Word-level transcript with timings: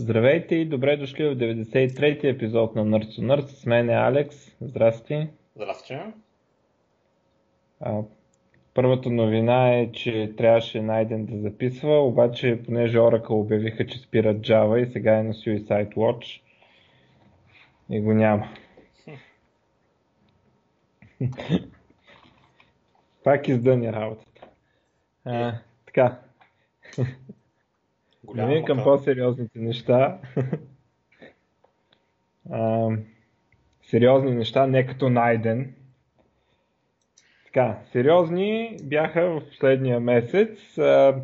Здравейте 0.00 0.54
и 0.54 0.64
добре 0.64 0.96
дошли 0.96 1.28
в 1.28 1.36
93-ти 1.36 2.28
епизод 2.28 2.74
на 2.74 2.84
Nerds 2.84 3.20
to 3.20 3.20
Nerds. 3.20 3.46
С 3.46 3.66
мен 3.66 3.90
е 3.90 3.94
Алекс. 3.94 4.56
Здрасти. 4.60 5.28
Здрасти. 5.56 5.98
А, 7.80 8.02
първата 8.74 9.10
новина 9.10 9.74
е, 9.74 9.92
че 9.92 10.34
трябваше 10.36 10.82
Найден 10.82 11.26
да 11.26 11.38
записва, 11.38 12.06
обаче 12.06 12.62
понеже 12.66 12.98
Oracle 12.98 13.30
обявиха, 13.30 13.86
че 13.86 13.98
спират 13.98 14.36
Java 14.36 14.76
и 14.76 14.92
сега 14.92 15.18
е 15.18 15.22
на 15.22 15.34
Suicide 15.34 15.94
Watch 15.94 16.40
и 17.90 18.00
го 18.00 18.12
няма. 18.12 18.48
Пак 23.24 23.48
издъни 23.48 23.92
работата. 23.92 24.46
А, 25.24 25.54
така. 25.86 26.18
Минем 28.34 28.64
към 28.64 28.84
по-сериозните 28.84 29.58
неща. 29.58 30.18
а, 32.50 32.88
сериозни 33.82 34.30
неща, 34.30 34.66
не 34.66 34.86
като 34.86 35.10
найден. 35.10 35.74
Така, 37.44 37.78
сериозни 37.92 38.76
бяха 38.82 39.30
в 39.30 39.48
последния 39.48 40.00
месец. 40.00 40.78
А, 40.78 41.16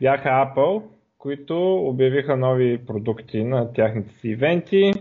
бяха 0.00 0.28
Apple, 0.28 0.82
които 1.18 1.76
обявиха 1.76 2.36
нови 2.36 2.86
продукти 2.86 3.44
на 3.44 3.72
тяхните 3.72 4.14
си 4.14 4.28
ивенти. 4.28 4.92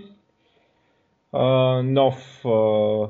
А, 1.32 1.46
нов 1.84 2.46
а, 2.46 3.08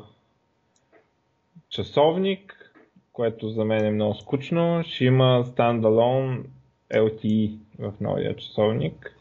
часовник, 1.69 2.73
което 3.13 3.49
за 3.49 3.65
мен 3.65 3.85
е 3.85 3.91
много 3.91 4.15
скучно. 4.15 4.83
Ще 4.83 5.05
има 5.05 5.43
стандалон 5.45 6.45
LTE 6.93 7.57
в 7.79 7.93
новия 8.01 8.35
часовник. 8.35 9.17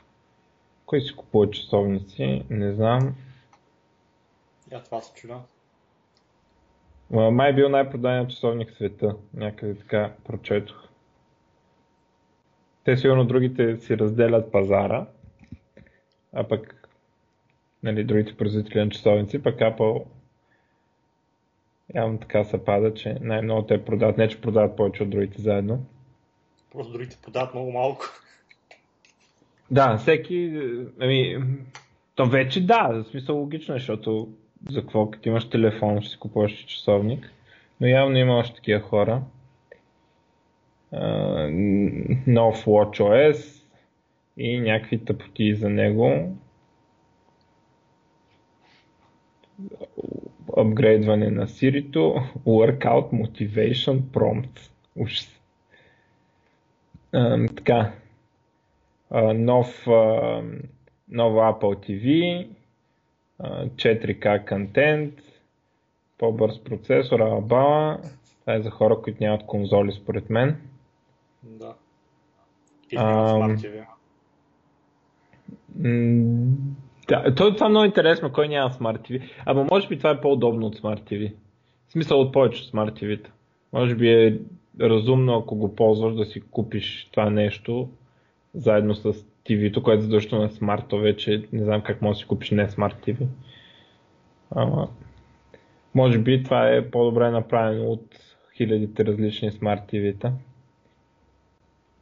Кой 0.86 1.00
си 1.00 1.16
купува 1.16 1.50
часовници? 1.50 2.44
Не 2.50 2.72
знам. 2.72 3.14
Я 4.72 4.82
това 4.82 5.00
се 5.00 5.14
чуда. 5.14 5.40
Май 7.10 7.50
е 7.50 7.54
бил 7.54 7.68
най-продаден 7.68 8.28
часовник 8.28 8.70
в 8.70 8.74
света. 8.74 9.16
Някъде 9.34 9.74
така 9.74 10.12
прочетох. 10.24 10.88
Те 12.84 12.96
сигурно 12.96 13.24
другите 13.24 13.76
си 13.76 13.98
разделят 13.98 14.52
пазара, 14.52 15.06
а 16.32 16.48
пък 16.48 16.88
нали, 17.82 18.04
другите 18.04 18.36
производители 18.36 18.84
на 18.84 18.90
часовници, 18.90 19.42
пък 19.42 19.58
Apple 19.58 20.04
явно 21.94 22.18
така 22.18 22.44
се 22.44 22.64
пада, 22.64 22.94
че 22.94 23.18
най-много 23.20 23.66
те 23.66 23.84
продават, 23.84 24.18
не 24.18 24.28
че 24.28 24.40
продават 24.40 24.76
повече 24.76 25.02
от 25.02 25.10
другите 25.10 25.42
заедно. 25.42 25.86
Просто 26.72 26.92
другите 26.92 27.18
продават 27.22 27.54
много 27.54 27.72
малко. 27.72 28.04
Да, 29.70 29.96
всеки, 29.96 30.60
ами, 31.00 31.38
то 32.14 32.26
вече 32.26 32.66
да, 32.66 32.88
в 32.88 33.04
смисъл 33.10 33.36
логично, 33.36 33.74
е, 33.74 33.78
защото 33.78 34.28
за 34.70 34.80
какво, 34.80 35.10
като 35.10 35.28
имаш 35.28 35.50
телефон, 35.50 36.00
ще 36.00 36.10
си 36.10 36.18
купуваш 36.18 36.64
часовник, 36.64 37.32
но 37.80 37.86
явно 37.86 38.16
има 38.16 38.36
още 38.36 38.54
такива 38.54 38.80
хора. 38.80 39.22
Uh, 40.94 42.18
нов 42.26 42.64
WatchOS 42.64 43.64
и 44.36 44.60
някакви 44.60 45.04
тъпоти 45.04 45.54
за 45.54 45.70
него. 45.70 46.36
Апгрейдване 50.56 51.30
на 51.30 51.46
Siri-то, 51.46 52.14
Workout 52.46 53.10
Motivation 53.10 54.00
Prompt. 54.00 54.70
Ужас. 54.96 55.41
Така, 57.56 57.92
нов, 59.34 59.86
ново 61.08 61.38
Apple 61.38 61.88
TV, 61.88 62.46
4K 63.40 64.48
контент, 64.48 65.14
по-бърз 66.18 66.64
процесор, 66.64 67.20
Алабала. 67.20 67.98
Това 68.40 68.54
е 68.54 68.62
за 68.62 68.70
хора, 68.70 68.96
които 69.02 69.22
нямат 69.22 69.46
конзоли, 69.46 69.92
според 69.92 70.30
мен. 70.30 70.60
Да. 71.42 71.74
И 72.90 72.96
Smart 72.96 73.56
TV. 73.56 73.86
Да, 77.08 77.34
то, 77.34 77.54
това 77.54 77.66
е 77.66 77.70
много 77.70 77.86
интересно, 77.86 78.32
кой 78.32 78.48
няма 78.48 78.70
Smart 78.70 78.98
TV. 78.98 79.30
Ама 79.46 79.66
може 79.70 79.88
би 79.88 79.98
това 79.98 80.10
е 80.10 80.20
по-удобно 80.20 80.66
от 80.66 80.76
Smart 80.76 81.00
TV. 81.00 81.34
В 81.88 81.92
смисъл 81.92 82.20
от 82.20 82.32
повече 82.32 82.70
Smart 82.70 83.02
TV-та. 83.02 83.30
Може 83.72 83.94
би 83.94 84.08
е 84.08 84.38
разумно, 84.80 85.36
ако 85.36 85.56
го 85.56 85.76
ползваш, 85.76 86.14
да 86.14 86.24
си 86.24 86.40
купиш 86.40 87.08
това 87.12 87.30
нещо, 87.30 87.88
заедно 88.54 88.94
с 88.94 89.12
TV-то, 89.48 89.82
което 89.82 90.02
задължително 90.02 90.44
е 90.44 90.48
смарт, 90.48 90.84
то 90.88 90.98
вече 90.98 91.48
не 91.52 91.64
знам 91.64 91.82
как 91.82 92.02
може 92.02 92.16
да 92.16 92.18
си 92.18 92.26
купиш 92.26 92.50
не 92.50 92.68
смарт 92.68 92.96
TV. 93.06 93.26
Ама, 94.50 94.88
може 95.94 96.18
би 96.18 96.42
това 96.42 96.68
е 96.68 96.90
по-добре 96.90 97.30
направено 97.30 97.84
от 97.84 98.18
хилядите 98.56 99.04
различни 99.04 99.50
смарт 99.50 99.80
TV-та. 99.92 100.32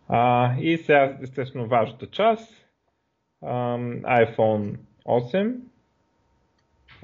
А, 0.08 0.54
и 0.60 0.76
сега, 0.76 1.18
естествено, 1.22 1.66
важната 1.66 2.06
част. 2.06 2.54
iPhone 3.42 4.76
8. 5.06 5.56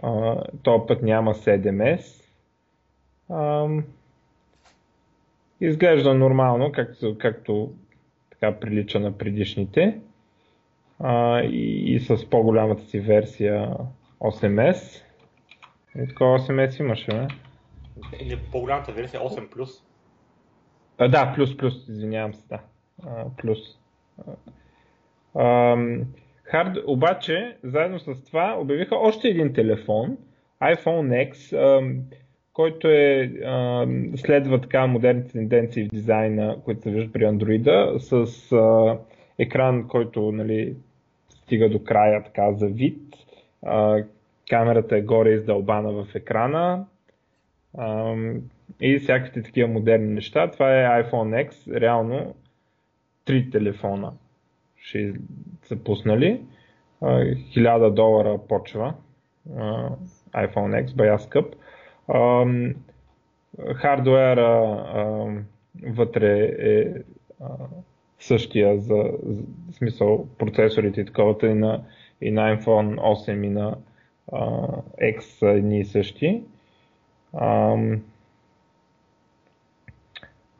А, 0.02 0.42
този 0.62 0.82
път 0.88 1.02
няма 1.02 1.34
7S. 1.34 2.24
А, 3.28 3.68
изглежда 5.60 6.14
нормално, 6.14 6.72
както, 6.72 7.18
както 7.18 7.72
така 8.30 8.58
прилича 8.60 9.00
на 9.00 9.18
предишните. 9.18 10.00
А, 10.98 11.40
и, 11.40 11.94
и 11.94 12.00
с 12.00 12.30
по-голямата 12.30 12.82
си 12.82 13.00
версия 13.00 13.76
8S. 14.20 15.02
И 15.98 16.08
такова 16.08 16.38
8S 16.38 16.80
имаше, 16.80 17.10
не? 17.12 17.28
Не, 18.26 18.42
по-голямата 18.52 18.92
версия 18.92 19.20
8 19.20 19.48
плюс. 19.48 19.70
А, 20.98 21.08
да, 21.08 21.32
плюс, 21.34 21.56
плюс, 21.56 21.88
извинявам 21.88 22.34
се, 22.34 22.48
да. 22.48 22.60
А, 23.06 23.24
плюс. 23.36 23.58
А, 25.34 25.76
хард, 26.42 26.76
обаче, 26.86 27.56
заедно 27.62 27.98
с 27.98 28.24
това, 28.24 28.56
обявиха 28.58 28.96
още 28.96 29.28
един 29.28 29.52
телефон, 29.52 30.16
iPhone 30.62 31.32
X, 31.32 31.56
а, 31.56 31.94
който 32.56 32.88
е, 32.88 33.32
а, 33.44 33.86
следва 34.16 34.60
така 34.60 34.86
модерните 34.86 35.32
тенденции 35.32 35.84
в 35.84 35.88
дизайна, 35.88 36.56
които 36.64 36.82
се 36.82 36.90
виждат 36.90 37.12
при 37.12 37.24
Android, 37.24 37.98
с 37.98 38.52
а, 38.52 38.98
екран, 39.38 39.88
който 39.88 40.32
нали, 40.32 40.76
стига 41.28 41.68
до 41.68 41.84
края 41.84 42.24
така 42.24 42.52
за 42.52 42.66
вид. 42.66 43.02
А, 43.66 44.04
камерата 44.50 44.96
е 44.96 45.02
горе 45.02 45.30
издълбана 45.30 45.92
в 45.92 46.14
екрана. 46.14 46.86
А, 47.78 48.14
и 48.80 48.98
всякакви 48.98 49.42
такива 49.42 49.68
модерни 49.68 50.14
неща. 50.14 50.50
Това 50.50 50.80
е 50.80 51.02
iPhone 51.02 51.48
X. 51.48 51.80
Реално 51.80 52.34
три 53.24 53.50
телефона 53.50 54.12
ще 54.76 55.12
са 55.62 55.76
пуснали. 55.76 56.40
1000 57.02 57.90
долара 57.90 58.38
почва. 58.48 58.94
iPhone 60.34 60.84
X, 60.84 60.96
бая 60.96 61.18
скъп 61.18 61.54
хардуера 63.74 64.76
вътре 65.82 66.54
е 66.58 66.94
същия 68.18 68.78
за, 68.78 69.04
за 69.22 69.42
смисъл 69.72 70.26
процесорите 70.38 71.00
и 71.00 71.04
таковата 71.04 71.46
и 71.46 71.54
на, 71.54 71.82
и 72.20 72.30
на 72.30 72.56
iPhone 72.56 72.98
8 73.00 73.46
и 73.46 73.48
на 73.48 73.76
а, 74.32 74.66
X 75.02 75.20
са 75.20 75.48
едни 75.48 75.80
и 75.80 75.84
същи. 75.84 76.42
А, 77.32 77.76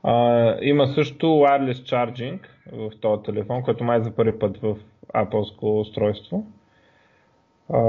а, 0.03 0.57
има 0.63 0.87
също 0.87 1.27
wireless 1.27 1.73
charging 1.73 2.39
в 2.73 3.01
този 3.01 3.23
телефон, 3.23 3.63
който 3.63 3.85
май 3.85 3.99
е 3.99 4.03
за 4.03 4.11
първи 4.11 4.39
път 4.39 4.59
в 4.59 4.77
Apple 5.15 5.81
устройство. 5.81 6.47
А, 7.73 7.81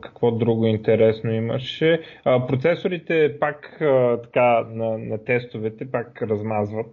какво 0.00 0.30
друго 0.30 0.66
интересно 0.66 1.32
имаше? 1.32 2.02
А, 2.24 2.46
процесорите 2.46 3.36
пак 3.40 3.80
а, 3.80 4.22
така 4.22 4.66
на, 4.70 4.98
на 4.98 5.24
тестовете 5.24 5.90
пак 5.90 6.22
размазват. 6.22 6.86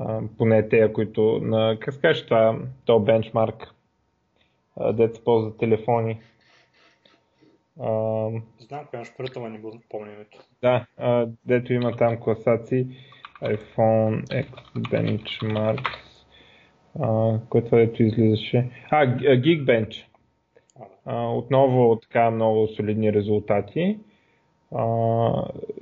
А, 0.00 0.20
поне 0.38 0.68
те, 0.68 0.92
които 0.92 1.40
на, 1.42 1.76
как 1.80 1.94
скажеш 1.94 2.24
това, 2.24 2.58
то 2.84 3.00
бенчмарк, 3.00 3.74
дето 4.92 5.16
се 5.16 5.24
ползва 5.24 5.56
телефони. 5.56 6.20
А, 7.80 8.28
Знам 8.58 8.86
имаш 8.94 9.12
първата, 9.16 9.40
но 9.40 9.48
не 9.48 9.58
го 9.58 9.80
помня 9.90 10.12
името. 10.12 10.38
Да, 10.62 10.86
а, 10.96 11.28
дето 11.46 11.72
има 11.72 11.96
там 11.96 12.20
класации 12.20 12.86
iPhone 13.42 14.24
X 14.24 14.48
Benchmarks, 14.76 15.98
а, 17.00 17.38
което 17.48 17.76
дето 17.76 18.02
излизаше. 18.02 18.70
А, 18.90 19.06
Geekbench. 19.16 20.04
Отново 21.06 21.96
така 21.96 22.30
много 22.30 22.68
солидни 22.68 23.12
резултати. 23.12 23.98
А, 24.74 24.84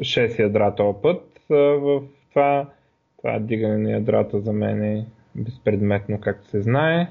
6 0.01 0.39
ядра 0.39 0.75
път. 1.03 1.41
В 1.51 2.03
това, 2.31 2.71
това 3.19 3.39
дигане 3.39 3.79
на 3.79 3.91
ядрата 3.91 4.41
за 4.41 4.53
мен 4.53 4.83
е 4.83 5.07
безпредметно, 5.35 6.21
както 6.21 6.49
се 6.49 6.63
знае. 6.63 7.09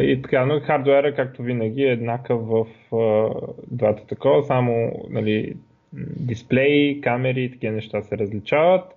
И 0.00 0.22
така, 0.22 0.46
но 0.46 0.60
хардуера, 0.60 1.14
както 1.14 1.42
винаги, 1.42 1.82
е 1.82 1.92
еднакъв 1.92 2.40
в 2.46 2.66
двата 3.66 4.06
такова, 4.06 4.42
само 4.42 4.92
нали, 5.10 5.56
дисплеи, 6.20 7.00
камери 7.00 7.44
и 7.44 7.50
такива 7.50 7.74
неща 7.74 8.02
се 8.02 8.18
различават. 8.18 8.92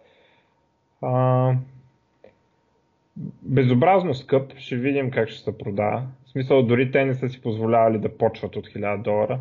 Безобразно 3.42 4.13
скъп, 4.13 4.57
ще 4.57 4.75
видим 4.75 5.12
как 5.12 5.30
ще 5.30 5.44
се 5.44 5.57
продава. 5.57 6.04
В 6.25 6.30
смисъл, 6.30 6.63
дори 6.63 6.92
те 6.92 7.06
не 7.06 7.13
са 7.13 7.30
си 7.30 7.42
позволявали 7.42 7.98
да 7.98 8.18
почват 8.18 8.56
от 8.56 8.68
1000 8.68 9.01
долара. 9.01 9.39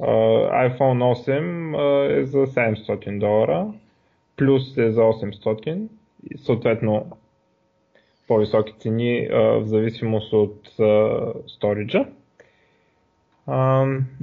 Uh, 0.00 0.70
iPhone 0.70 1.14
8 1.28 1.76
uh, 1.76 2.20
е 2.20 2.24
за 2.24 2.46
700 2.46 3.18
долара, 3.18 3.72
плюс 4.36 4.76
е 4.76 4.90
за 4.90 5.00
800 5.00 5.88
и 6.30 6.38
съответно 6.38 7.10
по-високи 8.28 8.74
цени 8.78 9.28
uh, 9.30 9.58
в 9.58 9.66
зависимост 9.66 10.32
от 10.32 10.70
сториджа. 11.46 12.06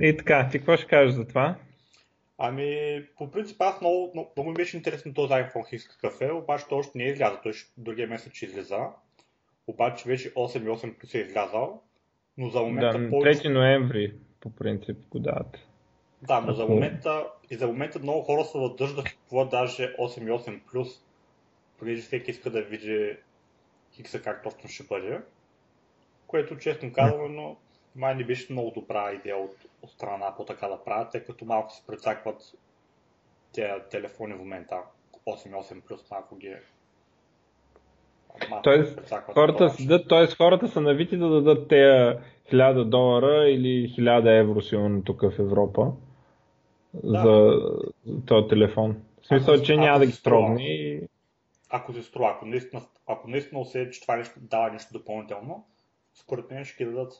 И 0.02 0.18
така, 0.18 0.50
ти 0.52 0.58
какво 0.58 0.78
ще 0.78 0.88
кажеш 0.88 1.14
за 1.14 1.28
това? 1.28 1.56
Ами, 2.38 3.02
по 3.18 3.32
принцип 3.32 3.62
аз 3.62 3.82
много, 3.82 4.12
много, 4.14 4.32
много 4.38 4.50
ми 4.50 4.56
беше 4.56 4.78
интересно 4.78 5.14
този 5.14 5.34
iPhone 5.34 5.74
X 5.74 5.90
какъв 5.92 6.22
е, 6.22 6.32
обаче 6.32 6.66
той 6.70 6.80
още 6.80 6.98
не 6.98 7.04
е 7.04 7.08
излязъл, 7.08 7.40
той 7.44 7.54
ще, 7.54 7.72
другия 7.78 8.08
месец 8.08 8.34
ще 8.34 8.46
излиза. 8.46 8.88
Обаче 9.68 10.10
вече 10.10 10.34
8.8 10.34 11.00
плюс 11.00 11.14
е 11.14 11.18
излязал, 11.18 11.82
но 12.38 12.50
за 12.50 12.62
момента... 12.62 13.00
Да, 13.00 13.10
3 13.10 13.54
ноември 13.54 14.16
по 14.40 14.56
принцип 14.56 14.98
го 15.10 15.20
дават. 15.20 15.58
Да, 16.22 16.42
но 16.42 16.54
за 16.54 16.66
момента, 16.66 17.28
и 17.50 17.56
за 17.56 17.68
момента 17.68 18.00
много 18.00 18.22
хора 18.22 18.46
се 18.46 18.58
въздържат 18.58 18.96
да 18.96 19.04
купуват 19.04 19.50
даже 19.50 19.96
8.8 19.96 20.60
плюс, 20.72 20.88
понеже 21.80 22.02
всеки 22.02 22.32
иска 22.32 22.50
да 22.50 22.62
види 22.62 23.18
X 24.00 24.24
как 24.24 24.44
точно 24.44 24.70
ще 24.70 24.84
бъде. 24.84 25.20
Което 26.28 26.58
честно 26.58 26.94
казвам, 26.94 27.36
но 27.36 27.58
май 27.98 28.16
не 28.16 28.24
беше 28.24 28.54
много 28.54 28.72
добра 28.72 29.12
идея 29.12 29.38
от, 29.38 29.56
от 29.82 29.92
страна 29.92 30.36
по 30.38 30.46
така 30.46 30.68
да 30.68 30.84
правят, 30.84 31.12
тъй 31.12 31.24
като 31.24 31.46
малко 31.46 31.72
се 31.72 31.86
прецакват 31.88 32.54
тези 33.54 33.74
телефони 33.92 34.34
в 34.34 34.38
момента. 34.38 34.82
8.8 35.28 35.82
плюс 35.82 36.12
малко 36.12 36.36
ги 36.36 36.56
Тоест, 38.64 39.14
хората, 39.34 39.76
да, 39.80 40.08
тоест, 40.08 40.38
хората 40.38 40.68
са 40.68 40.82
навити 40.82 41.18
да 41.18 41.30
дадат 41.30 41.68
тези 41.68 42.18
1000 42.52 42.84
долара 42.84 43.50
или 43.50 43.90
1000 43.90 44.40
евро 44.40 44.62
силно 44.62 45.04
тук 45.04 45.22
в 45.22 45.40
Европа 45.40 45.92
да. 46.94 47.22
за, 47.22 47.62
този 48.26 48.48
телефон. 48.48 49.02
В 49.22 49.28
смисъл, 49.28 49.54
ако, 49.54 49.64
че 49.64 49.78
няма 49.78 50.00
да 50.00 50.06
ги 50.06 50.12
строгне. 50.12 51.02
Ако 51.70 51.94
се 51.94 52.04
струва, 52.04 52.32
ако 52.36 52.46
наистина, 52.46 52.82
ако 53.08 53.30
наистина 53.30 53.62
усетят, 53.62 53.94
че 53.94 54.02
това 54.02 54.16
нещо 54.16 54.40
дава 54.42 54.72
нещо 54.72 54.94
допълнително, 54.94 55.66
според 56.14 56.52
мен 56.52 56.66
ще 56.66 56.84
ги 56.84 56.90
дадат. 56.92 57.14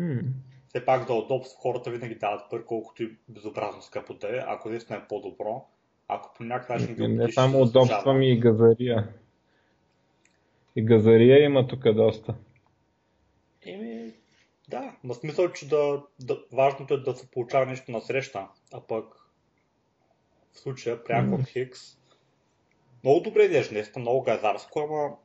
Hmm. 0.00 0.22
Все 0.68 0.84
пак 0.84 1.06
за 1.06 1.14
удобство 1.14 1.60
хората 1.60 1.90
винаги 1.90 2.14
дават 2.14 2.50
пари, 2.50 2.62
колкото 2.66 3.02
и 3.02 3.16
безобразно 3.28 3.82
скъпо 3.82 4.14
да 4.14 4.36
е, 4.36 4.40
ако 4.46 4.68
наистина 4.68 4.98
е 4.98 5.08
по-добро. 5.08 5.66
Ако 6.08 6.34
по 6.34 6.44
някакъв 6.44 6.80
начин 6.80 6.94
ги 6.94 7.08
Не 7.08 7.32
само 7.32 7.62
удобства 7.62 8.14
ми 8.14 8.32
и 8.32 8.40
газария. 8.40 9.08
И 10.76 10.84
газария 10.84 11.44
има 11.44 11.66
тук 11.66 11.92
доста. 11.92 12.34
Еми, 13.66 14.12
да, 14.68 14.96
на 15.04 15.14
смисъл, 15.14 15.52
че 15.52 15.68
да, 15.68 16.02
да, 16.20 16.44
важното 16.52 16.94
е 16.94 17.00
да 17.00 17.14
се 17.14 17.30
получава 17.30 17.66
нещо 17.66 17.92
на 17.92 18.00
среща, 18.00 18.48
а 18.72 18.80
пък 18.80 19.04
в 20.52 20.58
случая 20.58 21.04
пряко 21.04 21.30
mm. 21.30 21.40
от 21.40 21.48
Хикс. 21.48 21.80
Много 23.04 23.20
добре 23.20 23.42
изглежда, 23.42 23.74
наистина 23.74 24.00
много 24.00 24.22
газарско, 24.22 24.80
ама 24.80 25.16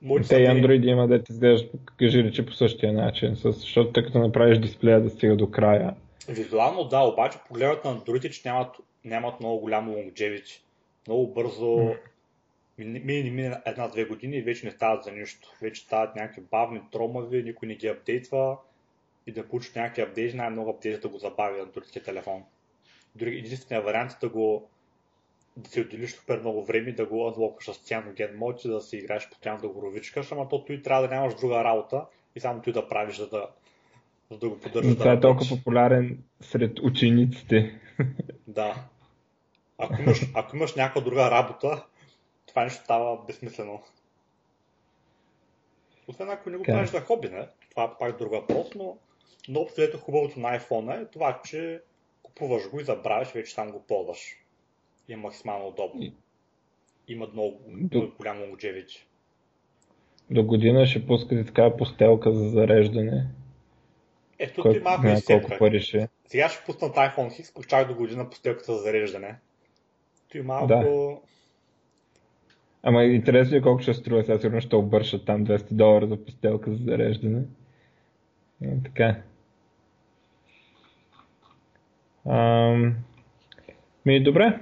те 0.00 0.36
и 0.36 0.46
Android 0.46 0.86
има 0.86 1.08
да 1.08 1.22
ти 1.22 1.32
изглежда, 1.32 1.68
кажи 1.96 2.24
речи 2.24 2.46
по 2.46 2.52
същия 2.52 2.92
начин, 2.92 3.34
защото 3.34 3.92
тъй 3.92 4.04
като 4.04 4.18
направиш 4.18 4.58
дисплея 4.58 5.02
да 5.02 5.10
стига 5.10 5.36
до 5.36 5.50
края. 5.50 5.94
Визуално 6.28 6.84
да, 6.84 7.00
обаче 7.00 7.38
погледът 7.48 7.84
на 7.84 7.96
Android, 7.96 8.30
че 8.30 8.48
нямат, 8.48 8.76
нямат 9.04 9.40
много 9.40 9.60
голямо 9.60 9.92
longevity. 9.92 10.60
Много 11.06 11.34
бързо 11.34 11.66
mm. 11.66 11.98
мини, 12.78 13.00
мини 13.30 13.54
една-две 13.66 14.04
години 14.04 14.36
и 14.36 14.42
вече 14.42 14.66
не 14.66 14.72
стават 14.72 15.04
за 15.04 15.12
нищо. 15.12 15.48
Вече 15.62 15.82
стават 15.82 16.16
някакви 16.16 16.42
бавни, 16.50 16.80
тромави, 16.92 17.42
никой 17.42 17.68
не 17.68 17.74
ги 17.74 17.86
апдейтва 17.86 18.56
и 19.26 19.32
да 19.32 19.48
получиш 19.48 19.74
някакви 19.74 20.02
апдейти, 20.02 20.36
най-много 20.36 20.70
апдейти 20.70 21.00
да 21.00 21.08
го 21.08 21.18
забави 21.18 21.60
на 21.60 21.66
другия 21.66 22.02
телефон. 22.04 22.42
Дори 23.16 23.38
единственият 23.38 23.84
вариант 23.84 24.12
е 24.12 24.26
да 24.26 24.28
го 24.28 24.68
да 25.58 25.70
си 25.70 25.80
отделиш 25.80 26.14
супер 26.14 26.40
много 26.40 26.64
време 26.64 26.92
да 26.92 27.06
го 27.06 27.28
адлокаш 27.28 27.70
с 27.70 27.94
ген 28.16 28.36
мод 28.36 28.60
да 28.64 28.80
си 28.80 28.96
играеш 28.96 29.28
постоянно 29.28 29.60
да 29.60 29.68
го 29.68 29.82
ровичкаш, 29.82 30.32
ама 30.32 30.48
то 30.48 30.64
и 30.68 30.82
трябва 30.82 31.08
да 31.08 31.14
нямаш 31.14 31.34
друга 31.34 31.64
работа 31.64 32.06
и 32.34 32.40
само 32.40 32.62
ти 32.62 32.72
да 32.72 32.88
правиш, 32.88 33.16
за 33.16 33.28
да, 33.28 33.48
за 34.30 34.38
да 34.38 34.48
го 34.48 34.58
поддържаш. 34.58 34.94
Това 34.94 35.10
да 35.10 35.12
е 35.12 35.20
толкова 35.20 35.56
популярен 35.56 36.18
сред 36.40 36.80
учениците. 36.82 37.80
Да. 38.46 38.84
Ако 39.78 40.02
имаш, 40.02 40.26
ако 40.34 40.56
имаш 40.56 40.74
някаква 40.74 41.00
друга 41.00 41.30
работа, 41.30 41.86
това 42.46 42.64
нещо 42.64 42.84
става 42.84 43.24
безсмислено. 43.26 43.82
Освен 46.08 46.30
ако 46.30 46.50
не 46.50 46.56
го 46.56 46.64
правиш 46.64 46.90
за 46.90 47.00
хоби, 47.00 47.28
не? 47.28 47.48
Това 47.70 47.84
е 47.84 47.98
пак 47.98 48.18
друг 48.18 48.32
въпрос, 48.32 48.66
но, 48.74 48.98
но 49.48 49.60
общо 49.60 49.98
хубавото 49.98 50.40
на 50.40 50.60
iPhone 50.60 51.02
е 51.02 51.10
това, 51.10 51.40
че 51.44 51.82
купуваш 52.22 52.70
го 52.70 52.80
и 52.80 52.84
забравяш, 52.84 53.32
вече 53.32 53.54
там 53.54 53.70
го 53.70 53.82
ползваш 53.82 54.36
е 55.08 55.16
максимално 55.16 55.68
удобно. 55.68 56.12
Има 57.08 57.28
много, 57.32 57.60
много 57.68 58.12
голямо 58.18 58.44
longevity. 58.44 59.04
До 60.30 60.44
година 60.44 60.86
ще 60.86 61.06
пускате 61.06 61.44
така 61.44 61.76
постелка 61.76 62.32
за 62.32 62.48
зареждане. 62.48 63.26
Ето 64.38 64.72
ти 64.72 64.80
малко 64.80 65.02
не, 65.02 65.22
колко 65.26 65.50
пари 65.58 65.80
ще. 65.80 66.08
Сега 66.26 66.48
ще 66.48 66.64
пуснат 66.64 66.96
iPhone 66.96 67.28
X, 67.28 67.66
чак 67.66 67.88
до 67.88 67.94
година 67.94 68.30
постелката 68.30 68.72
за 68.72 68.78
зареждане. 68.78 69.38
Той 70.32 70.42
малко... 70.42 70.66
Да. 70.66 70.84
Ама 72.82 73.04
интересно 73.04 73.56
е 73.56 73.62
колко 73.62 73.82
ще 73.82 73.94
струва. 73.94 74.24
Сега 74.24 74.38
сигурно 74.38 74.60
ще 74.60 74.76
обършат 74.76 75.26
там 75.26 75.46
200 75.46 75.72
долара 75.72 76.06
за 76.06 76.24
постелка 76.24 76.70
за 76.70 76.84
зареждане. 76.84 77.42
И, 78.62 78.66
е, 78.66 78.78
така. 78.84 79.22
Ам... 82.26 82.96
Ми 84.06 84.22
добре. 84.22 84.60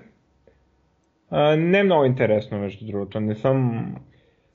Не 1.36 1.78
е 1.78 1.84
много 1.84 2.04
интересно, 2.04 2.58
между 2.58 2.86
другото. 2.86 3.20
Не 3.20 3.34
съм... 3.34 3.94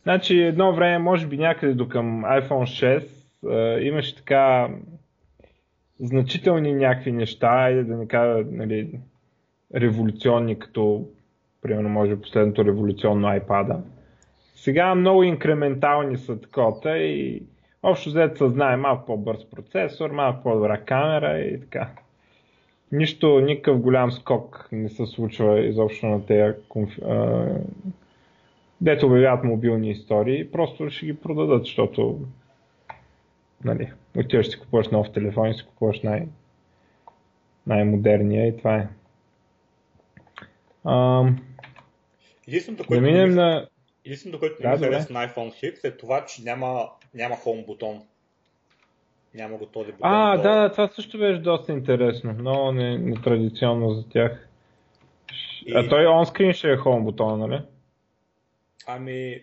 Значи 0.04 0.40
едно 0.42 0.76
време, 0.76 0.98
може 0.98 1.28
би 1.28 1.38
някъде 1.38 1.74
до 1.74 1.88
към 1.88 2.24
iPhone 2.24 3.00
6, 3.00 3.08
а, 3.50 3.80
имаше 3.80 4.16
така 4.16 4.70
значителни 6.00 6.74
някакви 6.74 7.12
неща, 7.12 7.48
айде 7.48 7.84
да 7.84 7.98
не 7.98 8.08
кажа 8.08 8.46
нали, 8.52 9.00
революционни, 9.76 10.60
като 10.60 11.06
примерно 11.62 11.90
може 11.90 12.22
последното 12.22 12.66
революционно 12.66 13.28
iPad. 13.28 13.78
Сега 14.56 14.96
много 14.96 15.24
инкрементални 15.24 16.18
са 16.18 16.42
такова 16.42 16.98
и 16.98 17.44
общо 17.84 18.10
взето 18.10 18.38
се 18.38 18.54
знае 18.54 18.78
малко 18.78 19.06
по-бърз 19.06 19.50
процесор, 19.50 20.12
малко 20.12 20.44
по-добра 20.44 20.78
камера 20.78 21.40
и 21.40 21.60
така 21.60 21.90
нищо, 22.92 23.40
никакъв 23.40 23.80
голям 23.80 24.12
скок 24.12 24.70
не 24.72 24.90
се 24.90 25.06
случва 25.06 25.60
изобщо 25.60 26.06
на 26.06 26.26
тези 26.26 26.54
конф... 26.70 26.98
дето 28.82 29.06
обявяват 29.06 29.44
мобилни 29.44 29.92
истории, 29.92 30.52
просто 30.52 30.90
ще 30.90 31.06
ги 31.06 31.18
продадат, 31.18 31.64
защото 31.64 32.20
нали, 33.64 33.92
отиваш 34.18 34.48
си 34.48 34.60
купуваш 34.60 34.90
нов 34.90 35.12
телефон 35.12 35.50
и 35.50 35.54
си 35.54 35.66
купуваш 35.66 36.02
най- 36.02 36.28
най-модерния 37.68 38.48
и 38.48 38.58
това 38.58 38.76
е. 38.76 38.88
А, 40.84 41.26
Единственото, 42.48 42.88
което, 42.88 43.02
да 43.02 43.08
минем 43.08 43.36
на... 43.36 43.68
Единственото, 44.06 44.40
което 44.40 44.62
да, 44.62 44.70
ми 44.70 44.78
харесва 44.78 45.14
на 45.14 45.28
iPhone 45.28 45.52
X 45.64 45.84
е 45.84 45.98
това, 45.98 46.26
че 46.26 46.44
няма, 46.44 46.90
няма 47.14 47.36
Home 47.36 47.66
бутон. 47.66 48.04
Няма 49.34 49.58
го 49.58 49.66
този 49.66 49.92
бутон. 49.92 50.10
А, 50.12 50.38
да, 50.38 50.62
да, 50.62 50.72
това 50.72 50.88
също 50.88 51.18
беше 51.18 51.42
доста 51.42 51.72
интересно. 51.72 52.34
Много 52.34 52.72
нетрадиционно 52.72 53.90
не 53.90 53.96
за 53.96 54.10
тях. 54.10 54.48
И... 55.66 55.74
А 55.76 55.90
той 55.90 56.08
онскрин 56.08 56.54
ще 56.54 56.72
е 56.72 56.78
home 56.78 57.04
бутона, 57.04 57.48
нали? 57.48 57.62
Ами, 58.88 59.42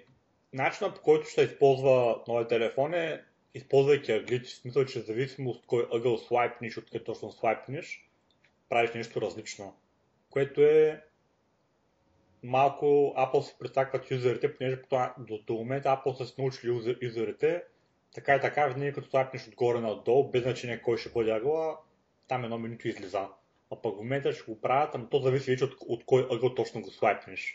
начинът 0.53 0.95
по 0.95 1.03
който 1.03 1.29
ще 1.29 1.43
използва 1.43 2.17
новия 2.29 2.49
телефон 2.49 2.95
е, 2.95 3.21
използвайки 3.55 4.13
аглити, 4.13 4.51
в 4.51 4.57
смисъл, 4.57 4.85
че 4.85 5.01
зависимо 5.01 5.51
от 5.51 5.67
кой 5.67 5.87
ъгъл 5.93 6.19
слайпниш, 6.19 6.77
от 6.77 6.85
къде 6.85 7.05
точно 7.05 7.33
слайпниш, 7.33 8.09
правиш 8.69 8.91
нещо 8.95 9.21
различно. 9.21 9.75
Което 10.31 10.61
е 10.61 11.03
малко 12.43 12.87
Apple 13.19 13.41
се 13.41 13.59
притакват 13.59 14.11
юзерите, 14.11 14.57
понеже 14.57 14.83
до, 15.19 15.39
до 15.47 15.55
момента 15.55 15.89
Apple 15.89 16.17
са 16.17 16.27
се 16.27 16.41
научили 16.41 16.97
юзерите 17.03 17.63
така 18.19 18.35
и 18.35 18.41
така, 18.41 18.67
винаги 18.67 18.93
като 18.93 19.11
слайпнеш 19.11 19.49
отгоре 19.49 19.81
надолу, 19.81 20.31
без 20.31 20.43
значение 20.43 20.83
кой 20.83 20.97
ще 20.97 21.11
бъде 21.15 21.31
ъгъла, 21.31 21.77
там 22.29 22.45
едно 22.45 22.59
менюто 22.59 22.89
излиза. 22.89 23.21
а 23.73 23.77
пък 23.83 23.95
в 23.95 23.99
момента 23.99 24.33
ще 24.33 24.53
го 24.53 24.61
правят, 24.61 24.95
ама 24.95 25.09
то 25.11 25.19
зависи 25.19 25.51
вече 25.51 25.65
от, 25.65 25.75
от 25.89 26.05
кой 26.07 26.27
ъгъл 26.33 26.55
точно 26.55 26.81
го 26.81 26.91
слайпнеш. 26.91 27.55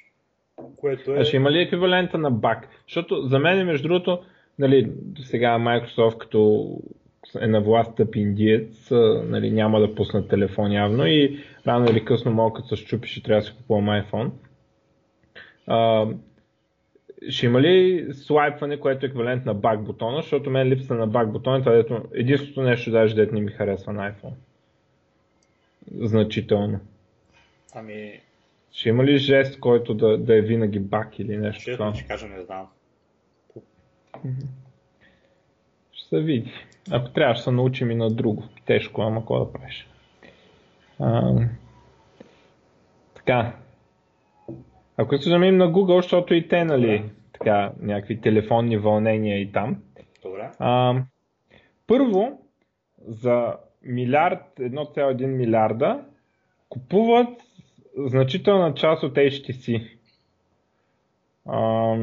Което 0.78 1.14
е... 1.14 1.20
А 1.20 1.26
ще 1.26 1.36
има 1.36 1.52
ли 1.52 1.62
еквивалента 1.62 2.18
на 2.18 2.32
баг? 2.32 2.68
Защото 2.88 3.22
за 3.22 3.40
мен, 3.40 3.66
между 3.66 3.88
другото, 3.88 4.24
нали, 4.60 4.92
сега 5.24 5.58
Microsoft 5.60 6.18
като 6.18 6.70
е 7.42 7.48
на 7.48 7.62
власт 7.62 7.96
тъпиндиец, 7.96 8.92
нали, 9.24 9.52
няма 9.52 9.80
да 9.80 9.96
пуснат 9.96 10.30
телефон 10.30 10.72
явно 10.72 11.08
и 11.08 11.44
рано 11.68 11.86
или 11.90 12.06
късно 12.06 12.32
мога 12.32 12.54
като 12.54 12.68
се 12.68 12.76
щупи, 12.76 13.08
ще 13.08 13.24
трябва 13.24 13.42
да 13.42 13.48
си 13.48 13.56
купувам 13.58 13.86
iPhone. 13.86 14.32
А, 15.68 16.08
ще 17.30 17.46
има 17.46 17.62
ли 17.62 18.08
слайпване, 18.14 18.80
което 18.80 19.06
е 19.06 19.08
еквивалент 19.08 19.46
на 19.46 19.54
баг 19.54 19.82
бутона, 19.82 20.22
защото 20.22 20.50
мен 20.50 20.68
липса 20.68 20.96
на 20.96 21.08
баг 21.08 21.32
бутона, 21.32 21.60
това 21.60 21.76
е 21.76 21.84
единственото 22.14 22.62
нещо, 22.62 22.92
даже 22.92 23.16
дете 23.16 23.34
не 23.34 23.42
ми 23.42 23.52
харесва 23.52 23.94
на 23.94 24.12
iPhone. 24.12 24.34
Значително. 26.02 26.80
Ами... 27.76 28.20
Ще 28.72 28.90
има 28.90 29.04
ли 29.04 29.18
жест, 29.18 29.60
който 29.60 29.94
да, 29.94 30.18
да 30.18 30.38
е 30.38 30.42
винаги 30.42 30.80
баг 30.80 31.20
или 31.20 31.38
нещо? 31.38 31.64
Честно 31.64 31.96
ще 31.96 32.08
кажа, 32.08 32.28
не 32.28 32.42
знам. 32.42 32.68
Ще 35.92 36.08
се 36.10 36.22
види. 36.22 36.52
Ако 36.92 37.10
трябва, 37.10 37.36
ще 37.36 37.44
се 37.44 37.52
научим 37.52 37.92
и 37.92 37.96
на 37.96 38.10
друго. 38.10 38.44
Тежко, 38.66 39.02
ама 39.02 39.22
какво 39.22 39.46
да 39.46 39.52
правиш. 39.52 39.88
А, 41.00 41.36
така. 43.16 43.56
Ако 44.98 45.18
се 45.18 45.30
замим 45.30 45.58
на 45.58 45.72
Google, 45.72 45.96
защото 45.96 46.34
и 46.34 46.48
те, 46.48 46.66
нали, 46.66 46.98
Добре. 46.98 47.10
така, 47.34 47.72
някакви 47.82 48.22
телефонни 48.22 48.78
вълнения 48.78 49.42
и 49.42 49.52
там. 49.52 49.78
Добре. 50.24 50.52
А, 50.60 50.96
първо, 51.88 52.40
за 53.08 53.54
милиард, 53.84 54.40
1,1 54.60 55.26
милиарда 55.26 56.06
купуват 56.70 57.42
значителна 57.98 58.74
част 58.74 59.04
от 59.04 59.16
HTC. 59.16 59.88
А, 61.46 61.96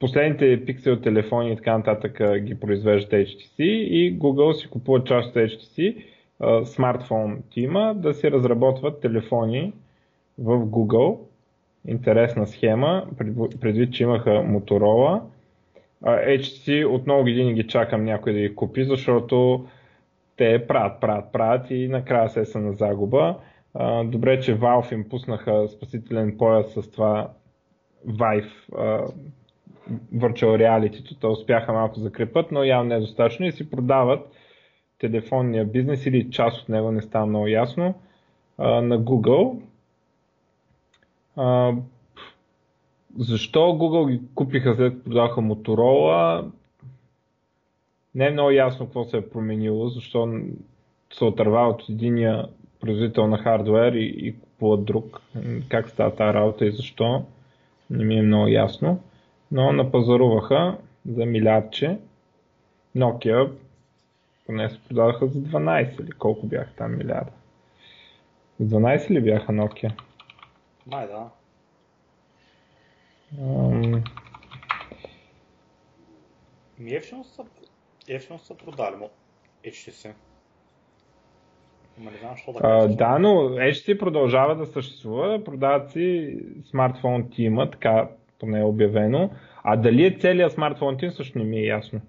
последните 0.00 0.64
пиксел 0.66 1.00
телефони 1.00 1.52
и 1.52 1.56
така 1.56 1.78
нататък 1.78 2.20
ги 2.40 2.60
произвеждат 2.60 3.12
HTC 3.12 3.62
и 3.64 4.18
Google 4.18 4.52
си 4.52 4.68
купува 4.68 5.04
част 5.04 5.28
от 5.28 5.34
HTC 5.34 6.04
смартфон 6.64 7.42
тима 7.50 7.94
да 7.94 8.14
си 8.14 8.30
разработват 8.30 9.00
телефони 9.00 9.72
в 10.38 10.58
Google. 10.58 11.18
Интересна 11.88 12.46
схема, 12.46 13.06
предвид, 13.60 13.92
че 13.92 14.02
имаха 14.02 14.30
Motorola. 14.30 15.20
HTC 16.04 16.86
от 16.86 17.06
много 17.06 17.22
години 17.22 17.54
ги 17.54 17.66
чакам 17.66 18.04
някой 18.04 18.32
да 18.32 18.38
ги 18.38 18.54
купи, 18.54 18.84
защото 18.84 19.66
те 20.36 20.66
правят, 20.66 21.00
правят, 21.00 21.32
правят 21.32 21.70
и 21.70 21.88
накрая 21.88 22.28
се 22.28 22.44
са 22.44 22.60
на 22.60 22.72
загуба. 22.72 23.36
Добре, 24.04 24.40
че 24.40 24.58
Valve 24.58 24.92
им 24.92 25.08
пуснаха 25.08 25.68
спасителен 25.68 26.36
пояс 26.38 26.74
с 26.74 26.90
това 26.90 27.30
Vive 28.08 28.50
Virtual 30.14 30.56
Reality, 30.56 31.20
те 31.20 31.26
успяха 31.26 31.72
малко 31.72 32.00
закрепат, 32.00 32.52
но 32.52 32.64
явно 32.64 32.88
не 32.88 32.94
е 32.94 33.00
достатъчно 33.00 33.46
и 33.46 33.52
си 33.52 33.70
продават 33.70 34.20
телефонния 34.98 35.64
бизнес 35.64 36.06
или 36.06 36.30
част 36.30 36.62
от 36.62 36.68
него, 36.68 36.92
не 36.92 37.02
става 37.02 37.26
много 37.26 37.46
ясно, 37.46 37.94
на 38.58 39.00
Google. 39.00 39.60
Защо 43.18 43.60
Google 43.60 44.10
ги 44.10 44.20
купиха 44.34 44.74
след 44.76 45.04
продаха 45.04 45.40
Motorola? 45.40 46.50
Не 48.14 48.26
е 48.26 48.30
много 48.30 48.50
ясно 48.50 48.86
какво 48.86 49.04
се 49.04 49.16
е 49.16 49.28
променило, 49.28 49.88
защо 49.88 50.40
се 51.12 51.24
отървават 51.24 51.82
от 51.82 51.88
единия 51.88 52.46
производител 52.80 53.26
на 53.26 53.38
хардвер 53.38 53.92
и, 53.92 54.14
и 54.18 54.40
купуват 54.40 54.84
друг. 54.84 55.20
Как 55.68 55.88
става 55.88 56.14
тази 56.14 56.34
работа 56.34 56.66
и 56.66 56.72
защо? 56.72 57.24
Не 57.90 58.04
ми 58.04 58.18
е 58.18 58.22
много 58.22 58.48
ясно 58.48 59.00
но 59.54 59.72
напазаруваха 59.72 60.78
за 61.08 61.26
милиардче. 61.26 61.98
Nokia 62.96 63.50
поне 64.46 64.70
се 64.70 64.80
продадаха 64.88 65.26
за 65.26 65.38
12 65.38 66.00
или 66.00 66.10
колко 66.10 66.46
бяха 66.46 66.70
там 66.76 66.96
милиарда. 66.96 67.32
12 68.62 69.10
ли 69.10 69.20
бяха 69.20 69.52
Nokia? 69.52 69.92
Май 70.86 71.06
да. 71.06 71.30
Ам... 73.40 74.04
Ми 76.78 76.94
ефтино 76.94 77.24
са, 77.24 77.44
ефтино 78.08 78.38
са 78.38 78.56
продали 78.56 78.96
му 78.96 79.10
HTC. 79.64 80.12
Ама 81.98 82.10
не 82.10 82.16
знам, 82.16 82.34
да 82.48 82.60
а, 82.62 82.88
Да, 82.88 83.18
но 83.18 83.28
HTC 83.48 83.98
продължава 83.98 84.56
да 84.56 84.66
съществува, 84.66 85.44
продават 85.44 85.90
си 85.90 86.38
смартфон 86.70 87.30
тима, 87.30 87.70
така 87.70 88.10
поне 88.38 88.60
е 88.60 88.64
обявено. 88.64 89.30
А 89.62 89.76
дали 89.76 90.06
е 90.06 90.18
целият 90.20 90.52
смартфон 90.52 90.96
тим, 90.98 91.10
също 91.10 91.38
не 91.38 91.44
ми 91.44 91.58
е 91.58 91.66
ясно. 91.66 92.00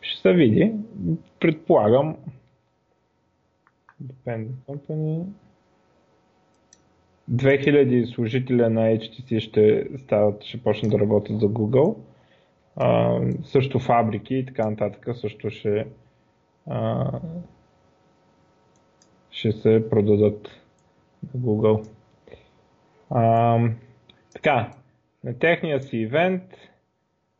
Ще 0.00 0.20
се 0.20 0.32
види. 0.32 0.72
Предполагам. 1.40 2.16
Dependent 4.02 4.54
Company. 4.68 5.24
2000 7.30 8.14
служителя 8.14 8.70
на 8.70 8.80
HTC 8.80 9.40
ще 9.40 9.88
стават, 9.98 10.44
ще 10.44 10.62
почнат 10.62 10.90
да 10.90 10.98
работят 10.98 11.40
за 11.40 11.46
Google. 11.46 11.96
А, 12.76 13.20
също 13.44 13.78
фабрики 13.78 14.34
и 14.34 14.46
така 14.46 14.70
нататък 14.70 15.08
също 15.16 15.50
ще 15.50 15.86
а, 16.66 17.10
ще 19.30 19.52
се 19.52 19.88
продадат 19.90 20.48
на 21.34 21.40
Google. 21.40 21.88
А, 23.10 23.58
така, 24.34 24.70
на 25.24 25.38
техния 25.38 25.82
си 25.82 25.96
ивент 25.96 26.42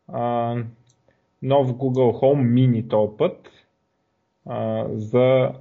а, 0.09 0.55
нов 1.43 1.69
Google 1.69 2.23
Home 2.23 2.53
Mini 2.53 2.91
този 2.91 3.17
път 3.19 3.49
а, 4.47 4.87
за 4.91 5.53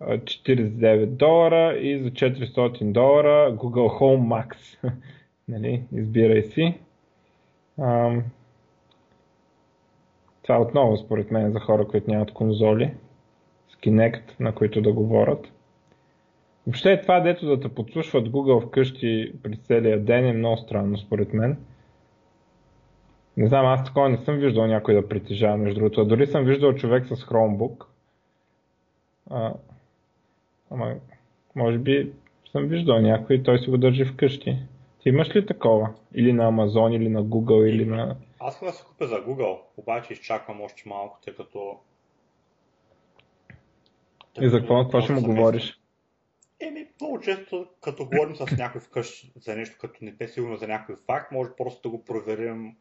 49 0.00 1.06
долара 1.06 1.76
и 1.78 2.02
за 2.02 2.10
400 2.10 2.92
долара 2.92 3.56
Google 3.56 4.00
Home 4.00 4.26
Max. 4.26 4.78
нали, 5.48 5.82
избирай 5.92 6.42
си. 6.42 6.78
А, 7.78 8.16
това 10.42 10.60
отново 10.60 10.96
според 10.96 11.30
мен 11.30 11.52
за 11.52 11.60
хора, 11.60 11.88
които 11.88 12.10
нямат 12.10 12.32
конзоли 12.32 12.94
с 13.68 13.76
Kinect, 13.76 14.40
на 14.40 14.54
които 14.54 14.82
да 14.82 14.92
говорят. 14.92 15.52
Въобще 16.66 16.92
е 16.92 17.00
това, 17.00 17.20
дето 17.20 17.46
да 17.46 17.60
те 17.60 17.68
подслушват 17.68 18.28
Google 18.28 18.66
вкъщи 18.66 19.32
през 19.42 19.58
целия 19.58 20.04
ден 20.04 20.26
е 20.26 20.32
много 20.32 20.56
странно 20.56 20.98
според 20.98 21.34
мен. 21.34 21.58
Не 23.36 23.46
знам, 23.46 23.66
аз 23.66 23.84
такова 23.84 24.08
не 24.08 24.16
съм 24.16 24.36
виждал 24.36 24.66
някой 24.66 24.94
да 24.94 25.08
притежава, 25.08 25.56
между 25.56 25.80
другото. 25.80 26.04
Дори 26.04 26.26
съм 26.26 26.44
виждал 26.44 26.74
човек 26.74 27.06
с 27.06 27.10
Chromebook. 27.10 27.84
А, 29.30 29.52
ама, 30.70 30.94
може 31.54 31.78
би 31.78 32.12
съм 32.52 32.68
виждал 32.68 33.00
някой 33.00 33.36
и 33.36 33.42
той 33.42 33.58
си 33.58 33.70
го 33.70 33.78
държи 33.78 34.04
вкъщи. 34.04 34.58
Ти 35.02 35.08
имаш 35.08 35.36
ли 35.36 35.46
такова? 35.46 35.94
Или 36.14 36.32
на 36.32 36.52
Amazon, 36.52 36.96
или 36.96 37.08
на 37.08 37.24
Google, 37.24 37.66
или 37.66 37.84
на... 37.84 38.16
Аз 38.40 38.60
да 38.60 38.72
се 38.72 38.84
купя 38.84 39.06
за 39.06 39.16
Google, 39.16 39.58
обаче 39.76 40.12
изчаквам 40.12 40.60
още 40.60 40.82
малко, 40.86 41.18
тъй 41.24 41.34
като... 41.34 41.78
И 44.40 44.48
за 44.48 44.60
какво, 44.60 44.82
какво 44.82 45.00
ще 45.00 45.12
му 45.12 45.22
говориш? 45.22 45.80
Еми, 46.60 46.86
много 47.00 47.20
често, 47.20 47.66
като 47.80 48.04
говорим 48.04 48.36
с 48.36 48.56
някой 48.56 48.80
вкъщи 48.80 49.32
за 49.36 49.56
нещо, 49.56 49.76
като 49.80 50.04
не 50.04 50.12
сме 50.12 50.28
сигурно 50.28 50.56
за 50.56 50.68
някой 50.68 50.96
факт, 51.06 51.32
може 51.32 51.50
просто 51.56 51.82
да 51.82 51.88
го 51.88 52.04
проверим, 52.04 52.76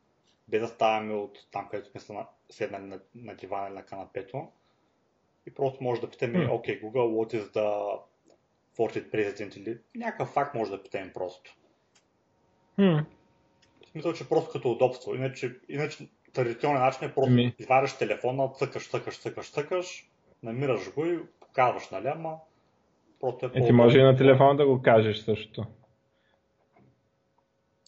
без 0.47 0.61
да 0.61 0.67
ставаме 0.67 1.13
от 1.13 1.37
там, 1.51 1.67
където 1.71 1.89
сме 1.89 2.25
седнали 2.49 2.83
на, 2.83 2.99
на 3.15 3.35
дивана 3.35 3.67
или 3.67 3.75
на 3.75 3.83
канапето. 3.83 4.47
И 5.47 5.53
просто 5.53 5.83
може 5.83 6.01
да 6.01 6.09
питаме, 6.09 6.49
окей, 6.51 6.81
okay, 6.81 6.83
Google, 6.83 6.93
what 6.93 7.33
is 7.33 7.53
the 7.53 7.99
40 8.77 9.11
president 9.11 9.57
или 9.57 9.77
някакъв 9.95 10.29
факт 10.29 10.55
може 10.55 10.71
да 10.71 10.83
питаме 10.83 11.13
просто. 11.13 11.55
Hmm. 12.79 13.05
В 13.85 13.89
смисъл, 13.89 14.13
че 14.13 14.29
просто 14.29 14.51
като 14.51 14.71
удобство. 14.71 15.15
Иначе, 15.15 15.55
иначе 15.69 16.07
традиционен 16.33 16.81
начин 16.81 17.07
е 17.07 17.13
просто 17.13 17.31
mm. 17.31 17.53
изваряш 17.59 17.97
телефона, 17.97 18.49
цъкаш, 18.53 18.89
цъкаш, 18.89 19.19
цъкаш, 19.19 19.51
цъкаш, 19.51 20.09
намираш 20.43 20.93
го 20.93 21.05
и 21.05 21.19
показваш, 21.39 21.89
нали, 21.89 22.07
ама 22.07 22.37
Просто 23.19 23.45
е, 23.45 23.59
е 23.59 23.65
ти 23.65 23.71
може 23.71 23.99
и 23.99 24.03
на 24.03 24.15
телефона 24.15 24.55
да 24.55 24.65
го 24.65 24.81
кажеш 24.81 25.17
също. 25.17 25.65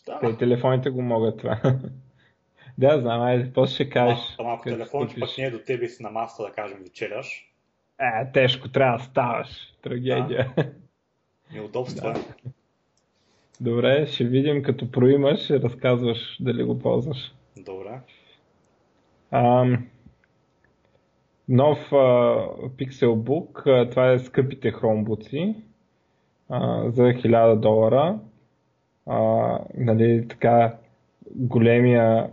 Да. 0.05 0.19
Те 0.19 0.37
телефоните 0.37 0.89
го 0.89 1.01
могат 1.01 1.37
това. 1.37 1.59
да, 2.77 2.99
знам, 2.99 3.21
айде, 3.21 3.51
после 3.53 3.73
ще 3.73 3.89
кажеш. 3.89 4.35
Ама 4.39 4.53
ако 4.53 4.63
телефон 4.63 5.07
пък 5.19 5.37
не 5.37 5.43
е 5.43 5.51
до 5.51 5.59
тебе 5.59 5.87
си 5.87 6.03
на 6.03 6.11
масата, 6.11 6.43
да 6.43 6.51
кажем, 6.51 6.77
вечеряш. 6.83 7.53
Е, 7.99 8.31
тежко, 8.31 8.69
трябва 8.69 8.97
да 8.97 9.03
ставаш. 9.03 9.47
Трагедия. 9.81 10.53
Да. 10.55 10.65
Неудобства. 11.53 12.13
Да. 12.13 12.51
Добре, 13.61 14.07
ще 14.07 14.23
видим 14.23 14.63
като 14.63 14.91
проимаш, 14.91 15.43
ще 15.43 15.59
разказваш 15.59 16.37
дали 16.39 16.63
го 16.63 16.79
ползваш. 16.79 17.33
Добре. 17.57 17.99
Ам, 19.31 19.87
нов 21.49 21.77
uh, 21.91 22.69
Pixelbook, 22.69 23.51
uh, 23.51 23.89
това 23.89 24.11
е 24.11 24.19
скъпите 24.19 24.71
хромбуци 24.71 25.55
за 26.85 27.03
1000 27.03 27.59
долара. 27.59 28.19
Uh, 29.07 29.61
нали, 29.77 30.27
така 30.27 30.75
големия 31.35 32.29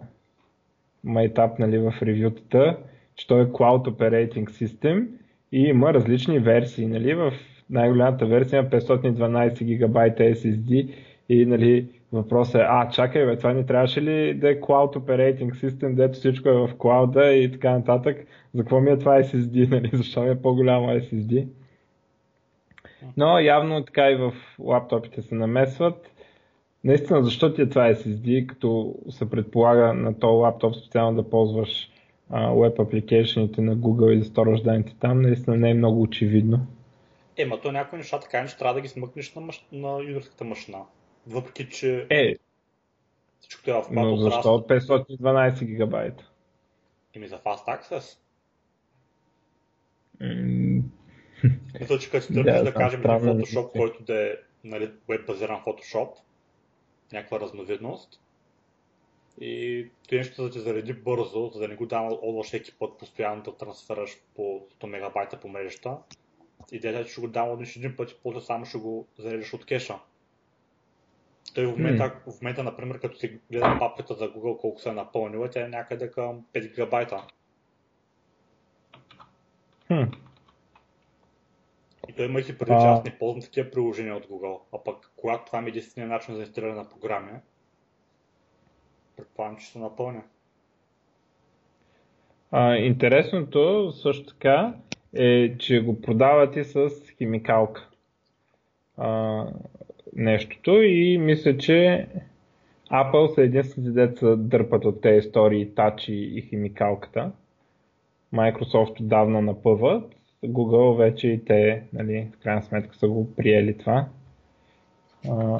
майтап 1.04 1.58
нали, 1.58 1.78
в 1.78 1.94
ревютата, 2.02 2.76
че 3.16 3.26
той 3.26 3.42
е 3.42 3.46
Cloud 3.46 3.88
Operating 3.88 4.44
System 4.44 5.06
и 5.52 5.60
има 5.60 5.94
различни 5.94 6.38
версии. 6.38 6.86
Нали? 6.86 7.14
В 7.14 7.32
най-голямата 7.70 8.26
версия 8.26 8.58
има 8.58 8.68
512 8.68 9.64
гигабайта 9.64 10.22
SSD 10.22 10.94
и 11.28 11.46
нали, 11.46 11.88
въпросът 12.12 12.54
е, 12.54 12.64
а, 12.68 12.88
чакай, 12.88 13.26
бе, 13.26 13.36
това 13.36 13.52
не 13.52 13.66
трябваше 13.66 14.02
ли 14.02 14.34
да 14.34 14.50
е 14.50 14.60
Cloud 14.60 14.96
Operating 14.96 15.52
System, 15.52 15.94
дето 15.94 16.18
всичко 16.18 16.48
е 16.48 16.52
в 16.52 16.70
клауда 16.78 17.32
и 17.32 17.52
така 17.52 17.70
нататък. 17.70 18.26
За 18.54 18.62
какво 18.62 18.80
ми 18.80 18.90
е 18.90 18.98
това 18.98 19.22
SSD, 19.22 19.70
нали? 19.70 19.90
Защо 19.92 20.22
ми 20.22 20.30
е 20.30 20.42
по-голямо 20.42 20.86
SSD? 20.86 21.46
Но 23.16 23.38
явно 23.38 23.84
така 23.84 24.10
и 24.10 24.16
в 24.16 24.32
лаптопите 24.58 25.22
се 25.22 25.34
намесват. 25.34 26.13
Наистина, 26.84 27.24
защо 27.24 27.54
ти 27.54 27.62
е 27.62 27.68
това 27.68 27.94
SSD, 27.94 28.46
като 28.46 28.94
се 29.10 29.30
предполага 29.30 29.94
на 29.94 30.18
този 30.18 30.34
лаптоп 30.34 30.74
специално 30.76 31.22
да 31.22 31.30
ползваш 31.30 31.90
веб 32.30 32.78
апликейшените 32.78 33.60
на 33.60 33.76
Google 33.76 34.12
и 34.12 34.18
да 34.18 34.24
сторваш 34.24 34.62
данните 34.62 34.94
там, 35.00 35.22
наистина 35.22 35.56
не 35.56 35.70
е 35.70 35.74
много 35.74 36.02
очевидно. 36.02 36.66
Е, 37.36 37.44
ма 37.44 37.60
то 37.60 37.72
някои 37.72 37.98
неща 37.98 38.20
така 38.20 38.42
не 38.42 38.48
трябва 38.48 38.74
да 38.74 38.80
ги 38.80 38.88
смъкнеш 38.88 39.34
на, 39.34 39.40
маш... 39.40 39.66
на 39.72 40.02
юзерската 40.02 40.44
машина. 40.44 40.78
Въпреки, 41.26 41.68
че 41.68 42.06
е, 42.10 42.36
всичко 43.40 43.70
е 43.70 43.72
в 43.72 43.84
Но 43.90 44.16
защо 44.16 44.54
от 44.54 44.68
512 44.68 45.64
гигабайта? 45.64 46.30
Еми 47.14 47.28
за 47.28 47.38
Fast 47.38 47.66
Access. 47.66 48.18
Mm. 50.22 50.82
Мисля, 51.80 51.98
че 51.98 52.10
като 52.10 52.26
търсиш 52.34 52.42
да, 52.42 52.62
да 52.62 52.74
кажем 52.74 53.00
един 53.00 53.10
Photoshop, 53.10 53.72
който 53.72 54.02
да 54.02 54.26
е 54.26 54.32
нали, 54.64 54.90
базиран 55.26 55.60
Photoshop, 55.66 56.08
някаква 57.12 57.40
разновидност, 57.40 58.20
и 59.40 59.86
той 60.08 60.18
нещо 60.18 60.42
да 60.42 60.50
ти 60.50 60.60
зареди 60.60 60.92
бързо, 60.92 61.50
за 61.54 61.60
да 61.60 61.68
не 61.68 61.76
го 61.76 61.86
даунлоудваш 61.86 62.46
всеки 62.46 62.72
път 62.78 62.98
постоянно 62.98 63.42
да 63.42 63.56
трансфераш 63.56 64.18
по 64.34 64.42
100 64.80 64.86
мегабайта 64.86 65.40
по 65.40 65.48
мрежата. 65.48 65.96
Идеята 66.72 66.98
е, 66.98 67.04
че 67.04 67.12
ще 67.12 67.20
го 67.20 67.28
даунлоудиш 67.28 67.76
един 67.76 67.96
път 67.96 68.10
и 68.10 68.16
после 68.22 68.40
само 68.40 68.64
ще 68.64 68.78
го 68.78 69.06
заредиш 69.18 69.54
от 69.54 69.66
кеша. 69.66 69.98
Той 71.54 71.66
в 71.66 71.70
момента, 71.70 72.04
mm. 72.04 72.32
в 72.32 72.40
момента, 72.42 72.62
например, 72.62 73.00
като 73.00 73.18
си 73.18 73.38
гледа 73.50 73.76
папката 73.78 74.14
за 74.14 74.32
Google 74.32 74.60
колко 74.60 74.80
се 74.80 74.88
е 74.88 74.92
напълнила, 74.92 75.50
тя 75.50 75.64
е 75.64 75.68
някъде 75.68 76.10
към 76.10 76.44
5 76.52 76.68
гигабайта. 76.68 77.26
Hmm. 79.90 80.16
Той 82.16 82.26
и 82.26 82.32
преди, 82.32 82.70
че 82.70 82.86
аз 82.86 83.04
не 83.04 83.18
ползвам 83.18 83.42
такива 83.42 83.70
приложения 83.70 84.16
от 84.16 84.26
Google. 84.26 84.58
А 84.72 84.84
пък, 84.84 85.12
когато 85.16 85.44
това 85.46 85.60
ми 85.60 85.66
е 85.66 85.70
единствения 85.70 86.08
начин 86.08 86.34
за 86.34 86.40
инсталиране 86.40 86.74
на 86.74 86.88
програми, 86.88 87.30
предполагам, 89.16 89.56
че 89.56 89.66
се 89.66 89.78
напълня. 89.78 90.22
А, 92.50 92.76
интересното 92.76 93.92
също 93.92 94.34
така 94.34 94.74
е, 95.14 95.58
че 95.58 95.80
го 95.80 96.00
продавате 96.00 96.64
с 96.64 96.90
химикалка. 97.18 97.88
А, 98.96 99.46
нещото 100.16 100.82
и 100.82 101.18
мисля, 101.18 101.58
че 101.58 102.08
Apple 102.90 103.34
са 103.34 103.42
единствените 103.42 104.06
деца 104.06 104.36
дърпат 104.36 104.84
от 104.84 105.00
тези 105.00 105.26
истории 105.26 105.74
тачи 105.74 106.14
и 106.14 106.42
химикалката. 106.42 107.32
Microsoft 108.34 109.00
отдавна 109.00 109.42
напъват. 109.42 110.14
Google 110.44 110.96
вече 110.96 111.28
и 111.28 111.44
те, 111.44 111.82
нали, 111.92 112.28
в 112.34 112.42
крайна 112.42 112.62
сметка 112.62 112.96
са 112.96 113.08
го 113.08 113.34
приели 113.34 113.78
това. 113.78 114.06
А, 115.30 115.58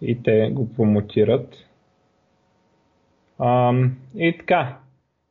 и 0.00 0.22
те 0.22 0.50
го 0.52 0.72
промотират. 0.72 1.56
А, 3.38 3.74
и 4.14 4.38
така, 4.38 4.78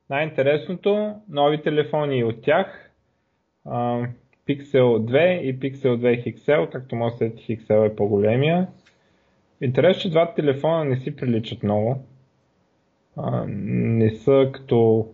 най-интересното, 0.09 1.15
нови 1.29 1.61
телефони 1.61 2.23
от 2.23 2.41
тях. 2.41 2.91
А, 3.65 4.07
Pixel 4.47 4.99
2 4.99 5.39
и 5.39 5.59
Pixel 5.59 5.97
2 5.97 6.35
XL, 6.35 6.71
както 6.71 6.95
може 6.95 7.15
да 7.15 7.29
XL 7.29 7.87
е 7.87 7.95
по-големия. 7.95 8.67
Интересно, 9.61 10.01
че 10.01 10.09
двата 10.09 10.35
телефона 10.35 10.85
не 10.85 10.97
си 10.97 11.15
приличат 11.15 11.63
много. 11.63 12.03
А, 13.17 13.45
не 13.47 14.11
са 14.11 14.49
като 14.53 15.07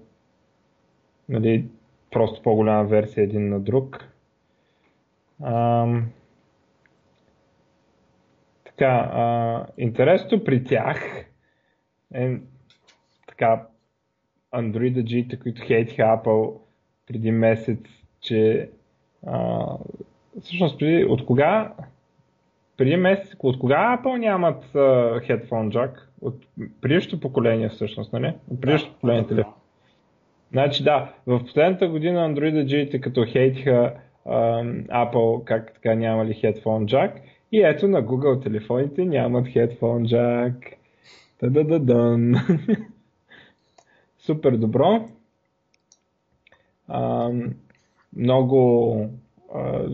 нали, 1.29 1.65
просто 2.11 2.41
по-голяма 2.41 2.83
версия 2.83 3.23
един 3.23 3.49
на 3.49 3.59
друг. 3.59 4.05
А, 5.43 5.87
така, 8.65 9.09
а, 9.13 9.65
интересното 9.77 10.43
при 10.43 10.63
тях 10.63 11.25
е 12.13 12.37
така 13.27 13.67
Android-аджиите, 14.53 15.39
които 15.39 15.61
хейтиха 15.65 16.01
Apple 16.01 16.57
преди 17.07 17.31
месец, 17.31 17.79
че 18.21 18.69
а, 19.27 19.65
всъщност 20.41 20.79
преди, 20.79 21.05
от 21.05 21.25
кога 21.25 21.73
преди 22.77 22.95
месец, 22.97 23.35
от 23.39 23.59
кога 23.59 23.97
Apple 23.97 24.17
нямат 24.17 24.65
uh, 24.65 25.29
headphone 25.29 25.69
jack? 25.75 25.99
От 26.21 26.45
предишното 26.81 27.19
поколение 27.19 27.69
всъщност, 27.69 28.13
нали? 28.13 28.33
От 28.51 28.61
предишното 28.61 28.93
да, 28.93 28.95
поколение 28.95 29.21
да, 29.21 29.27
телефон. 29.27 29.53
Значи 30.51 30.83
да, 30.83 31.13
в 31.27 31.39
последната 31.39 31.87
година 31.87 32.29
Android 32.29 32.65
джиите 32.65 33.01
като 33.01 33.25
хейтиха 33.25 33.93
Apple 34.25 35.43
как 35.43 35.73
така 35.73 35.95
нямали 35.95 36.33
headphone 36.33 36.85
jack 36.85 37.11
и 37.51 37.61
ето 37.61 37.87
на 37.87 38.03
Google 38.03 38.43
телефоните 38.43 39.05
нямат 39.05 39.47
headphone 39.47 40.05
jack. 40.05 40.73
Та-да-да-дан. 41.39 42.35
Супер 44.19 44.51
добро. 44.51 45.05
Uh, 46.89 47.51
много 48.15 49.09
а, 49.53 49.89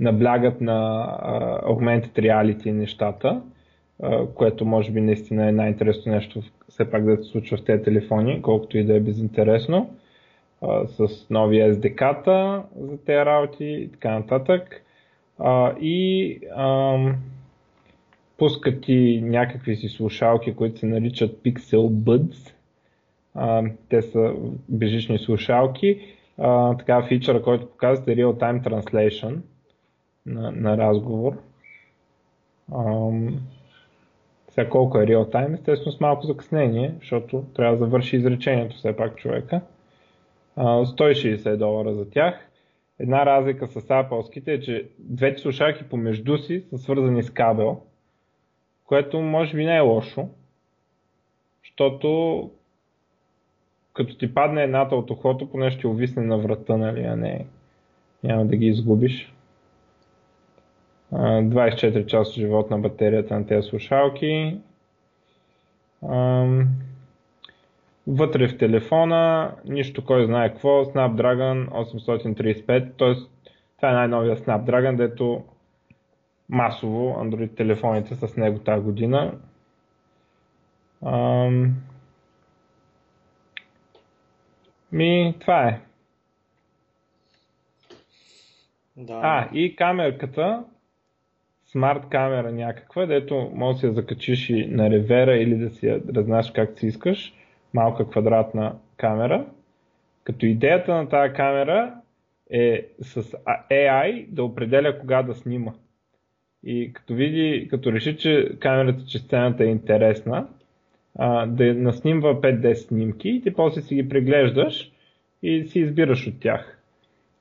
наблягат 0.00 0.60
на 0.60 1.00
а, 1.22 1.60
augmented 1.62 2.18
reality 2.18 2.70
нещата, 2.70 3.42
а, 4.02 4.26
което 4.26 4.64
може 4.64 4.90
би 4.90 5.00
наистина 5.00 5.48
е 5.48 5.52
най-интересно 5.52 6.12
нещо 6.12 6.42
все 6.74 6.90
пак 6.90 7.04
да 7.04 7.16
се 7.16 7.22
случва 7.22 7.56
в 7.56 7.64
тези 7.64 7.82
телефони, 7.82 8.42
колкото 8.42 8.78
и 8.78 8.84
да 8.84 8.96
е 8.96 9.00
безинтересно, 9.00 9.90
а, 10.62 10.86
с 10.86 11.30
нови 11.30 11.56
SDK-та 11.56 12.64
за 12.80 12.98
тези 13.04 13.26
работи 13.26 13.64
и 13.64 13.88
така 13.92 14.18
нататък. 14.18 14.82
А, 15.38 15.74
и 15.80 16.38
а, 16.56 16.98
пускат 18.38 18.88
и 18.88 19.20
някакви 19.20 19.76
си 19.76 19.88
слушалки, 19.88 20.54
които 20.54 20.78
се 20.78 20.86
наричат 20.86 21.42
Pixel 21.42 21.88
Buds. 21.88 22.52
А, 23.34 23.62
те 23.88 24.02
са 24.02 24.34
бежични 24.68 25.18
слушалки 25.18 26.00
а, 26.38 26.76
така 26.76 27.02
фичъра, 27.02 27.42
който 27.42 27.70
показва 27.70 28.06
real-time 28.06 28.62
translation 28.62 29.36
на, 30.26 30.50
на 30.50 30.76
разговор. 30.76 31.38
Ам, 32.74 33.40
сега 34.54 34.70
колко 34.70 34.98
е 34.98 35.06
real-time, 35.06 35.54
естествено 35.54 35.92
с 35.92 36.00
малко 36.00 36.26
закъснение, 36.26 36.94
защото 36.98 37.44
трябва 37.54 37.76
да 37.76 37.84
завърши 37.84 38.16
изречението 38.16 38.76
все 38.76 38.96
пак 38.96 39.16
човека. 39.16 39.60
А, 40.56 40.84
160 40.84 41.56
долара 41.56 41.94
за 41.94 42.10
тях. 42.10 42.50
Една 42.98 43.26
разлика 43.26 43.66
с 43.66 43.80
Apple 43.80 44.48
е, 44.48 44.60
че 44.60 44.88
двете 44.98 45.40
слушалки 45.40 45.84
помежду 45.84 46.38
си 46.38 46.64
са 46.70 46.78
свързани 46.78 47.22
с 47.22 47.30
кабел, 47.30 47.80
което 48.84 49.20
може 49.20 49.56
би 49.56 49.64
не 49.64 49.76
е 49.76 49.80
лошо, 49.80 50.28
защото 51.64 52.50
като 53.94 54.18
ти 54.18 54.34
падне 54.34 54.62
едната 54.62 54.96
от 54.96 55.10
ухото, 55.10 55.50
поне 55.50 55.70
ще 55.70 55.86
увисне 55.86 56.22
на 56.22 56.38
врата, 56.38 56.76
нали, 56.76 57.00
а 57.00 57.16
не 57.16 57.46
няма 58.24 58.46
да 58.46 58.56
ги 58.56 58.66
изгубиш. 58.66 59.33
24 61.14 62.06
часа 62.06 62.32
живот 62.40 62.70
на 62.70 62.78
батерията 62.78 63.38
на 63.38 63.46
тези 63.46 63.68
слушалки. 63.68 64.58
Вътре 68.06 68.48
в 68.48 68.58
телефона, 68.58 69.52
нищо 69.64 70.04
кой 70.04 70.26
знае 70.26 70.48
какво, 70.52 70.84
Snapdragon 70.84 71.68
835, 71.68 72.98
т.е. 72.98 73.14
това 73.76 73.90
е 73.90 73.94
най-новия 73.94 74.36
Snapdragon, 74.36 74.96
дето 74.96 75.44
масово 76.48 77.16
Android 77.18 77.56
телефоните 77.56 78.14
с 78.14 78.36
него 78.36 78.58
тази 78.58 78.82
година. 78.84 79.32
Ми, 84.92 85.34
това 85.40 85.68
е. 85.68 85.80
Да. 88.96 89.20
А, 89.22 89.48
и 89.52 89.76
камерката, 89.76 90.64
смарт 91.74 92.08
камера 92.10 92.52
някаква, 92.52 93.06
дето 93.06 93.50
може 93.54 93.74
да 93.74 93.80
си 93.80 93.86
я 93.86 93.92
закачиш 93.92 94.50
и 94.50 94.66
на 94.66 94.90
ревера 94.90 95.36
или 95.36 95.54
да 95.54 95.70
си 95.70 95.86
я 95.86 96.00
разнаш 96.14 96.50
както 96.50 96.80
си 96.80 96.86
искаш. 96.86 97.34
Малка 97.74 98.10
квадратна 98.10 98.74
камера, 98.96 99.46
като 100.24 100.46
идеята 100.46 100.94
на 100.94 101.08
тази 101.08 101.32
камера 101.34 101.94
е 102.50 102.86
с 103.00 103.22
AI 103.70 104.26
да 104.28 104.44
определя 104.44 104.98
кога 104.98 105.22
да 105.22 105.34
снима. 105.34 105.72
И 106.64 106.92
като 106.92 107.14
види, 107.14 107.68
като 107.70 107.92
реши, 107.92 108.16
че 108.16 108.50
камерата, 108.60 109.04
че 109.06 109.18
сцената 109.18 109.64
е 109.64 109.66
интересна, 109.66 110.48
а, 111.18 111.46
да 111.46 111.74
наснимва 111.74 112.40
5-10 112.40 112.74
снимки 112.74 113.28
и 113.28 113.42
ти 113.42 113.54
после 113.54 113.80
си 113.80 113.94
ги 113.94 114.08
преглеждаш 114.08 114.92
и 115.42 115.64
си 115.64 115.80
избираш 115.80 116.26
от 116.26 116.40
тях 116.40 116.78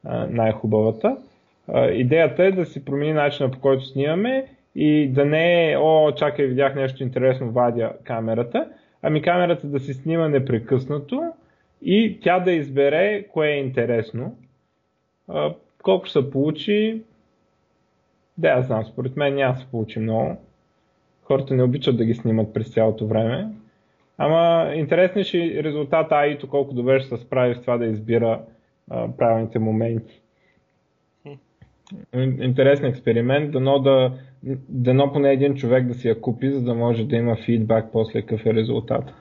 а, 0.03 0.27
най-хубавата. 0.27 1.17
Идеята 1.91 2.43
е 2.43 2.51
да 2.51 2.65
си 2.65 2.85
промени 2.85 3.13
начина 3.13 3.51
по 3.51 3.59
който 3.59 3.85
снимаме 3.85 4.45
и 4.75 5.07
да 5.07 5.25
не 5.25 5.71
е, 5.71 5.77
о, 5.77 6.11
чакай, 6.11 6.45
видях 6.45 6.75
нещо 6.75 7.03
интересно, 7.03 7.51
вадя 7.51 7.93
камерата, 8.03 8.69
ами 9.01 9.21
камерата 9.21 9.67
да 9.67 9.79
си 9.79 9.93
снима 9.93 10.27
непрекъснато 10.27 11.33
и 11.81 12.19
тя 12.21 12.39
да 12.39 12.51
избере 12.51 13.23
кое 13.27 13.47
е 13.47 13.59
интересно. 13.59 14.35
А, 15.27 15.53
колко 15.83 16.09
се 16.09 16.31
получи, 16.31 17.01
да, 18.37 18.47
аз 18.47 18.65
знам, 18.65 18.85
според 18.85 19.17
мен 19.17 19.35
няма 19.35 19.55
се 19.55 19.65
получи 19.65 19.99
много. 19.99 20.37
Хората 21.23 21.53
не 21.53 21.63
обичат 21.63 21.97
да 21.97 22.05
ги 22.05 22.13
снимат 22.13 22.53
през 22.53 22.73
цялото 22.73 23.07
време. 23.07 23.47
Ама 24.17 24.71
интересен 24.75 25.23
ще 25.23 25.63
резултата 25.63 26.15
АИ-то 26.15 26.49
колко 26.49 26.73
добре 26.73 26.99
ще 26.99 27.17
се 27.17 27.23
справи 27.23 27.55
с 27.55 27.61
това 27.61 27.77
да 27.77 27.85
избира 27.85 28.41
а, 28.89 29.07
правилните 29.17 29.59
моменти. 29.59 30.22
Интересен 32.41 32.85
експеримент, 32.85 33.51
дано, 33.51 33.79
да, 33.79 34.19
дано 34.69 35.11
поне 35.13 35.31
един 35.31 35.55
човек 35.55 35.87
да 35.87 35.93
си 35.93 36.07
я 36.07 36.21
купи, 36.21 36.51
за 36.51 36.61
да 36.63 36.75
може 36.75 37.05
да 37.05 37.15
има 37.15 37.35
фидбак 37.45 37.91
после 37.91 38.21
какъв 38.21 38.45
е 38.45 38.53
резултат. 38.53 39.13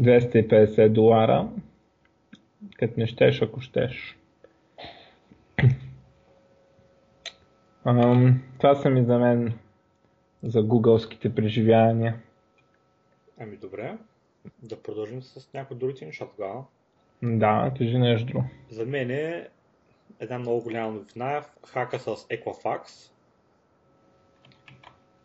250 0.00 0.88
долара, 0.88 1.48
като 2.78 3.00
не 3.00 3.06
щеш, 3.06 3.42
ако 3.42 3.60
щеш. 3.60 4.18
Um, 7.86 8.34
това 8.58 8.74
са 8.74 8.90
ми 8.90 9.04
за 9.04 9.18
мен 9.18 9.52
за 10.42 10.62
гугълските 10.62 11.34
преживявания. 11.34 12.16
Ами 13.38 13.56
добре, 13.56 13.96
да 14.62 14.82
продължим 14.82 15.22
с 15.22 15.52
някои 15.54 15.76
другите 15.76 16.06
неща 16.06 16.26
тогава. 16.36 16.64
Да, 17.22 17.72
кажи 17.78 17.98
нещо 17.98 18.26
друго. 18.26 18.44
За 18.68 18.86
мен 18.86 19.10
е 19.10 19.48
една 20.20 20.38
много 20.38 20.62
голяма 20.62 20.92
новина 20.92 21.44
хака 21.66 21.98
с 21.98 22.06
Equifax. 22.06 23.10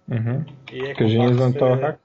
Mm-hmm. 0.10 0.52
И 0.72 0.82
Equifax 0.82 0.98
кажи 0.98 1.20
ни 1.20 1.34
за 1.34 1.54
този 1.54 1.80
е... 1.80 1.82
хак. 1.82 2.00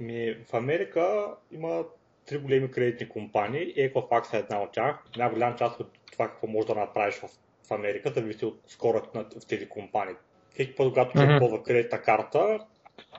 Ами, 0.00 0.36
в 0.50 0.54
Америка 0.54 1.26
има 1.50 1.84
три 2.26 2.38
големи 2.38 2.70
кредитни 2.70 3.08
компании 3.08 3.62
и 3.62 3.92
Equifax 3.92 4.34
е 4.34 4.38
една 4.38 4.62
от 4.62 4.72
тях. 4.72 5.04
Една 5.14 5.30
голяма 5.30 5.56
част 5.56 5.80
от 5.80 5.90
това 6.12 6.28
какво 6.28 6.46
можеш 6.46 6.66
да 6.66 6.74
направиш 6.74 7.14
в, 7.14 7.28
в 7.68 7.70
Америка 7.70 8.10
зависи 8.10 8.44
от 8.44 8.60
скорото 8.66 9.18
на 9.18 9.24
в 9.24 9.46
тези 9.46 9.68
компании. 9.68 10.14
Всеки 10.50 10.74
път, 10.74 10.88
когато 10.88 11.18
mm-hmm. 11.18 11.38
ползва 11.38 11.62
кредитна 11.62 12.02
карта, 12.02 12.58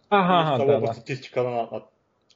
Ага, 0.10 0.66
да, 0.66 0.80
да. 0.80 0.94
статистика 0.94 1.44
на, 1.44 1.52
на 1.52 1.82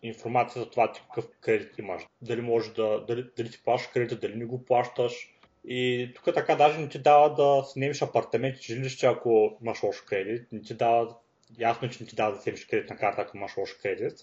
информация 0.04 0.64
за 0.64 0.70
това 0.70 0.92
ти 0.92 1.02
какъв 1.02 1.28
кредит 1.42 1.78
имаш. 1.78 2.04
Дали 2.22 2.42
можеш 2.42 2.74
да, 2.74 3.06
дали, 3.08 3.26
дали 3.38 3.52
ти 3.52 3.64
плащаш 3.64 3.92
кредита, 3.92 4.20
дали 4.20 4.36
не 4.36 4.46
го 4.46 4.66
плащаш. 4.66 5.37
И 5.68 6.12
тук 6.16 6.34
така 6.34 6.56
даже 6.56 6.80
не 6.80 6.90
ти 6.90 7.00
дава 7.00 7.34
да 7.34 7.64
снимеш 7.64 8.02
апартамент 8.02 8.58
и 8.60 8.74
жилище, 8.74 9.08
ако 9.08 9.58
имаш 9.62 9.84
лош 9.84 10.02
кредит. 10.02 10.48
Не 10.52 10.62
ти 10.62 10.74
дава, 10.74 11.16
ясно, 11.60 11.90
че 11.90 12.04
не 12.04 12.10
ти 12.10 12.16
дава 12.16 12.32
да 12.32 12.38
вземеш 12.38 12.66
кредитна 12.66 12.98
карта, 12.98 13.22
ако 13.22 13.38
имаш 13.38 13.58
лош 13.58 13.74
кредит. 13.74 14.14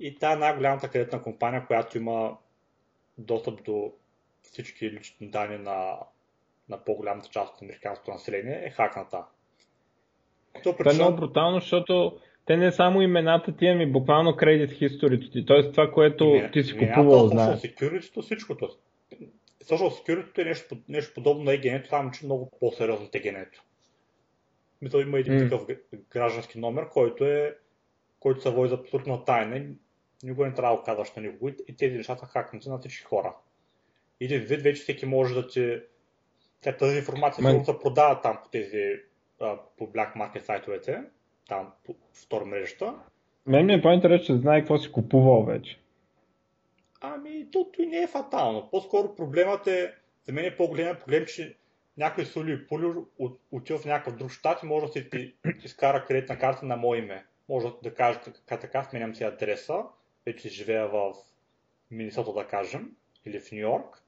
И 0.00 0.18
тя 0.18 0.32
е 0.32 0.36
най-голямата 0.36 0.88
кредитна 0.88 1.22
компания, 1.22 1.66
която 1.66 1.98
има 1.98 2.36
достъп 3.18 3.64
до 3.64 3.92
всички 4.42 4.90
лични 4.90 5.28
данни 5.28 5.58
на, 5.58 5.98
на 6.68 6.84
по-голямата 6.84 7.28
част 7.28 7.54
от 7.54 7.62
американското 7.62 8.10
население, 8.10 8.62
е 8.64 8.70
хакната. 8.70 9.24
Това 10.62 10.90
е 10.90 10.94
много 10.94 11.16
брутално, 11.16 11.60
защото 11.60 12.18
те 12.46 12.56
не 12.56 12.72
само 12.72 13.02
имената 13.02 13.56
ти, 13.56 13.66
ами 13.66 13.92
буквално 13.92 14.36
кредит 14.36 14.78
хисторито 14.78 15.30
ти. 15.30 15.46
Тоест 15.46 15.70
това, 15.70 15.90
което 15.90 16.42
ти 16.52 16.62
си 16.62 16.78
купувал, 16.78 17.28
знаеш. 17.28 17.60
Security, 17.60 18.22
всичкото. 18.22 18.68
Social 19.64 19.90
Security 19.90 20.38
е 20.38 20.44
нещо, 20.44 20.76
нещо 20.88 21.14
подобно 21.14 21.44
на 21.44 21.52
егенето, 21.52 21.88
само 21.88 22.10
че 22.10 22.24
много 22.24 22.50
по-сериозно 22.60 23.06
от 23.06 23.14
егенето. 23.14 23.62
Мисля, 24.82 25.02
има 25.02 25.18
един 25.18 25.32
mm. 25.32 25.50
такъв 25.50 25.76
граждански 26.10 26.58
номер, 26.58 26.88
който 26.88 27.24
е 27.24 27.56
който 28.20 28.42
се 28.42 28.50
води 28.50 28.68
за 28.68 28.74
абсолютна 28.74 29.24
тайна. 29.24 29.66
Никога 30.22 30.46
не 30.46 30.54
трябва 30.54 30.76
да 30.76 30.82
казваш 30.82 31.12
на 31.12 31.22
никого 31.22 31.48
и 31.48 31.76
тези 31.78 31.96
неща 31.96 32.16
са 32.16 32.26
хакнати 32.26 32.68
на 32.68 32.78
всички 32.78 33.04
хора. 33.04 33.34
И 34.20 34.38
вид 34.38 34.62
вече 34.62 34.82
всеки 34.82 35.06
може 35.06 35.34
да 35.34 35.48
ти... 35.48 35.80
Тя 36.60 36.76
тази 36.76 36.96
информация 36.96 37.44
Мен... 37.44 37.64
се 37.64 37.78
продава 37.78 38.20
там 38.20 38.38
по 38.42 38.48
тези 38.48 38.96
по 39.78 39.92
Black 39.92 40.16
Market 40.16 40.40
сайтовете 40.40 41.02
там 41.48 41.72
втора 42.12 42.44
мрежата. 42.44 42.94
Мен 43.46 43.66
ми 43.66 43.74
е 43.74 43.82
по-интересно, 43.82 44.26
че 44.26 44.40
знае 44.40 44.60
какво 44.60 44.78
си 44.78 44.92
купувал 44.92 45.44
вече. 45.44 45.78
Ами, 47.00 47.50
то 47.50 47.70
и 47.78 47.86
не 47.86 48.02
е 48.02 48.06
фатално. 48.06 48.68
По-скоро 48.70 49.14
проблемът 49.14 49.66
е, 49.66 49.94
за 50.26 50.32
мен 50.32 50.44
е 50.44 50.56
по-голям 50.56 50.96
проблем, 50.96 51.26
че 51.26 51.56
някой 51.96 52.24
Сули 52.24 52.52
и 52.52 52.66
Пули 52.66 52.86
от, 53.18 53.40
отива 53.50 53.78
в 53.78 53.84
някакъв 53.84 54.16
друг 54.16 54.30
щат 54.30 54.62
и 54.62 54.66
може 54.66 54.86
да 54.86 54.92
си 54.92 55.10
ти, 55.10 55.34
изкара 55.64 56.04
кредитна 56.04 56.38
карта 56.38 56.66
на 56.66 56.76
мое 56.76 56.98
име. 56.98 57.26
Може 57.48 57.68
да 57.82 57.94
каже 57.94 58.20
така, 58.20 58.58
така 58.58 58.84
сменям 58.84 59.14
си 59.14 59.24
адреса, 59.24 59.84
вече 60.26 60.48
живея 60.48 60.88
в 60.88 61.14
Минисото 61.90 62.32
да 62.32 62.46
кажем, 62.46 62.96
или 63.24 63.40
в 63.40 63.52
Нью 63.52 63.60
Йорк. 63.60 64.02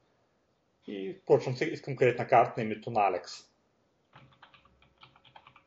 И 0.86 1.18
почвам 1.26 1.56
се, 1.56 1.64
искам 1.64 1.96
кредитна 1.96 2.26
карта 2.26 2.52
на 2.56 2.62
името 2.62 2.90
на 2.90 3.00
Алекс. 3.00 3.32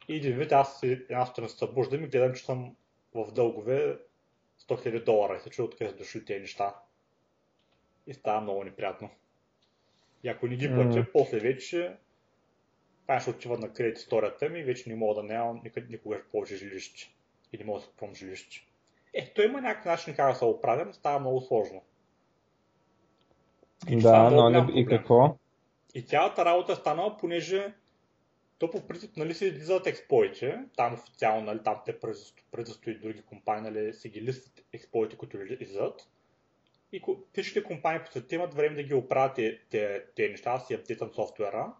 И 0.08 0.16
един 0.16 0.38
вид 0.38 0.52
аз 0.52 0.84
една 0.84 1.26
сутрин 1.26 1.50
се 1.50 1.58
събуждам 1.58 2.04
и 2.04 2.08
гледам, 2.08 2.34
че 2.34 2.46
съм 2.46 2.76
в 3.14 3.32
дългове 3.32 4.00
100 4.62 4.88
000 4.88 5.04
долара 5.04 5.38
и 5.38 5.40
се 5.40 5.50
чуя 5.50 5.66
откъде 5.66 5.90
са 5.90 5.98
дошли 5.98 6.26
тези 6.26 6.40
неща. 6.40 6.76
И 8.08 8.14
става 8.14 8.42
много 8.42 8.64
неприятно. 8.64 9.10
И 10.24 10.30
ако 10.30 10.48
не 10.48 10.56
ги 10.56 10.68
платя, 10.68 11.00
mm. 11.00 11.12
после 11.12 11.40
вече 11.40 11.96
това 13.02 13.20
ще 13.20 13.30
отива 13.30 13.58
на 13.58 13.74
кредит 13.74 13.98
историята 13.98 14.50
ми 14.50 14.60
и 14.60 14.64
вече 14.64 14.90
не 14.90 14.96
мога 14.96 15.22
да 15.22 15.24
нямам 15.24 15.62
никога 15.90 16.22
повече 16.32 16.56
жилище. 16.56 17.12
И 17.54 17.58
не 17.58 17.66
мога 17.66 17.80
да 17.80 17.86
купувам 17.86 18.16
жилище. 18.16 18.66
Е, 19.14 19.34
то 19.34 19.42
има 19.42 19.62
някакъв 19.62 19.86
начин 19.86 20.16
как 20.16 20.32
да 20.32 20.36
се 20.36 20.46
оправя, 20.46 20.86
но 20.86 20.94
става 20.94 21.20
много 21.20 21.42
сложно. 21.42 21.82
И 23.90 24.02
да, 24.02 24.30
но 24.30 24.50
не... 24.50 24.80
и 24.82 24.86
какво? 24.86 25.38
И 25.94 26.02
цялата 26.02 26.46
работа 26.46 26.72
е 26.72 26.76
станала, 26.76 27.18
понеже 27.18 27.74
то 28.58 28.72
по 28.72 28.88
принцип 28.88 29.18
нали, 29.18 29.34
се 29.34 29.46
излизат 29.46 29.88
експлойти, 29.88 30.54
там 30.76 30.94
официално, 30.94 31.46
нали, 31.46 31.60
там 31.64 31.82
те 31.86 32.00
предстои 32.52 33.00
други 33.00 33.22
компании, 33.22 33.72
нали, 33.72 33.94
се 33.94 34.10
ги 34.10 34.22
листват 34.22 34.66
експлойти, 34.74 35.18
които 35.18 35.38
излизат. 35.42 36.10
И 36.96 37.02
всичките 37.34 37.64
компании 37.64 38.02
по 38.06 38.12
света 38.12 38.36
имат 38.36 38.54
време 38.54 38.76
да 38.76 38.84
ги 38.84 38.94
оправят 38.94 39.36
тези 40.16 40.30
неща, 40.30 40.58
да 40.58 40.66
си 40.66 40.74
апдейтам 40.74 41.12
софтуера, 41.14 41.74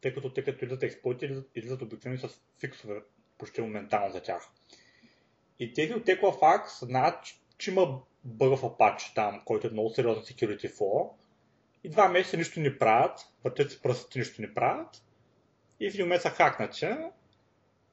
тъй 0.00 0.14
като 0.14 0.32
те 0.32 0.44
като 0.44 0.64
излизат 0.64 0.82
експлойти, 0.82 1.42
излизат, 1.54 1.82
обикновено 1.82 2.28
с 2.28 2.40
фиксове 2.60 3.02
почти 3.38 3.60
моментално 3.60 4.12
за 4.12 4.22
тях. 4.22 4.50
И 5.58 5.72
тези 5.72 5.94
от 5.94 6.06
Equifax 6.06 6.84
знаят, 6.84 7.24
че 7.58 7.70
има 7.70 8.00
бъг 8.24 8.58
в 8.58 8.62
Apache 8.62 9.14
там, 9.14 9.42
който 9.44 9.66
е 9.66 9.70
много 9.70 9.90
сериозен 9.90 10.22
security 10.22 10.72
flaw. 10.72 11.10
И 11.84 11.88
два 11.88 12.08
месеца 12.08 12.36
нищо 12.36 12.60
не 12.60 12.78
правят, 12.78 13.20
въртят 13.44 13.70
си 13.70 13.82
пръстите 13.82 14.18
нищо 14.18 14.42
не 14.42 14.54
правят 14.54 15.02
и 15.80 15.90
в 15.90 15.94
един 15.94 16.06
момент 16.06 16.22
са 16.22 16.30
хакнати. 16.30 16.86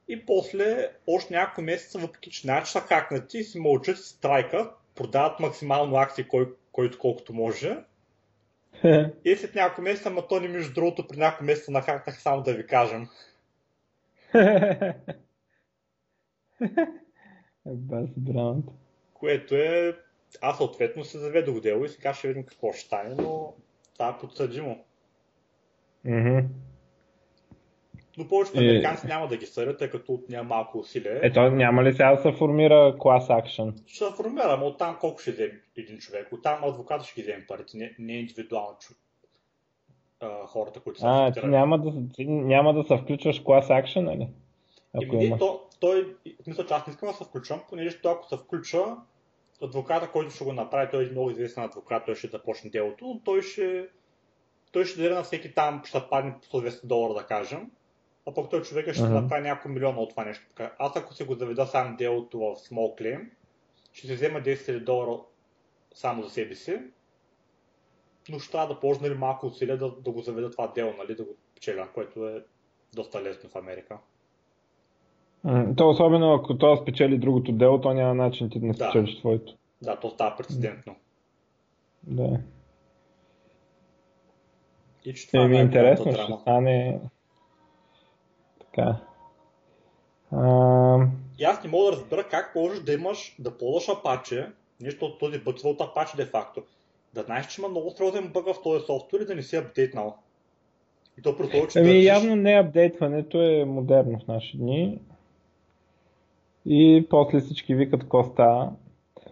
И 0.08 0.26
после 0.26 0.92
още 1.08 1.34
няколко 1.34 1.62
месеца, 1.62 2.00
въпреки 2.00 2.32
че 2.32 2.42
знаят, 2.42 2.66
че 2.66 2.72
са 2.72 2.80
хакнати, 2.80 3.44
си 3.44 3.60
мълчат, 3.60 3.98
си 3.98 4.10
страйкат, 4.10 4.77
продават 4.98 5.40
максимално 5.40 5.96
акции, 5.96 6.28
кой, 6.28 6.54
който 6.72 7.00
колкото 7.00 7.34
може. 7.34 7.78
и 9.26 9.36
след 9.36 9.56
няколко 9.56 9.82
месеца, 9.82 10.10
ма 10.10 10.28
то 10.28 10.40
не 10.40 10.48
между 10.48 10.74
другото, 10.74 11.08
при 11.08 11.18
няколко 11.18 11.44
месеца 11.44 11.72
нахакнах 11.72 12.22
само 12.22 12.44
да 12.44 12.54
ви 12.54 12.68
кажем. 12.68 13.08
Бас 17.66 18.10
драмата. 18.18 18.74
Което 19.14 19.56
е... 19.56 19.98
Аз 20.42 20.58
съответно 20.58 21.04
се 21.04 21.20
заведох 21.20 21.60
дело 21.60 21.86
и 21.86 21.90
сега 21.90 22.14
ще 22.14 22.28
видим 22.28 22.44
какво 22.44 22.74
ще 22.74 22.86
стане, 22.86 23.16
но 23.16 23.54
това 23.94 24.10
е 24.10 24.18
подсъдимо. 24.18 24.86
Mm-hmm. 26.06 26.46
Но 28.18 28.28
повечето 28.28 28.60
е... 28.60 28.64
американци 28.64 29.08
няма 29.08 29.28
да 29.28 29.38
ги 29.38 29.46
съдят, 29.46 29.80
тъй 29.80 29.90
като 29.90 30.20
няма 30.30 30.50
малко 30.50 30.78
усилие. 30.78 31.20
Ето, 31.24 31.42
няма 31.42 31.84
ли 31.84 31.92
сега 31.92 32.16
да 32.16 32.22
се 32.22 32.32
формира 32.32 32.96
клас 33.00 33.30
акшен? 33.30 33.74
Ще 33.88 34.06
се 34.06 34.12
формира, 34.12 34.58
но 34.58 34.68
оттам 34.68 34.98
колко 35.00 35.20
ще 35.20 35.32
вземе 35.32 35.62
един 35.78 35.98
човек? 35.98 36.28
Оттам 36.32 36.64
адвоката 36.64 37.06
ще 37.06 37.22
ги 37.22 37.22
вземе 37.22 37.46
парите, 37.48 37.78
не, 37.78 37.96
не 38.00 38.14
индивидуално 38.14 38.78
човек 38.80 38.98
хората, 40.48 40.80
които 40.80 41.00
са 41.00 41.06
А, 41.08 41.32
ти 41.32 41.46
няма, 41.46 41.80
да, 41.80 41.92
ти 42.14 42.26
няма 42.26 42.74
да 42.74 42.84
се 42.84 42.98
включваш 42.98 43.40
клас 43.40 43.70
акшен, 43.70 44.04
нали? 44.04 44.30
Ако 44.94 45.16
Еми, 45.16 45.40
то, 45.40 45.62
той, 45.80 46.16
мисля, 46.48 46.66
че 46.66 46.74
аз 46.74 46.88
не 46.88 46.92
искам 46.92 47.10
да 47.10 47.16
се 47.16 47.24
включвам, 47.24 47.62
понеже 47.70 48.02
той 48.02 48.12
ако 48.12 48.28
се 48.28 48.38
включва, 48.38 48.98
адвоката, 49.64 50.12
който 50.12 50.32
ще 50.32 50.44
го 50.44 50.54
направи, 50.54 50.88
той 50.92 51.08
е 51.08 51.12
много 51.12 51.32
известен 51.32 51.64
адвокат, 51.64 52.06
той 52.06 52.16
ще 52.16 52.28
започне 52.28 52.70
делото, 52.70 53.06
но 53.06 53.20
той 53.24 53.42
ще, 53.42 53.88
той 54.72 54.86
ще 54.86 55.02
даде 55.02 55.16
на 55.16 55.24
всеки 55.24 55.54
там, 55.54 55.82
ще 55.86 56.02
падне 56.10 56.36
по 56.52 56.62
200 56.62 56.86
долара, 56.86 57.14
да 57.14 57.26
кажем, 57.26 57.72
а 58.28 58.34
пък 58.34 58.50
той 58.50 58.62
човека 58.62 58.94
ще 58.94 59.04
uh-huh. 59.04 59.22
направи 59.22 59.44
няколко 59.44 59.70
милиона 59.70 60.00
от 60.00 60.10
това 60.10 60.26
нещо. 60.26 60.46
Аз 60.80 60.96
ако 60.96 61.14
се 61.14 61.26
го 61.26 61.34
заведа 61.34 61.66
сам 61.66 61.96
делото 61.96 62.40
в 62.40 62.56
claim, 62.72 63.30
ще 63.94 64.08
се 64.08 64.16
взема 64.16 64.40
10 64.40 64.56
000 64.56 64.84
долара 64.84 65.20
само 65.94 66.24
за 66.24 66.30
себе 66.30 66.56
си, 66.56 66.80
но 68.30 68.40
ще 68.40 68.52
трябва 68.52 68.74
да 68.74 68.80
положа 68.80 69.02
нали, 69.02 69.14
малко 69.14 69.46
усилия 69.46 69.78
да, 69.78 69.92
да 69.92 70.12
го 70.12 70.22
заведа 70.22 70.52
това 70.52 70.68
дело, 70.68 70.94
нали, 70.98 71.16
да 71.16 71.24
го 71.24 71.36
печеля, 71.56 71.88
което 71.94 72.28
е 72.28 72.44
доста 72.96 73.24
лесно 73.24 73.50
в 73.50 73.56
Америка. 73.56 73.98
То 75.78 75.90
особено 75.90 76.34
ако 76.34 76.58
това 76.58 76.78
спечели 76.78 77.18
другото 77.18 77.52
дело, 77.52 77.82
то 77.82 77.94
няма 77.94 78.14
начин 78.14 78.50
ти 78.50 78.60
да 78.60 78.66
не 78.66 78.74
спечелиш 78.74 79.14
да. 79.14 79.20
твоето. 79.20 79.54
Да, 79.82 80.00
то 80.00 80.10
става 80.10 80.38
прецедентно. 80.38 80.96
Да. 82.04 82.40
И 85.06 85.14
че 85.14 85.28
това 85.28 85.44
е, 85.44 85.58
е 85.58 85.62
интересно, 85.62 86.14
ще 86.14 86.34
стане 86.42 87.00
така. 88.78 89.00
А... 90.32 91.08
И 91.40 91.44
аз 91.44 91.64
не 91.64 91.70
мога 91.70 91.86
да 91.86 91.92
разбера 91.92 92.28
как 92.30 92.56
можеш 92.56 92.84
да 92.84 92.94
имаш, 92.94 93.36
да 93.40 93.58
ползваш 93.58 93.98
Apache, 93.98 94.52
нещо 94.82 95.06
от 95.06 95.20
този 95.20 95.40
бък 95.40 95.56
от 95.64 95.80
Apache 95.80 96.16
де 96.16 96.26
факто. 96.26 96.64
Да 97.14 97.24
знаеш, 97.24 97.48
че 97.48 97.62
има 97.62 97.70
много 97.70 97.90
сериозен 97.90 98.32
бъг 98.34 98.46
в 98.46 98.62
този 98.64 98.86
софтуер 98.86 99.22
и 99.22 99.26
да 99.26 99.36
не 99.36 99.42
си 99.42 99.56
апдейтнал. 99.56 100.16
И 101.20 101.22
то 101.22 101.38
при 101.38 101.50
че 101.50 101.80
Ами 101.80 101.88
държиш... 101.88 102.06
явно 102.06 102.36
не 102.36 102.54
апдейтването 102.54 103.42
е 103.42 103.66
модерно 103.66 104.20
в 104.20 104.28
наши 104.28 104.58
дни. 104.58 105.00
И 106.66 107.08
после 107.10 107.40
всички 107.40 107.76
викат 107.76 108.02
какво 108.02 108.24
става. 108.24 108.72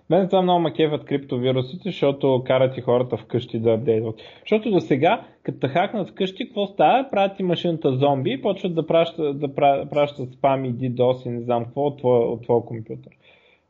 Мен 0.09 0.27
това 0.27 0.41
много 0.41 0.59
макеват 0.59 1.05
криптовирусите, 1.05 1.89
защото 1.89 2.43
карат 2.45 2.77
и 2.77 2.81
хората 2.81 3.17
вкъщи 3.17 3.59
да 3.59 3.71
апдейтват. 3.71 4.15
Защото 4.39 4.71
до 4.71 4.79
сега, 4.79 5.21
като 5.43 5.59
те 5.59 5.67
хакнат 5.67 6.09
вкъщи, 6.09 6.45
какво 6.45 6.67
става? 6.67 7.09
Правят 7.11 7.39
и 7.39 7.43
машината 7.43 7.91
зомби 7.91 8.31
и 8.31 8.41
почват 8.41 8.75
да 8.75 8.87
пращат, 8.87 9.39
да 9.39 9.53
пращат 9.89 10.33
спам 10.33 10.65
и 10.65 10.73
DDoS 10.73 11.25
и 11.25 11.29
не 11.29 11.41
знам 11.41 11.65
какво 11.65 11.81
от 11.81 11.97
твоя, 11.97 12.27
от 12.27 12.43
твоя 12.43 12.61
компютър. 12.61 13.11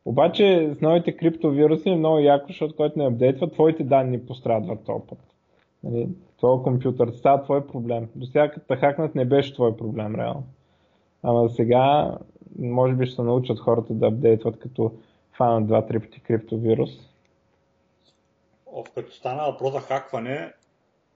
Обаче 0.04 0.74
с 0.78 0.80
новите 0.80 1.16
криптовируси 1.16 1.88
е 1.88 1.96
много 1.96 2.18
яко, 2.18 2.46
защото 2.48 2.76
който 2.76 2.98
не 2.98 3.06
апдейтва, 3.06 3.50
твоите 3.50 3.84
данни 3.84 4.26
пострадват 4.26 4.84
този 4.84 5.02
път. 5.08 5.18
Нали? 5.84 6.08
Твоя 6.38 6.62
компютър 6.62 7.08
става 7.08 7.42
твой 7.42 7.66
проблем. 7.66 8.08
До 8.16 8.26
сега 8.26 8.50
като 8.50 8.76
хакнат 8.76 9.14
не 9.14 9.24
беше 9.24 9.54
твой 9.54 9.76
проблем, 9.76 10.14
реално. 10.14 10.42
Ама 11.22 11.48
сега 11.48 12.14
може 12.58 12.94
би 12.94 13.06
ще 13.06 13.14
се 13.16 13.22
научат 13.22 13.58
хората 13.58 13.94
да 13.94 14.06
апдейтват 14.06 14.58
като 14.58 14.92
фанат 15.36 15.66
два-три 15.66 16.00
пъти 16.00 16.20
криптовирус. 16.20 16.90
О, 18.66 18.84
като 18.94 19.12
стана 19.12 19.44
въпрос 19.44 19.72
за 19.72 19.80
хакване, 19.80 20.52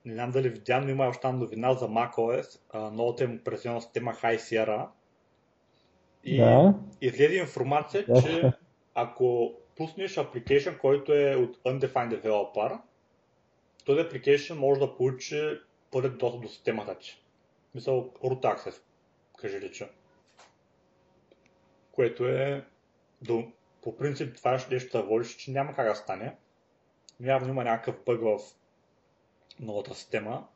не 0.05 0.13
знам 0.13 0.31
дали 0.31 0.49
видя, 0.49 0.81
но 0.81 0.89
има 0.89 1.07
още 1.07 1.31
новина 1.31 1.73
за 1.73 1.87
macOS, 1.87 2.59
новата 2.91 3.23
им 3.23 3.35
операционна 3.35 3.81
система 3.81 4.13
High 4.13 4.37
Sierra. 4.37 4.87
И 6.23 6.37
да. 6.37 6.73
излезе 7.01 7.35
информация, 7.35 8.05
да. 8.05 8.21
че 8.21 8.53
ако 8.95 9.53
пуснеш 9.77 10.15
application, 10.15 10.77
който 10.77 11.13
е 11.13 11.35
от 11.35 11.57
undefined 11.57 12.21
developer, 12.21 12.79
този 13.85 14.01
application 14.01 14.53
може 14.53 14.79
да 14.79 14.97
получи 14.97 15.59
пълен 15.91 16.17
достъп 16.17 16.41
до 16.41 16.47
системата 16.47 16.97
ти. 16.97 17.23
Мисъл, 17.75 18.09
root 18.23 18.41
access, 18.41 18.81
кажи 19.37 19.61
рече 19.61 19.89
което 21.91 22.27
е 22.27 22.65
до, 23.21 23.43
по 23.81 23.97
принцип 23.97 24.35
това 24.35 24.59
нещо 24.71 24.97
да 24.97 25.03
водиш, 25.03 25.35
че 25.35 25.51
няма 25.51 25.73
как 25.73 25.87
да 25.87 25.95
стане. 25.95 26.35
Но 27.19 27.27
явно 27.27 27.49
има 27.49 27.63
някакъв 27.63 27.95
бъг 28.05 28.21
в 28.21 28.39
новата 29.59 29.95
система 29.95 30.47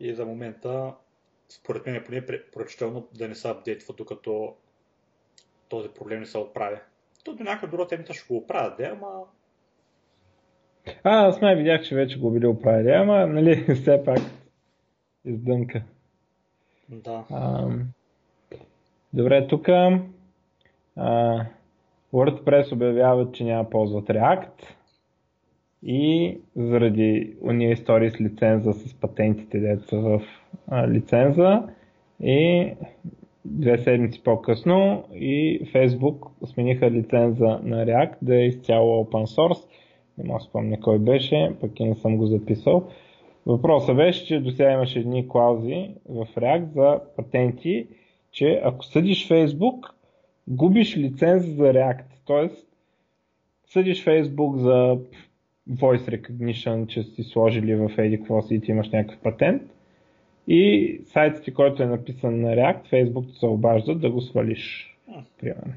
и 0.00 0.14
за 0.14 0.26
момента 0.26 0.94
според 1.48 1.86
мен 1.86 1.94
е 1.94 2.04
поне 2.04 2.26
прочително 2.26 3.08
да 3.14 3.28
не 3.28 3.34
се 3.34 3.48
апдейтва, 3.48 3.94
докато 3.94 4.56
този 5.68 5.88
проблем 5.88 6.20
не 6.20 6.26
се 6.26 6.38
оправи. 6.38 6.76
То 7.24 7.34
до 7.34 7.44
някаква 7.44 7.68
друга 7.68 7.86
темата 7.86 8.14
ще 8.14 8.26
го 8.28 8.36
оправят, 8.36 8.76
да, 8.76 8.84
ама... 8.84 9.22
А, 11.04 11.26
аз 11.26 11.40
май 11.40 11.56
видях, 11.56 11.82
че 11.82 11.94
вече 11.94 12.18
го 12.18 12.30
били 12.30 12.46
оправили, 12.46 12.90
ама, 12.90 13.26
нали, 13.26 13.74
все 13.74 14.04
пак 14.04 14.18
издънка. 15.24 15.82
Да. 16.88 17.24
А, 17.30 17.68
Добре, 19.12 19.48
тук 19.48 19.68
WordPress 22.14 22.72
обявяват, 22.72 23.34
че 23.34 23.44
няма 23.44 23.70
ползват 23.70 24.06
React 24.06 24.62
и 25.82 26.38
заради 26.56 27.36
уния 27.42 27.72
истории 27.72 28.10
с 28.10 28.20
лиценза, 28.20 28.72
с 28.72 28.94
патентите, 28.94 29.58
деца 29.58 29.96
в 29.96 30.22
а, 30.68 30.88
лиценза 30.88 31.62
и 32.22 32.70
две 33.44 33.78
седмици 33.78 34.22
по-късно 34.22 35.04
и 35.14 35.60
Facebook 35.74 36.46
смениха 36.46 36.90
лиценза 36.90 37.60
на 37.62 37.86
React 37.86 38.16
да 38.22 38.36
е 38.36 38.46
изцяло 38.46 39.04
open 39.04 39.36
source. 39.36 39.68
Не 40.18 40.24
мога 40.24 40.40
спомня 40.40 40.80
кой 40.80 40.98
беше, 40.98 41.56
пък 41.60 41.80
и 41.80 41.84
не 41.84 41.94
съм 41.94 42.16
го 42.16 42.26
записал. 42.26 42.88
Въпросът 43.46 43.96
беше, 43.96 44.26
че 44.26 44.40
до 44.40 44.50
сега 44.50 44.72
имаше 44.72 44.98
едни 44.98 45.28
клаузи 45.28 45.90
в 46.08 46.26
React 46.36 46.72
за 46.72 47.00
патенти 47.16 47.86
че 48.32 48.60
ако 48.64 48.84
съдиш 48.84 49.28
Facebook, 49.28 49.90
губиш 50.48 50.96
лиценз 50.96 51.44
за 51.46 51.64
React. 51.64 52.04
Тоест, 52.24 52.66
съдиш 53.66 54.04
Facebook 54.04 54.56
за 54.56 54.98
voice 55.70 56.20
recognition, 56.20 56.86
че 56.86 57.02
си 57.02 57.22
сложили 57.22 57.74
в 57.74 57.90
еди 57.98 58.18
какво 58.18 58.42
си 58.42 58.54
и 58.54 58.60
ти 58.60 58.70
имаш 58.70 58.90
някакъв 58.90 59.18
патент. 59.20 59.62
И 60.48 61.00
сайтът 61.04 61.44
ти, 61.44 61.54
който 61.54 61.82
е 61.82 61.86
написан 61.86 62.40
на 62.40 62.48
React, 62.48 62.90
Facebook 62.92 63.38
се 63.38 63.46
обажда 63.46 63.94
да 63.94 64.10
го 64.10 64.20
свалиш. 64.20 64.96
Примерно. 65.40 65.72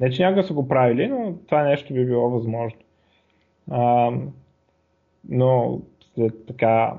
Не, 0.00 0.10
че 0.10 0.22
някога 0.22 0.44
са 0.44 0.54
го 0.54 0.68
правили, 0.68 1.08
но 1.08 1.34
това 1.46 1.62
нещо 1.62 1.94
би 1.94 2.06
било 2.06 2.30
възможно. 2.30 2.78
А, 3.70 4.12
но 5.28 5.80
след 6.14 6.46
така 6.46 6.98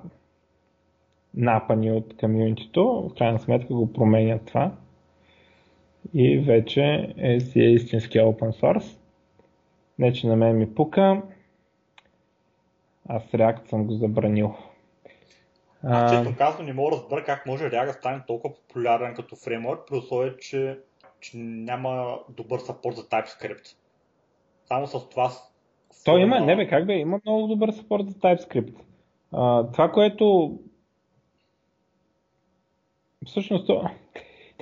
напани 1.34 1.92
от 1.92 2.18
комьюнитито, 2.18 3.10
в 3.10 3.18
крайна 3.18 3.39
сметка 3.39 3.74
го 3.74 3.94
променят 3.94 4.46
това 4.46 4.72
и 6.13 6.39
вече 6.39 7.13
е 7.18 7.39
си 7.39 7.60
е 7.60 7.74
истински 7.74 8.20
open 8.20 8.62
source. 8.62 8.98
Не, 10.00 10.13
че 10.13 10.28
на 10.28 10.36
мен 10.36 10.58
ми 10.58 10.76
пука, 10.76 11.22
аз 13.10 13.24
React 13.24 13.70
съм 13.70 13.88
го 13.88 13.94
забранил. 13.94 14.56
А, 15.84 16.10
често 16.10 16.38
казвам, 16.38 16.66
не 16.66 16.74
мога 16.74 16.96
да 16.96 17.02
разбера 17.02 17.24
как 17.24 17.46
може 17.46 17.63
React 17.63 17.86
да 17.86 17.94
стане 17.94 18.22
толкова 18.28 18.56
популярен 18.56 19.16
като 19.16 19.36
фреймворк, 19.36 19.88
при 19.88 19.98
условие, 19.98 20.38
че, 20.38 20.80
че 21.20 21.38
няма 21.38 22.20
добър 22.30 22.60
сапорт 22.60 22.96
за 22.96 23.04
TypeScript. 23.04 23.76
Само 24.66 24.88
с 24.88 25.10
това... 25.10 25.32
Той 26.06 26.22
има, 26.22 26.39
не 26.39 26.56
бе, 26.56 26.68
как 26.68 26.88
бе, 26.88 26.94
има 26.94 27.20
много 27.26 27.48
добър 27.48 27.72
сапорт 27.72 28.08
за 28.08 28.13
TypeScript. 28.13 28.76
А, 29.32 29.72
това, 29.72 29.92
което 29.92 30.58
всъщност 33.26 33.70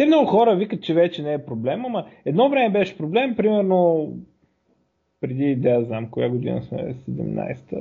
те 0.01 0.07
много 0.07 0.25
хора 0.25 0.55
викат, 0.55 0.83
че 0.83 0.93
вече 0.93 1.23
не 1.23 1.33
е 1.33 1.45
проблем, 1.45 1.85
ама 1.85 2.05
едно 2.25 2.49
време 2.49 2.69
беше 2.69 2.97
проблем, 2.97 3.35
примерно 3.35 4.09
преди, 5.21 5.55
да 5.55 5.83
знам, 5.83 6.09
коя 6.09 6.29
година 6.29 6.63
сме, 6.63 6.93
17-та, 7.09 7.77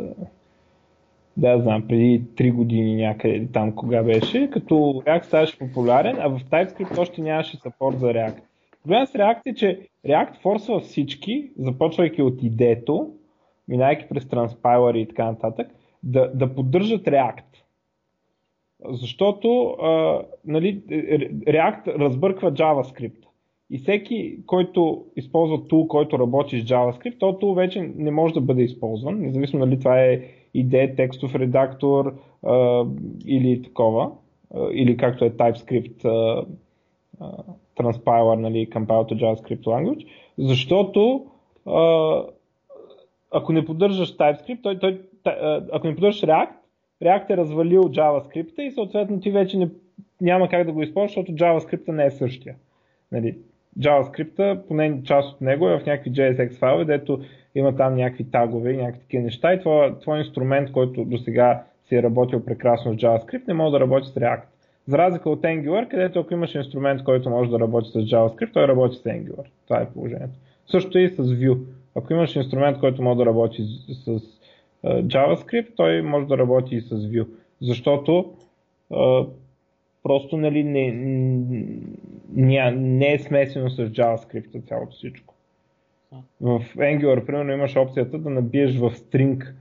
да 1.36 1.60
знам, 1.60 1.88
преди 1.88 2.22
3 2.34 2.52
години 2.52 2.96
някъде 2.96 3.48
там 3.52 3.74
кога 3.74 4.02
беше, 4.02 4.50
като 4.50 4.74
React 4.74 5.22
ставаше 5.22 5.58
популярен, 5.58 6.16
а 6.20 6.28
в 6.28 6.40
TypeScript 6.44 6.98
още 6.98 7.22
нямаше 7.22 7.56
сапорт 7.56 7.98
за 7.98 8.06
React. 8.06 8.40
Проблемът 8.82 9.08
с 9.08 9.12
React 9.12 9.40
е, 9.46 9.54
че 9.54 9.88
React 10.06 10.40
форсва 10.42 10.80
всички, 10.80 11.50
започвайки 11.58 12.22
от 12.22 12.42
идето, 12.42 13.10
минайки 13.68 14.06
през 14.08 14.28
транспайлъри 14.28 15.00
и 15.00 15.08
така 15.08 15.24
нататък, 15.24 15.68
да, 16.02 16.30
да 16.34 16.54
поддържат 16.54 17.04
React. 17.04 17.49
Защото 18.88 19.76
а, 19.82 20.22
нали, 20.44 20.82
React 21.46 21.98
разбърква 21.98 22.52
JavaScript. 22.52 23.24
И 23.70 23.78
всеки, 23.78 24.38
който 24.46 25.04
използва 25.16 25.68
тул, 25.68 25.88
който 25.88 26.18
работи 26.18 26.60
с 26.60 26.64
JavaScript, 26.64 27.18
този 27.18 27.38
тул 27.38 27.54
вече 27.54 27.92
не 27.96 28.10
може 28.10 28.34
да 28.34 28.40
бъде 28.40 28.62
използван, 28.62 29.20
независимо 29.20 29.66
дали 29.66 29.78
това 29.78 30.00
е 30.00 30.22
идея, 30.54 30.96
текстов 30.96 31.34
редактор 31.34 32.14
а, 32.46 32.84
или 33.26 33.62
такова, 33.62 34.10
а, 34.54 34.68
или 34.72 34.96
както 34.96 35.24
е 35.24 35.30
TypeScript 35.30 36.04
а, 36.04 36.44
а, 37.20 37.42
transpiler, 37.76 38.36
нали, 38.36 38.68
compile 38.70 39.12
to 39.12 39.14
JavaScript 39.14 39.64
language, 39.64 40.06
защото 40.38 41.26
а, 41.66 42.22
ако 43.30 43.52
не 43.52 43.64
поддържаш 43.64 44.16
TypeScript, 44.16 44.62
той, 44.62 44.78
той, 44.78 45.00
ако 45.72 45.86
не 45.86 45.94
поддържаш 45.94 46.22
React, 46.22 46.50
React 47.02 47.30
е 47.30 47.36
развалил 47.36 47.82
JavaScript 47.82 48.60
и 48.60 48.70
съответно 48.70 49.20
ти 49.20 49.30
вече 49.30 49.58
не, 49.58 49.68
няма 50.20 50.48
как 50.48 50.66
да 50.66 50.72
го 50.72 50.82
използваш, 50.82 51.10
защото 51.10 51.32
JavaScript 51.32 51.88
не 51.88 52.04
е 52.04 52.10
същия. 52.10 52.54
Нали, 53.12 53.38
JavaScript, 53.78 54.60
поне 54.68 55.02
част 55.04 55.34
от 55.34 55.40
него 55.40 55.68
е 55.68 55.78
в 55.78 55.86
някакви 55.86 56.12
JSX 56.12 56.58
файлове, 56.58 56.84
дето 56.84 57.20
има 57.54 57.76
там 57.76 57.94
някакви 57.94 58.30
тагове, 58.30 58.72
някакви 58.72 59.00
такива 59.00 59.22
неща 59.22 59.54
и 59.54 59.60
твой, 59.60 59.98
твой 60.00 60.18
инструмент, 60.18 60.72
който 60.72 61.04
до 61.04 61.18
сега 61.18 61.62
си 61.84 61.96
е 61.96 62.02
работил 62.02 62.44
прекрасно 62.44 62.92
с 62.92 62.96
JavaScript, 62.96 63.48
не 63.48 63.54
може 63.54 63.72
да 63.72 63.80
работи 63.80 64.08
с 64.08 64.14
React. 64.14 64.42
За 64.86 64.98
разлика 64.98 65.30
от 65.30 65.42
Angular, 65.42 65.88
където 65.88 66.20
ако 66.20 66.34
имаш 66.34 66.54
инструмент, 66.54 67.04
който 67.04 67.30
може 67.30 67.50
да 67.50 67.60
работи 67.60 67.88
с 67.90 67.94
JavaScript, 67.94 68.52
той 68.52 68.68
работи 68.68 68.96
с 68.96 69.02
Angular. 69.02 69.46
Това 69.66 69.80
е 69.80 69.90
положението. 69.90 70.38
Също 70.66 70.98
и 70.98 71.08
с 71.08 71.16
Vue. 71.16 71.58
Ако 71.94 72.12
имаш 72.12 72.36
инструмент, 72.36 72.78
който 72.78 73.02
може 73.02 73.18
да 73.18 73.26
работи 73.26 73.62
с, 73.88 74.20
JavaScript, 74.84 75.74
той 75.76 76.02
може 76.02 76.26
да 76.26 76.38
работи 76.38 76.76
и 76.76 76.80
с 76.80 76.88
Vue. 76.88 77.26
Защото 77.60 78.34
uh, 78.90 79.28
просто 80.02 80.36
нали, 80.36 80.64
не, 80.64 80.92
не, 82.32 82.70
не 82.70 83.12
е 83.12 83.18
смесено 83.18 83.70
с 83.70 83.88
JavaScript 83.88 84.68
цялото 84.68 84.92
всичко. 84.92 85.34
В 86.40 86.64
Angular, 86.76 87.26
примерно, 87.26 87.52
имаш 87.52 87.76
опцията 87.76 88.18
да 88.18 88.30
набиеш 88.30 88.76
в 88.76 88.90
string 88.90 89.52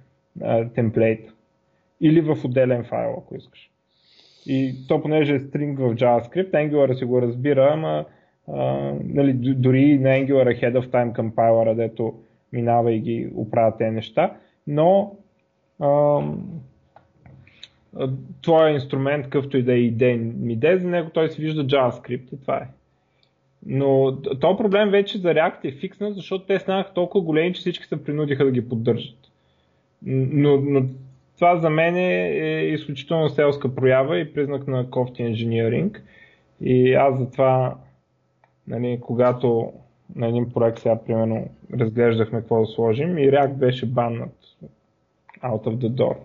темплейт 0.76 1.34
или 2.02 2.22
в 2.22 2.38
отделен 2.46 2.84
файл, 2.84 3.16
ако 3.18 3.36
искаш. 3.36 3.72
И 4.46 4.76
то, 4.88 5.02
понеже 5.02 5.36
е 5.36 5.40
string 5.40 5.76
в 5.76 5.96
JavaScript, 5.96 6.52
Angular 6.52 6.94
си 6.94 7.06
го 7.06 7.22
разбира, 7.22 7.70
ама 7.74 8.06
а, 8.48 8.94
нали, 9.04 9.34
дори 9.34 10.00
на 10.00 10.10
Angular 10.10 10.52
е 10.52 10.62
head 10.62 10.80
of 10.82 10.88
time 10.88 11.20
compiler, 11.20 11.76
дето 11.76 12.14
минава 12.54 12.94
и 12.94 13.00
ги 13.00 13.30
оправя 13.36 13.78
тези 13.78 13.92
неща, 13.92 14.38
но 14.70 15.16
а, 15.80 16.22
твоя 18.42 18.74
инструмент, 18.74 19.24
какъвто 19.24 19.58
и 19.58 19.64
да 19.64 19.74
е 19.74 19.78
идея 19.78 20.18
ми 20.18 20.56
де, 20.56 20.78
за 20.78 20.88
него 20.88 21.10
той 21.10 21.30
си 21.30 21.42
вижда 21.42 21.68
JavaScript 21.68 22.34
и 22.34 22.42
това 22.42 22.58
е. 22.58 22.68
Но 23.66 24.18
този 24.22 24.58
проблем 24.58 24.90
вече 24.90 25.18
за 25.18 25.28
React 25.28 25.66
е 25.66 25.72
фикснат, 25.72 26.16
защото 26.16 26.46
те 26.46 26.60
станаха 26.60 26.94
толкова 26.94 27.26
големи, 27.26 27.54
че 27.54 27.60
всички 27.60 27.86
се 27.86 28.04
принудиха 28.04 28.46
да 28.46 28.52
ги 28.52 28.70
поддържат. 28.70 29.18
Но, 30.06 30.58
но 30.62 30.86
това 31.36 31.58
за 31.58 31.70
мен 31.70 31.96
е, 31.96 32.30
е 32.38 32.68
изключително 32.68 33.30
селска 33.30 33.76
проява 33.76 34.20
и 34.20 34.34
признак 34.34 34.68
на 34.68 34.90
кофти 34.90 35.24
инженеринг. 35.24 36.04
И 36.62 36.94
аз 36.94 37.20
затова, 37.20 37.76
нали, 38.68 39.00
когато 39.02 39.74
на 40.16 40.28
един 40.28 40.54
проект 40.54 40.80
сега, 40.80 41.00
примерно, 41.06 41.50
разглеждахме 41.74 42.40
какво 42.40 42.60
да 42.60 42.66
сложим 42.66 43.18
и 43.18 43.32
React 43.32 43.54
беше 43.54 43.86
баннат 43.86 44.36
out 45.44 45.64
of 45.64 45.78
the 45.78 45.90
door. 45.90 46.16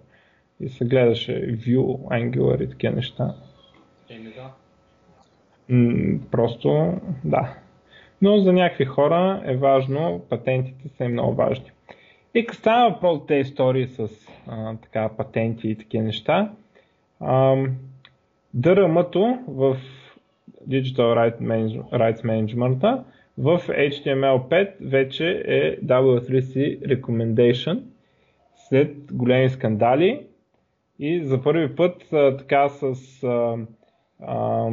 И 0.60 0.68
се 0.68 0.84
гледаше 0.84 1.32
Vue, 1.32 1.98
Angular 1.98 2.64
и 2.64 2.70
такива 2.70 2.94
неща. 2.94 3.34
Еми 4.10 4.32
да. 4.36 4.50
просто, 6.30 7.00
да. 7.24 7.54
Но 8.22 8.38
за 8.38 8.52
някакви 8.52 8.84
хора 8.84 9.42
е 9.44 9.56
важно, 9.56 10.22
патентите 10.30 10.88
са 10.88 11.08
много 11.08 11.34
важни. 11.34 11.70
И 12.34 12.46
като 12.46 12.58
става 12.58 12.90
въпрос 12.90 13.18
за 13.18 13.26
тези 13.26 13.40
истории 13.40 13.86
с 13.86 14.08
а, 14.46 14.76
така, 14.76 15.08
патенти 15.08 15.68
и 15.68 15.78
такива 15.78 16.04
неща, 16.04 16.52
DRM-то 18.56 19.38
в 19.48 19.76
Digital 20.68 21.34
Rights 21.92 22.22
Management 22.22 23.04
в 23.38 23.60
HTML5 23.68 24.72
вече 24.80 25.42
е 25.46 25.80
W3C 25.80 26.80
Recommendation 26.80 27.82
след 28.68 28.96
големи 29.12 29.48
скандали 29.48 30.26
и 30.98 31.24
за 31.24 31.42
първи 31.42 31.76
път 31.76 32.06
така 32.10 32.68
с 32.68 32.94
а, 33.24 33.56
а, 34.20 34.68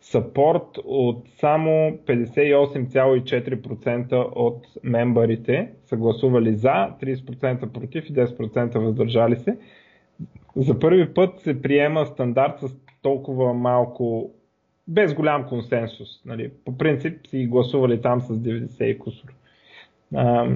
сапорт 0.00 0.78
от 0.84 1.28
само 1.40 1.98
58,4% 2.06 4.32
от 4.34 4.66
мембарите 4.82 5.70
са 5.84 5.96
гласували 5.96 6.54
за, 6.54 6.90
30% 7.02 7.72
против 7.72 8.10
и 8.10 8.14
10% 8.14 8.78
въздържали 8.78 9.36
се. 9.36 9.58
За 10.56 10.78
първи 10.78 11.14
път 11.14 11.40
се 11.40 11.62
приема 11.62 12.06
стандарт 12.06 12.60
с 12.60 12.76
толкова 13.02 13.54
малко, 13.54 14.30
без 14.88 15.14
голям 15.14 15.48
консенсус. 15.48 16.24
Нали. 16.24 16.50
По 16.64 16.78
принцип 16.78 17.26
си 17.26 17.46
гласували 17.46 18.02
там 18.02 18.20
с 18.20 18.28
90 18.28 18.84
и 18.84 18.98
кусор. 18.98 19.28
А, 20.14 20.48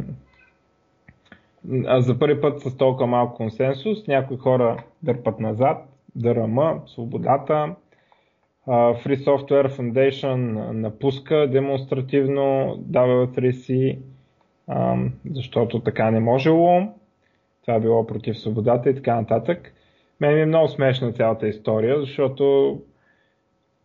а 1.87 2.01
за 2.01 2.19
първи 2.19 2.41
път 2.41 2.61
с 2.61 2.77
толкова 2.77 3.07
малко 3.07 3.37
консенсус 3.37 4.07
някои 4.07 4.37
хора 4.37 4.83
дърпат 5.03 5.41
назад, 5.41 5.89
ДРМ, 6.15 6.59
свободата, 6.87 7.75
Free 8.69 9.17
Software 9.17 9.69
Foundation 9.69 10.71
напуска 10.73 11.49
демонстративно 11.51 12.77
W3C, 12.91 13.99
защото 15.31 15.81
така 15.81 16.11
не 16.11 16.21
можело. 16.21 16.89
Това 17.61 17.75
е 17.75 17.81
било 17.81 18.07
против 18.07 18.39
свободата 18.39 18.91
и 18.91 18.95
така 18.95 19.15
нататък. 19.15 19.75
Мен 20.21 20.35
ми 20.35 20.41
е 20.41 20.47
много 20.47 20.69
смешна 20.69 21.13
цялата 21.13 21.49
история, 21.49 22.01
защото 22.01 22.79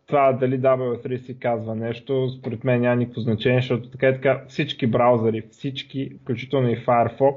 това 0.06 0.32
дали 0.32 0.60
W3C 0.60 1.38
казва 1.38 1.74
нещо, 1.74 2.28
според 2.38 2.64
мен 2.64 2.80
няма 2.80 2.96
никакво 2.96 3.20
значение, 3.20 3.60
защото 3.60 3.90
така 3.90 4.08
и 4.08 4.14
така 4.14 4.44
всички 4.48 4.86
браузъри, 4.86 5.42
всички, 5.50 6.12
включително 6.22 6.70
и 6.70 6.76
Firefox, 6.76 7.36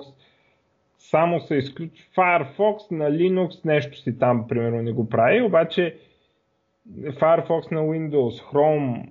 само 0.98 1.40
са 1.40 1.56
изключ... 1.56 1.92
Firefox 2.18 2.92
на 2.92 3.12
Linux 3.12 3.66
нещо 3.66 3.98
си 3.98 4.20
там, 4.20 4.48
примерно, 4.48 4.82
не 4.82 4.92
го 4.92 5.10
прави, 5.10 5.42
обаче 5.42 5.96
Firefox 6.96 7.72
на 7.72 7.82
Windows, 7.82 8.44
Chrome, 8.52 9.06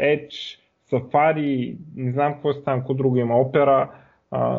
Edge, 0.00 0.58
Safari, 0.90 1.76
не 1.96 2.12
знам 2.12 2.32
какво 2.32 2.50
е 2.50 2.62
там, 2.62 2.78
какво 2.78 2.94
друго 2.94 3.16
има, 3.16 3.34
Opera, 3.34 3.88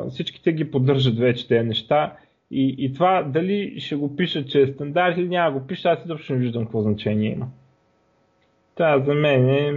всичките 0.09 0.53
ги 0.53 0.71
поддържат 0.71 1.17
вече 1.17 1.47
тези 1.47 1.67
неща. 1.67 2.15
И, 2.51 2.75
и 2.77 2.93
това 2.93 3.23
дали 3.23 3.79
ще 3.79 3.95
го 3.95 4.15
пишат, 4.15 4.49
че 4.49 4.61
е 4.61 4.67
стандарт 4.67 5.17
или 5.17 5.29
няма 5.29 5.59
го 5.59 5.67
пиша, 5.67 5.89
аз 5.89 6.05
изобщо 6.05 6.33
не 6.33 6.39
виждам 6.39 6.63
какво 6.63 6.81
значение 6.81 7.31
има. 7.31 7.47
Та, 8.79 8.99
за 8.99 9.13
мен 9.13 9.49
е... 9.49 9.67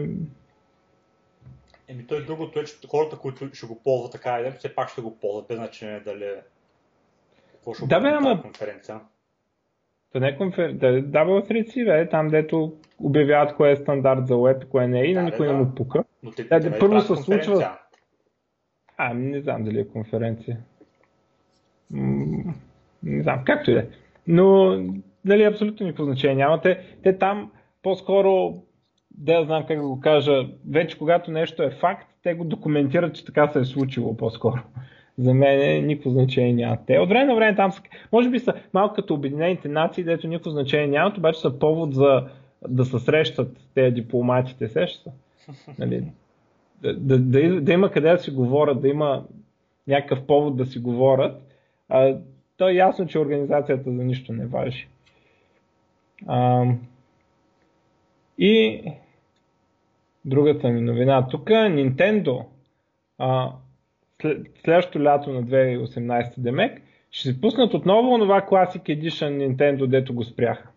Еми 1.88 2.06
той 2.06 2.24
другото 2.24 2.60
е, 2.60 2.64
че 2.64 2.74
хората, 2.88 3.18
които 3.18 3.54
ще 3.54 3.66
го 3.66 3.82
ползват 3.82 4.12
така 4.12 4.40
и 4.40 4.50
все 4.50 4.74
пак 4.74 4.88
ще 4.88 5.00
го 5.00 5.18
ползват, 5.18 5.48
без 5.48 5.56
значение 5.56 6.00
дали 6.00 6.24
е- 6.24 6.42
какво 7.52 7.74
ще 7.74 7.86
да, 7.86 8.00
бе, 8.00 8.08
ама... 8.08 8.42
конференция. 8.42 9.00
Та 10.12 10.20
не 10.20 10.36
конфер... 10.36 10.72
да, 10.72 10.86
W3C, 10.86 11.84
бе, 11.84 12.08
там 12.08 12.28
дето 12.28 12.76
обявяват 12.98 13.56
кое 13.56 13.70
е 13.70 13.76
стандарт 13.76 14.26
за 14.26 14.34
web, 14.34 14.68
кое 14.68 14.88
не 14.88 15.00
е 15.00 15.04
и 15.04 15.14
да, 15.14 15.20
на 15.20 15.26
никой 15.26 15.46
да. 15.46 15.52
не 15.52 15.58
му 15.58 15.74
пука. 15.74 16.04
Но 16.22 16.30
те, 16.30 16.44
да, 16.44 16.60
те 16.60 16.78
първо 16.78 17.00
се 17.00 17.16
случва... 17.16 17.78
А, 18.96 19.14
не 19.14 19.40
знам 19.40 19.64
дали 19.64 19.80
е 19.80 19.88
конференция. 19.88 20.58
М- 21.90 22.54
не 23.02 23.22
знам, 23.22 23.44
както 23.44 23.70
и 23.70 23.74
да 23.74 23.80
е. 23.80 23.86
Но, 24.26 24.76
дали 25.24 25.44
абсолютно 25.44 25.86
никакво 25.86 26.04
значение 26.04 26.36
няма. 26.36 26.60
Те, 26.60 26.96
те 27.02 27.18
там 27.18 27.52
по-скоро, 27.82 28.62
да 29.18 29.44
знам 29.44 29.64
как 29.66 29.76
да 29.76 29.88
го 29.88 30.00
кажа, 30.00 30.46
вече 30.70 30.98
когато 30.98 31.30
нещо 31.30 31.62
е 31.62 31.70
факт, 31.70 32.08
те 32.22 32.34
го 32.34 32.44
документират, 32.44 33.14
че 33.14 33.24
така 33.24 33.48
се 33.48 33.60
е 33.60 33.64
случило 33.64 34.16
по-скоро 34.16 34.60
за 35.18 35.34
мен 35.34 35.86
никакво 35.86 36.10
значение 36.10 36.52
няма. 36.52 36.78
Те 36.86 36.98
от 36.98 37.08
време 37.08 37.24
на 37.24 37.34
време 37.34 37.56
там 37.56 37.72
са, 37.72 37.82
може 38.12 38.30
би 38.30 38.38
са 38.38 38.54
малко 38.72 38.94
като 38.94 39.14
Обединените 39.14 39.68
нации, 39.68 40.04
дето 40.04 40.28
никакво 40.28 40.50
значение 40.50 40.86
нямат, 40.86 41.18
обаче 41.18 41.40
са 41.40 41.58
повод 41.58 41.94
за 41.94 42.26
да 42.68 42.84
се 42.84 42.98
срещат 42.98 43.56
тези 43.74 43.94
дипломатите, 43.94 44.68
сеща 44.68 45.10
нали? 45.78 46.04
да, 46.82 46.96
да, 46.96 47.18
да, 47.18 47.60
да, 47.60 47.72
има 47.72 47.90
къде 47.90 48.10
да 48.10 48.18
си 48.18 48.30
говорят, 48.30 48.82
да 48.82 48.88
има 48.88 49.24
някакъв 49.88 50.26
повод 50.26 50.56
да 50.56 50.66
си 50.66 50.78
говорят. 50.78 51.42
А, 51.88 52.16
то 52.56 52.68
е 52.68 52.74
ясно, 52.74 53.06
че 53.06 53.18
организацията 53.18 53.92
за 53.92 54.04
нищо 54.04 54.32
не 54.32 54.46
важи. 54.46 54.88
А, 56.26 56.64
и 58.42 58.82
другата 60.24 60.68
ми 60.68 60.80
новина 60.80 61.28
тук, 61.28 61.44
Nintendo 61.44 62.44
а, 63.18 63.52
следващото 64.64 65.02
лято 65.02 65.32
на 65.32 65.42
2018 65.42 66.32
Демек, 66.38 66.82
ще 67.10 67.28
се 67.28 67.40
пуснат 67.40 67.74
отново 67.74 68.18
това 68.18 68.40
Classic 68.40 69.00
Edition 69.00 69.56
Nintendo, 69.56 69.86
дето 69.86 70.14
го 70.14 70.24
спряха. 70.24 70.68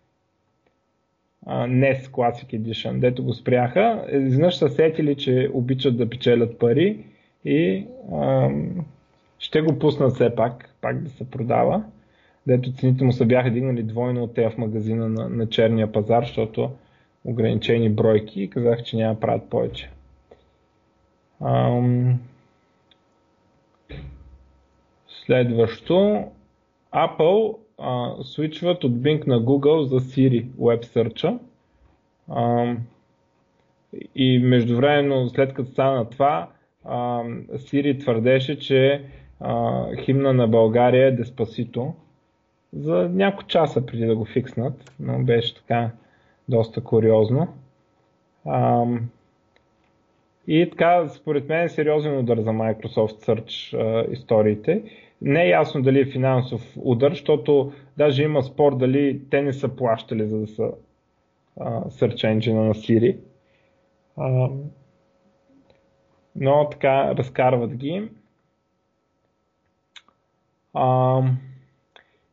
Uh, 1.46 1.70
NES 1.70 2.02
Classic 2.02 2.60
Edition, 2.60 2.98
дето 2.98 3.24
го 3.24 3.34
спряха. 3.34 4.06
Изведнъж 4.12 4.56
са 4.56 4.68
сетили, 4.68 5.16
че 5.16 5.50
обичат 5.52 5.96
да 5.96 6.10
печелят 6.10 6.58
пари 6.58 7.04
и 7.44 7.86
uh, 8.10 8.82
ще 9.38 9.60
го 9.60 9.78
пуснат 9.78 10.14
все 10.14 10.34
пак, 10.34 10.70
пак 10.80 11.02
да 11.02 11.10
се 11.10 11.30
продава. 11.30 11.84
Дето 12.46 12.72
цените 12.72 13.04
му 13.04 13.12
са 13.12 13.24
бяха 13.24 13.50
дигнали 13.50 13.82
двойно 13.82 14.22
от 14.22 14.34
те 14.34 14.50
в 14.50 14.58
магазина 14.58 15.08
на, 15.08 15.28
на 15.28 15.48
черния 15.48 15.92
пазар, 15.92 16.24
защото 16.24 16.70
ограничени 17.26 17.90
бройки 17.90 18.42
и 18.42 18.50
казах, 18.50 18.82
че 18.82 18.96
няма 18.96 19.20
правят 19.20 19.50
повече. 19.50 19.90
Um, 21.42 22.14
Следващо, 25.08 26.24
Apple 26.94 27.56
а, 27.78 28.14
свичват 28.22 28.84
от 28.84 28.92
Bing 28.92 29.26
на 29.26 29.40
Google 29.40 29.82
за 29.82 30.00
Siri 30.00 30.46
Web 30.46 30.84
Search. 30.84 31.38
И 34.14 34.38
междувременно, 34.38 35.28
след 35.28 35.54
като 35.54 35.70
стана 35.70 36.10
това, 36.10 36.48
а, 36.84 37.22
Siri 37.54 38.00
твърдеше, 38.00 38.58
че 38.58 39.04
а, 39.40 39.86
химна 39.96 40.32
на 40.32 40.48
България 40.48 41.06
е 41.06 41.12
Деспасито 41.12 41.94
за 42.72 43.08
няколко 43.12 43.46
часа 43.46 43.86
преди 43.86 44.06
да 44.06 44.16
го 44.16 44.24
фикснат, 44.24 44.92
но 45.00 45.24
беше 45.24 45.54
така 45.54 45.90
доста 46.48 46.84
куриозно. 46.84 47.48
А, 48.44 48.84
и 50.48 50.70
така, 50.70 51.08
според 51.08 51.48
мен 51.48 51.64
е 51.64 51.68
сериозен 51.68 52.18
удар 52.18 52.38
за 52.38 52.50
Microsoft 52.50 53.24
Search 53.26 53.78
а, 53.78 54.12
историите. 54.12 54.82
Не 55.22 55.42
е 55.44 55.48
ясно 55.48 55.82
дали 55.82 56.00
е 56.00 56.12
финансов 56.12 56.76
удар, 56.76 57.10
защото 57.10 57.72
даже 57.96 58.22
има 58.22 58.42
спор 58.42 58.76
дали 58.76 59.20
те 59.30 59.42
не 59.42 59.52
са 59.52 59.76
плащали 59.76 60.28
за 60.28 60.38
да 60.38 60.46
са 60.46 60.70
а, 61.60 61.84
Search 61.84 62.38
Engine 62.38 62.52
на 62.52 62.74
Siri. 62.74 63.16
А, 64.16 64.48
но 66.36 66.68
така 66.70 67.16
разкарват 67.16 67.74
ги. 67.74 68.08
А, 70.74 71.22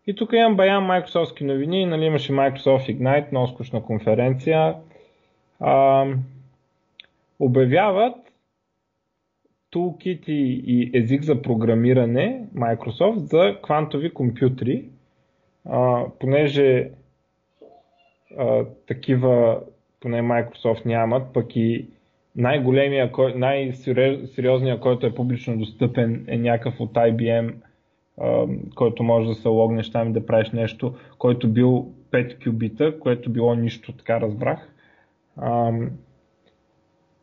и 0.07 0.15
тук 0.15 0.33
имам 0.33 0.55
баян 0.55 0.83
Microsoft 0.83 1.41
новини, 1.41 1.85
нали 1.85 2.05
имаше 2.05 2.33
Microsoft 2.33 2.97
Ignite, 2.97 3.31
много 3.31 3.47
скучна 3.47 3.83
конференция. 3.83 4.75
А, 5.59 6.05
обявяват 7.39 8.15
toolkit 9.73 10.29
и 10.29 10.91
език 10.93 11.23
за 11.23 11.41
програмиране 11.41 12.45
Microsoft 12.55 13.15
за 13.17 13.57
квантови 13.63 14.13
компютри, 14.13 14.85
а, 15.65 16.03
понеже 16.19 16.91
а, 18.37 18.65
такива 18.87 19.61
поне 19.99 20.21
Microsoft 20.21 20.85
нямат, 20.85 21.33
пък 21.33 21.55
и 21.55 21.87
най-големия, 22.35 23.11
най-сериозният, 23.35 24.79
който 24.79 25.05
е 25.05 25.15
публично 25.15 25.57
достъпен 25.57 26.25
е 26.27 26.37
някакъв 26.37 26.79
от 26.79 26.93
IBM, 26.93 27.53
който 28.75 29.03
може 29.03 29.27
да 29.27 29.35
се 29.35 29.47
логнеш 29.47 29.91
там 29.91 30.09
и 30.09 30.13
да 30.13 30.25
правиш 30.25 30.51
нещо, 30.51 30.93
който 31.17 31.49
бил 31.49 31.91
5 32.11 32.43
кюбита, 32.43 32.99
което 32.99 33.29
било 33.29 33.55
нищо, 33.55 33.91
така 33.91 34.21
разбрах. 34.21 34.73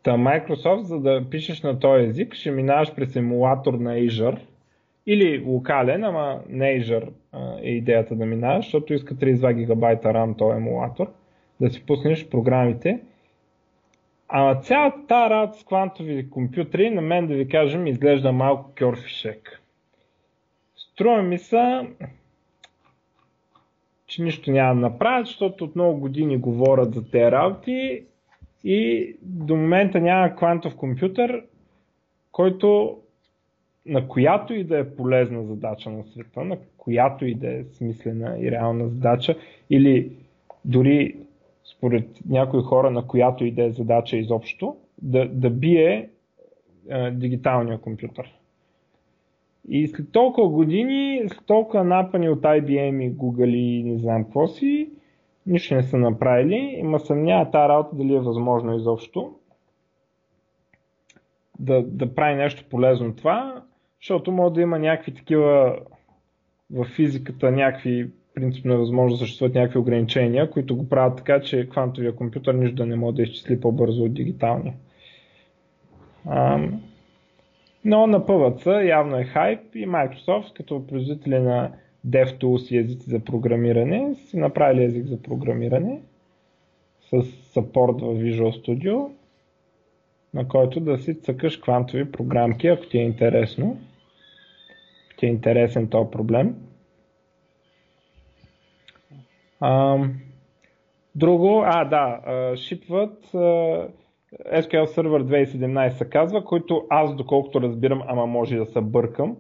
Та 0.03 0.16
Microsoft, 0.16 0.80
за 0.80 1.01
да 1.01 1.24
пишеш 1.30 1.62
на 1.62 1.78
този 1.78 2.05
език, 2.05 2.34
ще 2.34 2.51
минаваш 2.51 2.95
през 2.95 3.16
емулатор 3.16 3.74
на 3.74 3.95
Azure 3.95 4.38
или 5.07 5.45
локален, 5.47 6.05
ама 6.05 6.41
не 6.49 6.64
Azure 6.64 7.09
е 7.62 7.70
идеята 7.70 8.14
да 8.14 8.26
минаваш, 8.26 8.64
защото 8.64 8.95
иска 8.95 9.14
32 9.14 9.53
гигабайта 9.55 10.09
RAM 10.09 10.38
този 10.38 10.57
емулатор, 10.57 11.12
да 11.61 11.70
си 11.70 11.86
пуснеш 11.86 12.28
програмите. 12.28 13.01
А 14.28 14.55
цялата 14.55 15.07
тази 15.09 15.30
работа 15.30 15.59
с 15.59 15.64
квантови 15.64 16.30
компютри, 16.30 16.91
на 16.91 17.01
мен 17.01 17.26
да 17.26 17.34
ви 17.34 17.49
кажем, 17.49 17.86
изглежда 17.86 18.32
малко 18.32 18.70
кьорфишек. 18.78 19.62
Струва 21.01 21.22
ми 21.22 21.38
се, 21.38 21.88
че 24.07 24.22
нищо 24.22 24.51
няма 24.51 24.74
да 24.74 24.80
направят, 24.80 25.26
защото 25.26 25.64
от 25.64 25.74
много 25.76 26.01
години 26.01 26.36
говорят 26.36 26.94
за 26.94 27.11
тези 27.11 27.30
работи 27.30 28.05
и 28.64 29.16
до 29.22 29.57
момента 29.57 30.01
няма 30.01 30.36
квантов 30.36 30.76
компютър, 30.76 31.44
който 32.32 32.98
на 33.86 34.09
която 34.09 34.55
и 34.55 34.64
да 34.64 34.78
е 34.78 34.90
полезна 34.90 35.44
задача 35.44 35.90
на 35.90 36.05
света, 36.05 36.44
на 36.44 36.59
която 36.76 37.26
и 37.26 37.34
да 37.34 37.53
е 37.53 37.64
смислена 37.64 38.38
и 38.38 38.51
реална 38.51 38.88
задача, 38.88 39.36
или 39.70 40.12
дори 40.64 41.16
според 41.64 42.09
някои 42.28 42.62
хора, 42.62 42.90
на 42.90 43.07
която 43.07 43.44
и 43.44 43.51
да 43.51 43.64
е 43.64 43.70
задача 43.70 44.16
изобщо, 44.16 44.76
да, 45.03 45.28
да 45.28 45.51
бие 45.51 46.09
а, 46.90 47.11
дигиталния 47.11 47.78
компютър. 47.78 48.39
И 49.68 49.88
след 49.88 50.12
толкова 50.12 50.48
години, 50.48 51.22
след 51.28 51.46
толкова 51.46 51.84
напани 51.84 52.28
от 52.28 52.40
IBM 52.40 53.04
и 53.04 53.16
Google 53.16 53.56
и 53.56 53.84
не 53.84 53.98
знам 53.98 54.24
какво 54.24 54.48
си, 54.48 54.90
нищо 55.46 55.74
не 55.74 55.82
са 55.82 55.96
направили. 55.96 56.74
Има 56.78 57.00
съмнява 57.00 57.50
тази 57.50 57.68
работа 57.68 57.96
дали 57.96 58.14
е 58.14 58.20
възможно 58.20 58.76
изобщо 58.76 59.34
да, 61.58 61.82
да 61.82 62.14
прави 62.14 62.34
нещо 62.34 62.64
полезно 62.70 63.14
това, 63.14 63.62
защото 64.00 64.32
може 64.32 64.54
да 64.54 64.61
има 64.61 64.78
някакви 64.78 65.14
такива 65.14 65.76
в 66.70 66.84
физиката 66.84 67.50
някакви 67.50 68.11
принципно 68.34 68.72
е 68.72 68.76
възможно 68.76 69.14
да 69.14 69.18
съществуват 69.18 69.54
някакви 69.54 69.78
ограничения, 69.78 70.50
които 70.50 70.76
го 70.76 70.88
правят 70.88 71.16
така, 71.16 71.40
че 71.40 71.68
квантовия 71.68 72.16
компютър 72.16 72.54
нищо 72.54 72.76
да 72.76 72.86
не 72.86 72.96
може 72.96 73.16
да 73.16 73.22
изчисли 73.22 73.61
по-бързо 73.61 74.04
от 74.04 74.14
дигиталния. 74.14 74.74
Но 77.84 78.06
на 78.06 78.20
PVC 78.20 78.88
явно 78.88 79.16
е 79.16 79.24
хайп 79.24 79.74
и 79.74 79.88
Microsoft 79.88 80.52
като 80.52 80.86
производители 80.86 81.38
на 81.38 81.72
DevTools 82.06 82.74
и 82.74 82.78
езици 82.78 83.10
за 83.10 83.20
програмиране 83.20 84.14
си 84.14 84.36
направили 84.36 84.84
език 84.84 85.06
за 85.06 85.22
програмиране 85.22 86.00
с 87.00 87.22
саппорт 87.22 88.00
в 88.00 88.04
Visual 88.04 88.64
Studio, 88.64 89.10
на 90.34 90.48
който 90.48 90.80
да 90.80 90.98
си 90.98 91.20
цъкаш 91.20 91.56
квантови 91.56 92.12
програмки, 92.12 92.66
ако 92.66 92.86
ти 92.86 92.98
е 92.98 93.02
интересно. 93.02 93.80
Ако 95.06 95.16
ти 95.16 95.26
е 95.26 95.28
интересен 95.28 95.88
този 95.88 96.10
проблем. 96.10 96.56
А, 99.60 99.98
друго, 101.14 101.62
а 101.66 101.84
да, 101.84 102.20
шипват 102.56 103.30
SQL 104.32 104.84
Server 104.84 105.44
2017 105.44 105.88
се 105.88 106.10
казва, 106.10 106.44
който 106.44 106.86
аз 106.90 107.16
доколкото 107.16 107.60
разбирам, 107.60 108.02
ама 108.06 108.26
може 108.26 108.56
да 108.56 108.66
се 108.66 108.80
бъркам, 108.80 109.36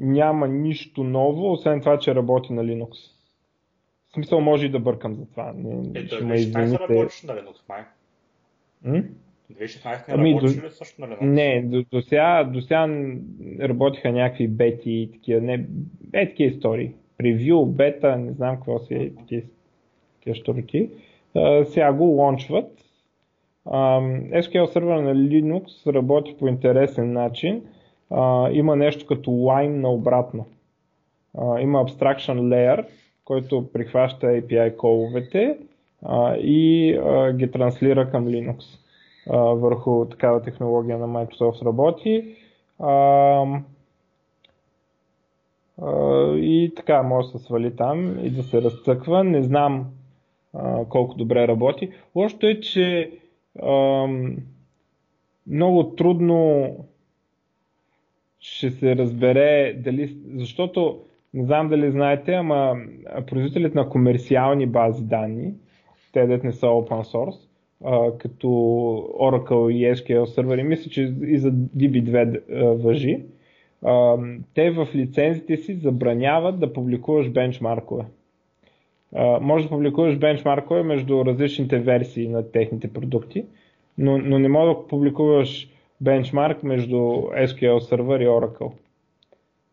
няма 0.00 0.48
нищо 0.48 1.04
ново, 1.04 1.52
освен 1.52 1.80
това, 1.80 1.98
че 1.98 2.14
работи 2.14 2.52
на 2.52 2.64
Linux. 2.64 2.90
В 4.08 4.12
смисъл 4.12 4.40
може 4.40 4.66
и 4.66 4.70
да 4.70 4.80
бъркам 4.80 5.14
за 5.14 5.26
това. 5.26 5.52
Не, 5.56 5.90
Ето, 5.94 6.14
ще 6.14 6.24
ме 6.24 6.34
извините. 6.34 6.78
работиш 6.78 7.22
на 7.22 7.34
Linux, 7.34 7.68
май? 7.68 7.80
М? 8.84 9.02
2016 9.52 10.08
не 10.08 10.14
ами, 10.14 10.30
работиш 10.30 10.56
до... 10.56 10.66
ли 10.66 10.70
също 10.70 11.00
на 11.00 11.06
Linux? 11.06 11.24
Не, 11.24 11.62
до, 11.62 11.84
до, 11.92 12.02
сега, 12.02 12.44
до 12.44 12.60
сега 12.60 12.88
работиха 13.60 14.12
някакви 14.12 14.48
бети 14.48 14.90
и 14.90 15.10
такива, 15.12 15.40
не, 15.40 15.66
е 16.12 16.28
такива 16.28 16.50
истории. 16.50 16.94
Превю, 17.18 17.66
бета, 17.66 18.16
не 18.16 18.32
знам 18.32 18.56
какво 18.56 18.78
си 18.78 18.94
е, 18.94 19.14
такива, 19.14 19.42
такива 20.14 20.34
штурки. 20.34 20.90
сега 21.64 21.92
го 21.92 22.04
лончват. 22.04 22.87
SQL 23.68 24.66
сервер 24.66 24.96
на 24.96 25.14
Linux 25.14 25.92
работи 25.94 26.36
по 26.38 26.48
интересен 26.48 27.12
начин 27.12 27.62
а, 28.10 28.50
има 28.50 28.76
нещо 28.76 29.06
като 29.06 29.30
Lime 29.30 29.80
наобратно. 29.80 30.46
А, 31.38 31.60
има 31.60 31.84
Abstraction 31.84 32.40
Layer, 32.40 32.86
който 33.24 33.72
прихваща 33.72 34.26
API 34.26 34.76
коловете 34.76 35.58
а, 36.02 36.36
и 36.36 36.94
а, 36.96 37.32
ги 37.32 37.50
транслира 37.50 38.10
към 38.10 38.26
Linux. 38.26 38.62
А, 39.30 39.38
върху 39.38 40.04
такава 40.04 40.42
технология 40.42 40.98
на 40.98 41.06
Microsoft 41.08 41.64
работи. 41.64 42.36
А, 42.78 42.90
а, 45.82 46.34
и 46.36 46.72
така 46.76 47.02
може 47.02 47.32
да 47.32 47.38
се 47.38 47.44
свали 47.44 47.76
там 47.76 48.24
и 48.24 48.30
да 48.30 48.42
се 48.42 48.62
разцъква. 48.62 49.24
Не 49.24 49.42
знам 49.42 49.86
а, 50.54 50.84
колко 50.84 51.14
добре 51.14 51.48
работи. 51.48 51.90
Лошото 52.14 52.46
е, 52.46 52.60
че 52.60 53.10
а, 53.62 54.06
много 55.46 55.94
трудно 55.96 56.74
ще 58.40 58.70
се 58.70 58.96
разбере 58.96 59.72
дали, 59.72 60.16
защото 60.34 61.00
не 61.34 61.44
знам 61.44 61.68
дали 61.68 61.90
знаете, 61.90 62.34
ама 62.34 62.76
производителите 63.26 63.78
на 63.78 63.88
комерциални 63.88 64.66
бази 64.66 65.04
данни, 65.04 65.54
те 66.12 66.26
дет 66.26 66.44
не 66.44 66.52
са 66.52 66.66
open 66.66 67.02
source, 67.02 67.48
а, 67.84 68.18
като 68.18 68.46
Oracle 69.20 69.72
и 69.72 69.94
SQL 69.94 70.24
сервери, 70.24 70.62
мисля, 70.62 70.90
че 70.90 71.14
и 71.22 71.38
за 71.38 71.50
DB2 71.52 72.42
въжи, 72.74 73.24
а, 73.84 74.16
те 74.54 74.70
в 74.70 74.88
лицензите 74.94 75.56
си 75.56 75.74
забраняват 75.74 76.60
да 76.60 76.72
публикуваш 76.72 77.30
бенчмаркове. 77.30 78.04
Може 79.40 79.64
да 79.64 79.70
публикуваш 79.70 80.18
бенчмаркове 80.18 80.82
между 80.82 81.24
различните 81.24 81.78
версии 81.78 82.28
на 82.28 82.50
техните 82.50 82.92
продукти, 82.92 83.44
но, 83.98 84.18
но 84.18 84.38
не 84.38 84.48
може 84.48 84.74
да 84.74 84.86
публикуваш 84.86 85.68
бенчмарк 86.00 86.62
между 86.62 86.96
SQL 86.96 87.78
сервер 87.78 88.20
и 88.20 88.26
Oracle. 88.26 88.72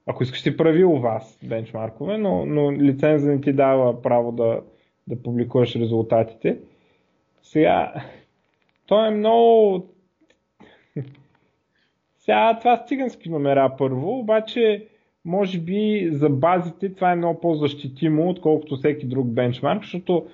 Ако 0.07 0.23
искаш 0.23 0.43
ти 0.43 0.57
прави 0.57 0.83
у 0.83 0.99
вас 0.99 1.39
бенчмаркове, 1.43 2.17
но, 2.17 2.45
но 2.45 2.71
лиценза 2.71 3.31
не 3.31 3.41
ти 3.41 3.53
дава 3.53 4.01
право 4.01 4.31
да, 4.31 4.61
да 5.07 5.23
публикуваш 5.23 5.75
резултатите. 5.75 6.57
Сега, 7.41 7.93
то 8.85 9.05
е 9.05 9.11
много... 9.11 9.85
Сега 12.17 12.57
това 12.59 12.77
с 12.77 12.87
цигански 12.87 13.29
номера 13.29 13.75
първо, 13.77 14.19
обаче 14.19 14.87
може 15.25 15.59
би 15.59 16.09
за 16.11 16.29
базите 16.29 16.93
това 16.93 17.11
е 17.11 17.15
много 17.15 17.39
по-защитимо, 17.39 18.29
отколкото 18.29 18.75
всеки 18.75 19.05
друг 19.05 19.27
бенчмарк, 19.27 19.81
защото 19.81 20.25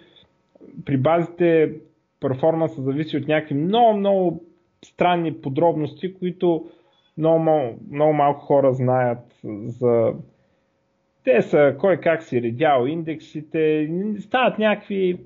при 0.85 0.97
базите 0.97 1.73
перформанса 2.19 2.81
зависи 2.81 3.17
от 3.17 3.27
някакви 3.27 3.55
много, 3.55 3.97
много 3.97 4.43
странни 4.85 5.33
подробности, 5.33 6.13
които 6.13 6.65
много, 7.17 7.39
много 7.91 8.13
малко 8.13 8.45
хора 8.45 8.73
знаят 8.73 9.39
за 9.65 10.13
те 11.23 11.41
са 11.41 11.75
кой 11.79 11.97
как 11.97 12.23
си 12.23 12.41
редял 12.41 12.85
индексите, 12.85 13.91
стават 14.19 14.59
някакви 14.59 15.17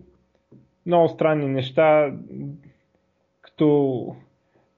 много 0.86 1.09
странни 1.09 1.47
неща, 1.47 2.13
като 3.41 4.16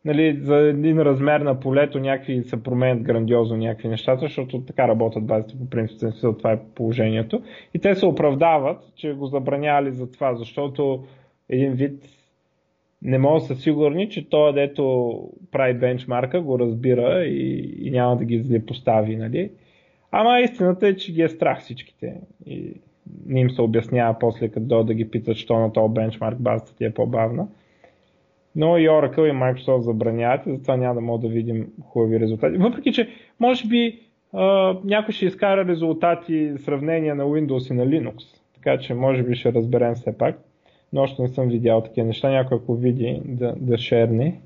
нали, 0.07 0.37
за 0.41 0.55
един 0.55 0.99
размер 0.99 1.41
на 1.41 1.59
полето 1.59 1.99
някакви 1.99 2.43
се 2.43 2.63
променят 2.63 3.03
грандиозно 3.03 3.57
някакви 3.57 3.87
нещата, 3.87 4.19
защото 4.19 4.61
така 4.61 4.87
работят 4.87 5.25
базите 5.25 5.59
по 5.59 5.69
принцип, 5.69 5.99
това 6.21 6.51
е 6.51 6.59
положението. 6.75 7.41
И 7.73 7.79
те 7.79 7.95
се 7.95 8.05
оправдават, 8.05 8.77
че 8.95 9.13
го 9.13 9.27
забранявали 9.27 9.91
за 9.91 10.11
това, 10.11 10.35
защото 10.35 11.03
един 11.49 11.73
вид 11.73 12.03
не 13.01 13.17
могат 13.17 13.41
да 13.41 13.55
са 13.55 13.61
сигурни, 13.61 14.09
че 14.09 14.29
той, 14.29 14.53
дето 14.53 15.13
прави 15.51 15.73
бенчмарка, 15.73 16.41
го 16.41 16.59
разбира 16.59 17.25
и, 17.25 17.73
и 17.79 17.91
няма 17.91 18.17
да 18.17 18.25
ги 18.25 18.65
постави. 18.65 19.15
Нали? 19.15 19.51
Ама 20.11 20.39
истината 20.39 20.87
е, 20.87 20.95
че 20.95 21.13
ги 21.13 21.21
е 21.21 21.29
страх 21.29 21.59
всичките. 21.59 22.13
И 22.45 22.73
не 23.25 23.39
им 23.39 23.49
се 23.49 23.61
обяснява 23.61 24.19
после, 24.19 24.49
като 24.49 24.83
да 24.83 24.93
ги 24.93 25.09
питат, 25.09 25.37
що 25.37 25.59
на 25.59 25.73
този 25.73 25.93
бенчмарк 25.93 26.41
базата 26.41 26.75
ти 26.75 26.85
е 26.85 26.93
по-бавна. 26.93 27.47
Но 28.57 28.77
и 28.77 28.89
Oracle 28.89 29.27
и 29.27 29.31
Microsoft 29.31 29.79
забраняват 29.79 30.45
и 30.45 30.51
затова 30.51 30.77
няма 30.77 30.95
да 30.95 31.01
мога 31.01 31.27
да 31.27 31.33
видим 31.33 31.67
хубави 31.83 32.19
резултати. 32.19 32.57
Въпреки, 32.57 32.91
че 32.91 33.09
може 33.39 33.67
би 33.67 33.99
някой 34.83 35.13
ще 35.13 35.25
изкара 35.25 35.65
резултати 35.65 36.53
сравнения 36.57 37.15
на 37.15 37.23
Windows 37.23 37.71
и 37.71 37.73
на 37.73 37.87
Linux. 37.87 38.15
Така 38.55 38.77
че 38.77 38.93
може 38.93 39.23
би 39.23 39.35
ще 39.35 39.53
разберем 39.53 39.95
все 39.95 40.17
пак. 40.17 40.39
Но 40.93 41.01
още 41.01 41.21
не 41.21 41.27
съм 41.27 41.47
видял 41.47 41.81
такива 41.81 42.07
неща. 42.07 42.29
Някой 42.29 42.57
ако 42.57 42.75
види 42.75 43.21
да, 43.25 43.55
да 43.57 43.77
шерне. 43.77 44.41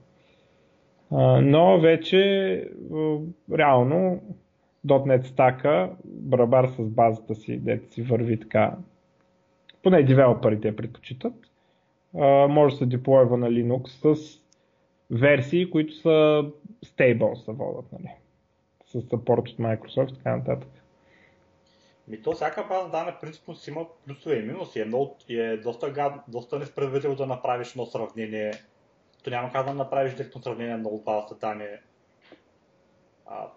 Но 1.41 1.79
вече 1.79 2.63
реално 3.53 4.21
.NET 4.87 5.21
стака, 5.21 5.89
барабар 6.05 6.67
с 6.67 6.89
базата 6.89 7.35
си, 7.35 7.57
дете 7.57 7.93
си 7.93 8.01
върви 8.01 8.39
така, 8.39 8.75
поне 9.83 10.03
девелоперите 10.03 10.67
я 10.67 10.75
предпочитат, 10.75 11.33
може 12.49 12.73
да 12.73 12.77
се 12.77 12.85
деплойва 12.85 13.37
на 13.37 13.47
Linux 13.49 14.15
с 14.15 14.39
версии, 15.11 15.69
които 15.69 15.93
са 15.93 16.45
stable, 16.85 17.45
са 17.45 17.51
водят, 17.51 17.91
нали? 17.91 18.11
С 18.85 18.93
support 18.93 19.51
от 19.51 19.57
Microsoft 19.57 20.11
и 20.11 20.15
така 20.15 20.35
нататък. 20.35 20.69
Ми 22.07 22.21
то 22.21 22.31
всяка 22.31 22.65
база 22.69 22.89
данни 22.89 23.11
принципно 23.21 23.55
си 23.55 23.69
има 23.69 23.85
плюсове 24.05 24.39
и 24.39 24.41
минуси. 24.41 24.79
Е, 24.79 24.85
много, 24.85 25.17
е 25.29 25.57
доста, 25.57 25.91
гад, 25.91 26.13
доста 26.27 26.59
несправедливо 26.59 27.15
да 27.15 27.25
направиш 27.25 27.71
едно 27.71 27.85
сравнение. 27.85 28.51
То 29.23 29.29
няма 29.29 29.51
как 29.51 29.65
да 29.65 29.73
направиш 29.73 30.13
директно 30.13 30.41
сравнение 30.41 30.71
на 30.71 30.77
много 30.77 31.01
базата 31.01 31.35
данни 31.35 31.65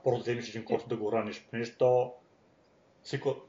просто 0.05 0.21
вземеш 0.21 0.49
един 0.49 0.65
код 0.65 0.85
да 0.89 0.97
го 0.97 1.13
раниш. 1.13 1.47
То 1.79 2.15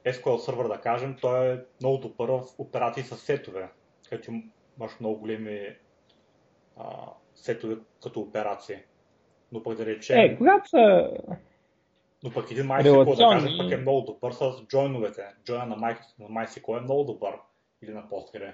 SQL 0.05 0.37
сервер, 0.37 0.67
да 0.67 0.81
кажем, 0.81 1.17
той 1.21 1.53
е 1.53 1.59
много 1.81 1.97
добър 1.97 2.29
в 2.29 2.43
операции 2.57 3.03
с 3.03 3.17
сетове, 3.17 3.69
където 4.09 4.31
имаш 4.79 4.99
много 4.99 5.19
големи 5.19 5.75
а, 6.77 7.13
сетове 7.35 7.77
като 8.03 8.19
операции. 8.19 8.77
Но 9.51 9.63
пък 9.63 9.77
да 9.77 9.85
речем... 9.85 10.19
Е, 10.19 10.37
когато 10.37 10.69
са... 10.69 11.11
Но 12.23 12.31
пък 12.31 12.51
един 12.51 12.65
MySQL, 12.65 13.15
да 13.15 13.29
кажем, 13.29 13.57
пък 13.57 13.71
е 13.71 13.77
много 13.77 14.01
добър 14.01 14.31
с 14.31 14.63
джойновете. 14.67 15.25
Джойна 15.45 15.65
на, 15.65 15.75
My, 15.75 15.97
на 16.19 16.27
MySQL 16.27 16.77
е 16.77 16.81
много 16.81 17.03
добър. 17.03 17.35
Или 17.81 17.93
на 17.93 18.03
Postgre. 18.03 18.53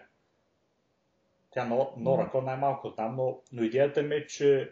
Тя 1.51 1.65
на, 1.65 1.75
на 1.75 2.09
Oracle 2.09 2.41
най-малко 2.41 2.89
знам, 2.89 3.15
но, 3.15 3.39
но 3.51 3.63
идеята 3.63 4.03
ми 4.03 4.15
е, 4.15 4.27
че 4.27 4.71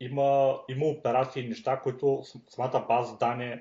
има, 0.00 0.60
има 0.68 0.86
операции 0.86 1.44
и 1.44 1.48
неща, 1.48 1.80
които 1.80 2.22
самата 2.48 2.84
база 2.88 3.16
данни, 3.16 3.56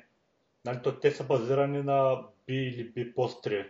нали, 0.66 0.80
те 1.02 1.12
са 1.12 1.24
базирани 1.24 1.84
на 1.84 2.24
B 2.48 2.52
или 2.52 2.94
B 2.94 3.14
plus 3.14 3.48
3. 3.48 3.68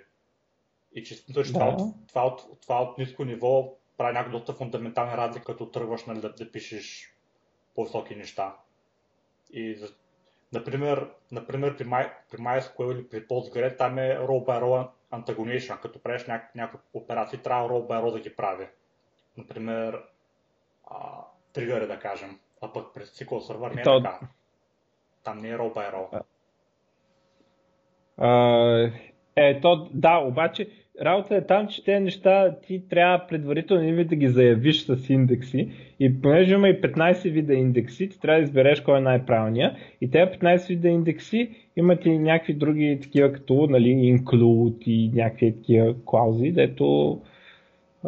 И 0.96 1.04
че, 1.04 1.26
че 1.26 1.34
да. 1.34 1.44
това, 1.44 1.68
от, 1.68 2.08
това, 2.08 2.26
от, 2.26 2.62
това 2.62 2.82
от 2.82 2.98
ниско 2.98 3.26
ниво 3.26 3.74
прави 3.98 4.14
някакви 4.14 4.32
доста 4.32 4.54
фундаментални 4.54 5.18
разлики, 5.18 5.46
като 5.46 5.66
тръгваш 5.66 6.06
нали, 6.06 6.22
да, 6.22 6.34
да 6.34 6.52
пишеш 6.52 7.16
по-високи 7.76 8.16
неща. 8.16 8.56
И 9.54 9.78
например, 10.54 11.10
например 11.32 11.78
при, 11.78 11.86
My, 11.86 12.12
при 12.32 12.38
MySQL 12.38 12.94
или 12.94 13.10
при 13.10 13.28
Postgre 13.28 13.78
там 13.78 13.98
е 13.98 14.18
row 14.18 14.46
by 14.46 14.62
row 14.64 14.90
antagonization. 15.12 15.80
Като 15.80 16.00
правиш 16.00 16.26
някакви, 16.26 16.60
някакви 16.60 16.88
операции, 16.94 17.40
трябва 17.40 17.70
row 17.70 17.88
by 17.88 18.04
row 18.04 18.12
да 18.12 18.20
ги 18.20 18.36
прави. 18.36 18.68
Например, 19.38 20.04
а, 20.88 20.98
тригъри 21.54 21.88
да 21.88 22.00
кажем. 22.00 22.40
А 22.62 22.74
пък 22.74 22.94
през 22.94 23.20
SQL 23.20 23.52
Server 23.52 23.76
не 23.76 23.82
е 23.82 23.84
то... 23.84 24.04
така. 24.04 24.20
Там 25.24 25.38
не 25.38 25.50
е 25.50 25.58
row 25.58 25.74
by 25.74 25.94
row. 25.94 26.24
А, 28.18 28.92
е, 29.36 29.62
то, 29.62 29.90
да, 29.94 30.18
обаче 30.18 30.81
работа 31.02 31.36
е 31.36 31.46
там, 31.46 31.68
че 31.68 31.84
тези 31.84 32.04
неща 32.04 32.56
ти 32.68 32.88
трябва 32.90 33.28
предварително 33.28 34.04
да 34.04 34.16
ги 34.16 34.28
заявиш 34.28 34.86
с 34.86 35.10
индекси 35.10 35.72
и 36.00 36.22
понеже 36.22 36.54
има 36.54 36.70
и 36.70 36.82
15 36.82 37.32
вида 37.32 37.54
индекси, 37.54 38.10
ти 38.10 38.20
трябва 38.20 38.40
да 38.40 38.44
избереш 38.44 38.82
кой 38.82 38.98
е 38.98 39.02
най-правилния 39.02 39.76
и 40.02 40.12
тези 40.12 40.32
15 40.32 40.68
вида 40.68 40.88
индекси 40.88 41.50
имат 41.76 42.06
и 42.06 42.18
някакви 42.18 42.54
други 42.54 43.00
такива 43.02 43.32
като 43.32 43.68
нали, 43.70 43.88
include 43.88 44.84
и 44.86 45.12
някакви 45.14 45.56
такива 45.56 45.96
клаузи, 46.06 46.52
дето 46.52 47.18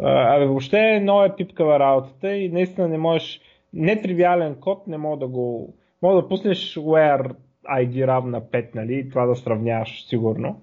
Абе, 0.02 0.46
въобще 0.46 0.78
е 0.78 1.00
много 1.00 1.22
е 1.22 1.36
пипкава 1.36 1.78
работата 1.78 2.36
и 2.36 2.48
наистина 2.48 2.88
не 2.88 2.98
можеш 2.98 3.40
нетривиален 3.72 4.54
код 4.54 4.86
не 4.86 4.98
мога 4.98 5.16
да 5.16 5.26
го... 5.26 5.74
Мога 6.02 6.22
да 6.22 6.28
пуснеш 6.28 6.74
where 6.74 7.30
ID 7.64 8.06
равна 8.06 8.42
5, 8.42 8.74
нали, 8.74 8.94
и 8.94 9.08
това 9.08 9.26
да 9.26 9.36
сравняваш 9.36 10.06
сигурно. 10.08 10.60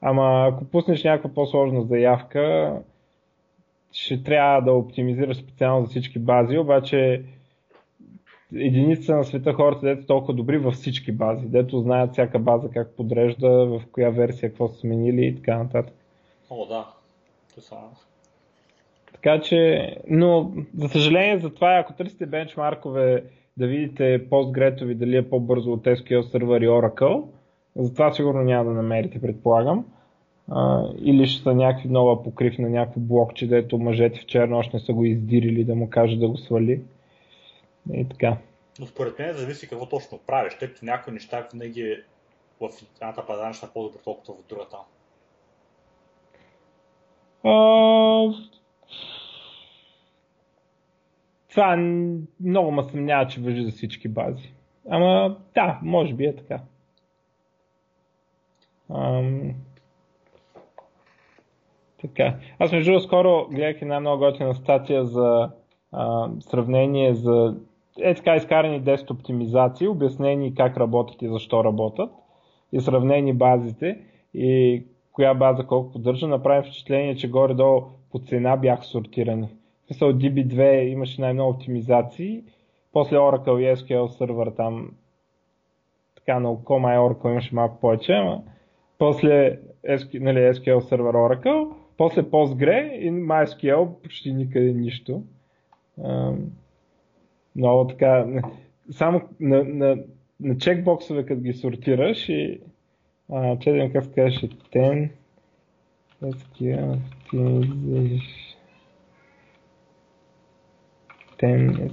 Ама 0.00 0.48
ако 0.52 0.64
пуснеш 0.64 1.04
някаква 1.04 1.34
по-сложна 1.34 1.82
заявка, 1.82 2.74
ще 3.92 4.22
трябва 4.22 4.60
да 4.60 4.72
оптимизираш 4.72 5.36
специално 5.36 5.84
за 5.84 5.90
всички 5.90 6.18
бази, 6.18 6.58
обаче 6.58 7.24
единица 8.54 9.16
на 9.16 9.24
света 9.24 9.52
хората, 9.52 9.86
дето 9.86 10.06
толкова 10.06 10.34
добри 10.34 10.58
във 10.58 10.74
всички 10.74 11.12
бази, 11.12 11.46
дето 11.46 11.80
знаят 11.80 12.12
всяка 12.12 12.38
база 12.38 12.70
как 12.70 12.96
подрежда, 12.96 13.48
в 13.48 13.82
коя 13.92 14.10
версия 14.10 14.48
какво 14.48 14.68
са 14.68 14.78
сменили 14.78 15.26
и 15.26 15.36
така 15.36 15.58
нататък. 15.58 15.94
О, 16.50 16.66
да. 16.66 16.86
Това 17.54 17.90
така 19.26 19.40
че, 19.40 19.90
но 20.08 20.52
за 20.76 20.88
съжаление 20.88 21.38
за 21.38 21.54
това, 21.54 21.78
ако 21.80 21.92
търсите 21.92 22.26
бенчмаркове 22.26 23.24
да 23.56 23.66
видите 23.66 24.26
постгретови 24.30 24.94
дали 24.94 25.16
е 25.16 25.28
по-бързо 25.28 25.72
от 25.72 25.84
SQL 25.84 26.20
Server 26.20 26.64
и 26.64 26.68
Oracle, 26.68 27.24
за 27.76 27.92
това 27.92 28.12
сигурно 28.12 28.42
няма 28.42 28.64
да 28.64 28.76
намерите, 28.76 29.20
предполагам. 29.20 29.84
А, 30.50 30.88
или 30.98 31.26
ще 31.26 31.42
са 31.42 31.54
някакви 31.54 31.88
нова 31.88 32.22
покрив 32.22 32.58
на 32.58 32.70
някакво 32.70 33.00
блокче, 33.00 33.46
дето 33.46 33.78
мъжете 33.78 34.20
в 34.20 34.26
черно 34.26 34.58
още 34.58 34.76
не 34.76 34.80
са 34.80 34.92
го 34.92 35.04
издирили 35.04 35.64
да 35.64 35.74
му 35.74 35.90
каже 35.90 36.18
да 36.18 36.28
го 36.28 36.36
свали. 36.36 36.82
И 37.92 38.08
така. 38.08 38.36
Но 38.80 38.86
според 38.86 39.18
мен 39.18 39.32
зависи 39.32 39.68
какво 39.68 39.88
точно 39.88 40.18
правиш, 40.26 40.56
тъй 40.58 40.68
като 40.68 40.84
някои 40.84 41.12
неща 41.12 41.48
винаги 41.52 41.96
в 42.60 42.68
едната 43.02 43.26
пазара 43.26 43.52
са 43.52 43.72
по-добре, 43.72 43.98
колкото 44.04 44.32
в 44.32 44.48
другата. 44.48 44.76
А, 47.44 48.32
това 51.50 51.76
много 52.40 52.70
ме 52.70 52.82
съмнява, 52.82 53.26
че 53.26 53.40
въжи 53.40 53.64
за 53.64 53.70
всички 53.70 54.08
бази. 54.08 54.52
Ама 54.88 55.36
да, 55.54 55.78
може 55.82 56.14
би 56.14 56.24
е 56.24 56.36
така. 56.36 56.60
Ам... 58.94 59.54
Така. 62.00 62.36
Аз 62.58 62.72
между 62.72 62.90
другото 62.90 63.06
скоро 63.06 63.46
гледах 63.50 63.82
една 63.82 64.00
много 64.00 64.24
готина 64.24 64.54
статия 64.54 65.04
за 65.04 65.50
а, 65.92 66.30
сравнение 66.40 67.14
за 67.14 67.56
е 68.00 68.14
така 68.14 68.36
изкарани 68.36 68.82
10 68.82 69.10
оптимизации, 69.10 69.88
обяснени 69.88 70.54
как 70.54 70.76
работят 70.76 71.22
и 71.22 71.28
защо 71.28 71.64
работят 71.64 72.10
и 72.72 72.80
сравнени 72.80 73.32
базите 73.32 73.98
и 74.34 74.82
коя 75.12 75.34
база 75.34 75.66
колко 75.66 75.92
поддържа, 75.92 76.28
направим 76.28 76.62
впечатление, 76.62 77.16
че 77.16 77.30
горе-долу 77.30 77.82
по 78.12 78.18
цена 78.18 78.56
бяха 78.56 78.84
сортирани 78.84 79.48
смисъл 79.86 80.12
DB2 80.12 80.82
имаше 80.82 81.20
най-много 81.20 81.50
оптимизации, 81.50 82.42
после 82.92 83.16
Oracle 83.16 83.58
и 83.58 83.76
SQL 83.76 84.06
сервер 84.06 84.52
там 84.56 84.90
така 86.16 86.40
на 86.40 86.48
Oracle 86.48 87.30
имаше 87.30 87.54
малко 87.54 87.80
повече, 87.80 88.12
ама 88.12 88.42
после 88.98 89.58
SQL, 89.88 90.20
нали, 90.20 90.38
SQL 90.38 90.80
сервер 90.80 91.14
Oracle, 91.14 91.72
после 91.96 92.22
Postgre 92.22 92.92
и 92.92 93.10
MySQL 93.10 94.02
почти 94.02 94.32
никъде 94.32 94.72
нищо. 94.72 95.22
много 97.56 97.86
така, 97.86 98.26
само 98.90 99.20
на, 99.40 99.64
на, 99.64 99.98
на 100.40 100.58
чекбоксове, 100.58 101.26
като 101.26 101.40
ги 101.40 101.52
сортираш 101.52 102.28
и 102.28 102.60
че 103.60 103.72
да 103.72 103.92
как 103.92 104.04
се 104.04 104.10
10 104.10 105.10
SQL 106.22 106.98
optimization 107.32 108.46
10 111.38 111.90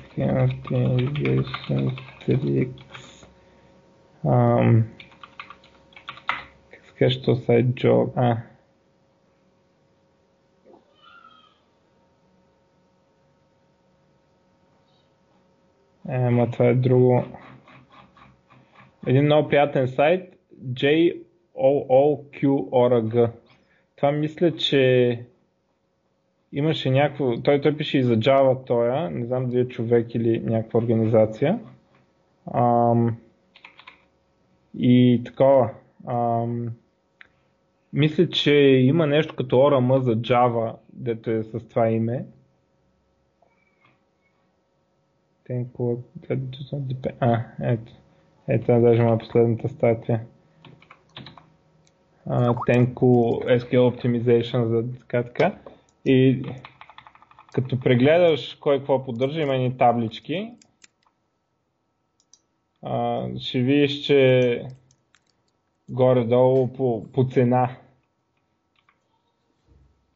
optimization 0.47 1.91
tricks 2.21 3.27
Ам, 4.25 4.83
каже, 6.99 7.21
то 7.21 7.35
сайт 7.35 7.65
job? 7.65 8.11
А. 8.15 8.37
Е, 16.09 16.29
ма 16.29 16.51
това 16.51 16.65
е 16.65 16.73
друго. 16.73 17.23
Един 19.07 19.23
много 19.23 19.49
приятен 19.49 19.87
сайт, 19.87 20.35
JOOQ.org. 20.73 21.23
Това 23.95 24.11
мисля, 24.11 24.55
че 24.55 25.25
имаше 26.53 26.89
някакво... 26.89 27.41
Той, 27.41 27.61
той 27.61 27.77
пише 27.77 27.97
и 27.97 28.03
за 28.03 28.17
Java 28.17 28.65
тоя, 28.65 29.09
не 29.09 29.25
знам 29.25 29.49
дали 29.49 29.59
е 29.59 29.67
човек 29.67 30.15
или 30.15 30.39
някаква 30.39 30.79
организация. 30.79 31.59
Ам, 32.53 33.17
и 34.77 35.21
такова. 35.25 35.69
Ам, 36.07 36.69
мисля, 37.93 38.29
че 38.29 38.53
има 38.85 39.07
нещо 39.07 39.35
като 39.35 39.55
ORM 39.55 39.99
за 39.99 40.15
Java, 40.15 40.75
дето 40.93 41.31
е 41.31 41.43
с 41.43 41.67
това 41.67 41.89
име. 41.89 42.25
А, 47.19 47.45
ето. 47.61 47.93
Ето, 48.47 48.81
даже 48.81 49.01
има 49.01 49.17
последната 49.17 49.69
статия. 49.69 50.25
Uh, 52.27 52.55
Tenku 52.67 53.43
SQL 53.59 53.89
Optimization 53.91 54.63
за 54.67 54.99
така 54.99 55.23
така. 55.23 55.57
И 56.05 56.43
като 57.53 57.79
прегледаш 57.79 58.55
кой 58.55 58.77
какво 58.77 59.03
поддържа, 59.03 59.41
има 59.41 59.57
ни 59.57 59.77
таблички. 59.77 60.51
Uh, 62.83 63.39
ще 63.39 63.59
видиш, 63.59 64.01
че 64.01 64.61
горе-долу 65.89 66.73
по, 66.73 67.11
по 67.11 67.27
цена. 67.27 67.77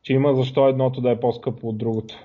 Че 0.08 0.14
има 0.14 0.36
защо 0.36 0.68
едното 0.68 1.02
да 1.02 1.12
е 1.12 1.20
по-скъпо 1.20 1.68
от 1.70 1.78
другото. 1.78 2.24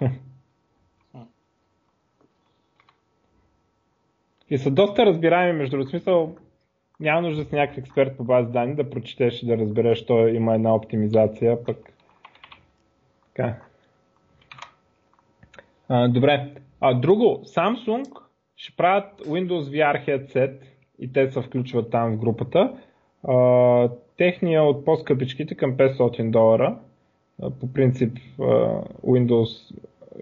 И 4.51 4.59
са 4.59 4.71
доста 4.71 5.07
разбираеми, 5.07 5.59
между 5.59 5.77
другото. 5.77 5.91
Смисъл, 5.91 6.37
няма 7.01 7.23
нужда 7.23 7.45
с 7.45 7.53
някакъв 7.53 7.79
експерт 7.79 8.17
по 8.17 8.25
бази 8.25 8.53
данни 8.53 8.75
да 8.75 8.91
прочетеш 8.91 9.43
и 9.43 9.47
да 9.47 9.59
разбереш, 9.59 9.99
що 9.99 10.29
има 10.29 10.55
една 10.55 10.75
оптимизация, 10.75 11.65
пък 11.65 11.93
така. 13.27 13.59
А, 15.89 16.09
добре. 16.09 16.55
А, 16.81 16.95
друго, 16.95 17.43
Samsung 17.45 18.21
ще 18.57 18.77
правят 18.77 19.21
Windows 19.21 19.63
VR 19.63 20.09
headset 20.09 20.61
и 20.99 21.13
те 21.13 21.31
се 21.31 21.43
включват 21.43 21.91
там 21.91 22.13
в 22.13 22.19
групата. 22.19 22.79
А, 23.23 23.89
техния 24.17 24.63
от 24.63 24.85
по-скъпичките 24.85 25.55
към 25.55 25.77
500 25.77 26.31
долара. 26.31 26.79
По 27.39 27.73
принцип 27.73 28.19
Windows 29.07 29.75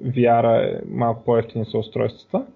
VR 0.03 0.63
е 0.63 0.81
малко 0.89 1.25
по-ефтини 1.25 1.65
са 1.65 1.79
устройствата. 1.79 2.47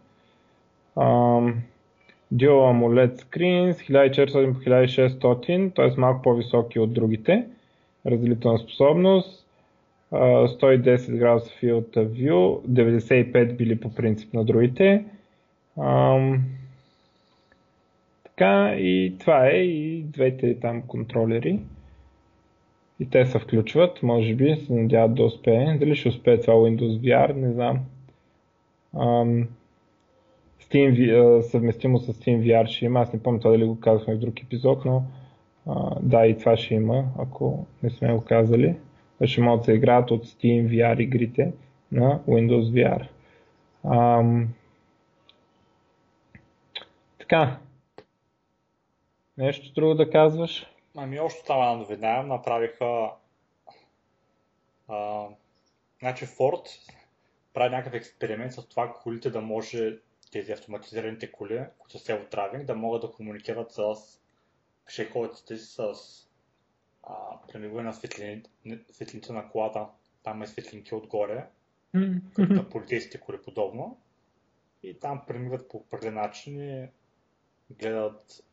Dual 2.34 2.60
AMOLED 2.72 3.14
Screens 3.14 3.72
1400 3.72 4.52
по 4.52 4.60
1600, 4.60 5.74
т.е. 5.74 6.00
малко 6.00 6.22
по-високи 6.22 6.78
от 6.78 6.92
другите. 6.92 7.46
Разделителна 8.06 8.58
способност. 8.58 9.44
110 10.12 11.18
градуса 11.18 11.50
Field 11.62 11.96
of 11.96 12.08
View, 12.08 12.60
95 12.66 13.56
били 13.56 13.80
по 13.80 13.94
принцип 13.94 14.34
на 14.34 14.44
другите. 14.44 15.04
Така 18.24 18.74
и 18.78 19.14
това 19.20 19.46
е 19.46 19.56
и 19.56 20.02
двете 20.02 20.60
там 20.60 20.82
контролери. 20.82 21.60
И 23.00 23.10
те 23.10 23.26
се 23.26 23.38
включват, 23.38 24.02
може 24.02 24.34
би 24.34 24.56
се 24.56 24.72
надяват 24.72 25.14
да 25.14 25.24
успее. 25.24 25.76
Дали 25.78 25.96
ще 25.96 26.08
успее 26.08 26.40
това 26.40 26.54
Windows 26.54 26.98
VR, 27.00 27.32
не 27.32 27.52
знам. 27.52 27.80
Ам, 28.98 29.48
Steam, 30.60 31.40
съвместимо 31.40 31.98
с 31.98 32.12
SteamVR 32.12 32.66
ще 32.66 32.84
има. 32.84 33.00
Аз 33.00 33.12
не 33.12 33.22
помня 33.22 33.40
това 33.40 33.50
дали 33.50 33.64
го 33.64 33.80
казахме 33.80 34.14
в 34.14 34.18
друг 34.18 34.42
епизод, 34.42 34.84
но 34.84 35.02
да, 36.00 36.26
и 36.26 36.38
това 36.38 36.56
ще 36.56 36.74
има, 36.74 37.04
ако 37.18 37.66
не 37.82 37.90
сме 37.90 38.14
го 38.14 38.24
казали. 38.24 38.76
Ще 39.24 39.40
могат 39.40 39.60
да 39.60 39.64
се 39.64 39.72
играят 39.72 40.10
от 40.10 40.26
SteamVR 40.26 41.00
игрите 41.00 41.52
на 41.92 42.20
Windows 42.28 42.70
VR. 42.70 43.06
Ам... 43.84 44.48
Така. 47.18 47.58
Нещо 49.38 49.72
друго 49.74 49.94
да 49.94 50.10
казваш? 50.10 50.66
Ами 50.96 51.20
още 51.20 51.40
става 51.40 51.76
новина. 51.76 52.22
Направиха 52.22 53.10
а, 54.88 55.26
значи 55.98 56.26
Ford 56.26 56.92
прави 57.54 57.70
някакъв 57.70 57.94
експеримент 57.94 58.52
с 58.52 58.68
това 58.68 58.92
колите 58.92 59.30
да 59.30 59.40
може 59.40 59.98
тези 60.32 60.52
автоматизираните 60.52 61.32
коли, 61.32 61.64
които 61.78 61.98
са 61.98 62.12
self-driving, 62.12 62.64
да 62.64 62.74
могат 62.74 63.02
да 63.02 63.10
комуникират 63.10 63.72
с 63.72 63.94
пешеходците 64.86 65.58
с 65.58 65.94
премигване 67.52 67.86
на 67.86 67.94
светлини, 67.94 68.42
светлините 68.92 69.32
на 69.32 69.48
колата. 69.48 69.86
Там 70.22 70.42
е 70.42 70.46
светлинки 70.46 70.94
отгоре, 70.94 71.46
mm-hmm. 71.94 72.32
като 72.34 72.52
на 72.52 72.68
полицейските 72.68 73.20
коли 73.20 73.42
подобно. 73.42 74.00
И 74.82 74.98
там 74.98 75.22
премиват 75.26 75.68
по 75.68 75.76
определен 75.76 76.14
начин 76.14 76.60
и 76.60 76.88
гледат 77.70 78.44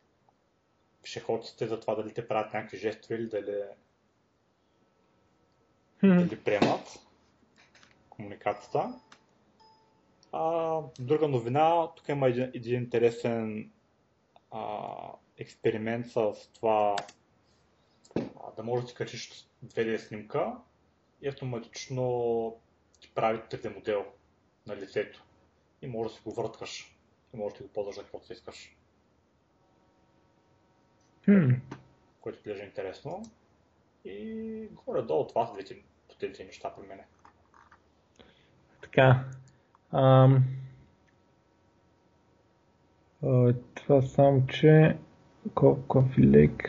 пешеходците 1.02 1.68
за 1.68 1.80
това 1.80 1.96
дали 1.96 2.14
те 2.14 2.28
правят 2.28 2.54
някакви 2.54 2.78
жестове 2.78 3.16
или 3.16 3.30
дали, 3.30 3.64
mm-hmm. 6.04 6.24
дали 6.24 6.40
приемат 6.40 7.00
комуникацията. 8.10 8.94
А, 10.32 10.80
друга 11.00 11.28
новина, 11.28 11.88
тук 11.96 12.10
има 12.10 12.28
един, 12.28 12.44
един 12.44 12.82
интересен 12.82 13.72
а, 14.52 14.88
експеримент 15.38 16.08
с 16.08 16.34
това 16.54 16.96
а, 18.16 18.52
да 18.56 18.64
можеш 18.64 18.90
да 18.90 18.94
качиш 18.94 19.48
2D 19.66 19.98
снимка 19.98 20.56
и 21.22 21.28
автоматично 21.28 22.56
ти 23.00 23.12
прави 23.16 23.40
3D 23.40 23.76
модел 23.76 24.06
на 24.68 24.76
лицето. 24.76 25.24
И 25.82 25.88
може 25.88 26.10
да 26.10 26.16
си 26.16 26.22
го 26.24 26.32
върткаш. 26.32 26.98
И 27.34 27.38
може 27.38 27.56
да 27.56 27.64
го 27.64 27.70
ползваш 27.70 27.96
за 27.96 28.02
каквото 28.02 28.34
искаш. 28.34 28.76
Hmm. 31.28 31.60
Което 32.22 32.38
изглежда 32.38 32.64
интересно. 32.64 33.22
И 34.06 34.68
горе-долу 34.86 35.28
това 35.28 35.46
са 35.46 35.54
двете 35.54 35.76
потенциални 36.10 36.48
неща 36.48 36.74
при 36.76 36.88
мене. 36.88 37.04
Така, 38.82 39.26
Ам... 39.92 40.44
Това 43.74 44.02
само, 44.02 44.48
че 44.48 44.98
Coffee 45.50 46.20
Lake. 46.20 46.68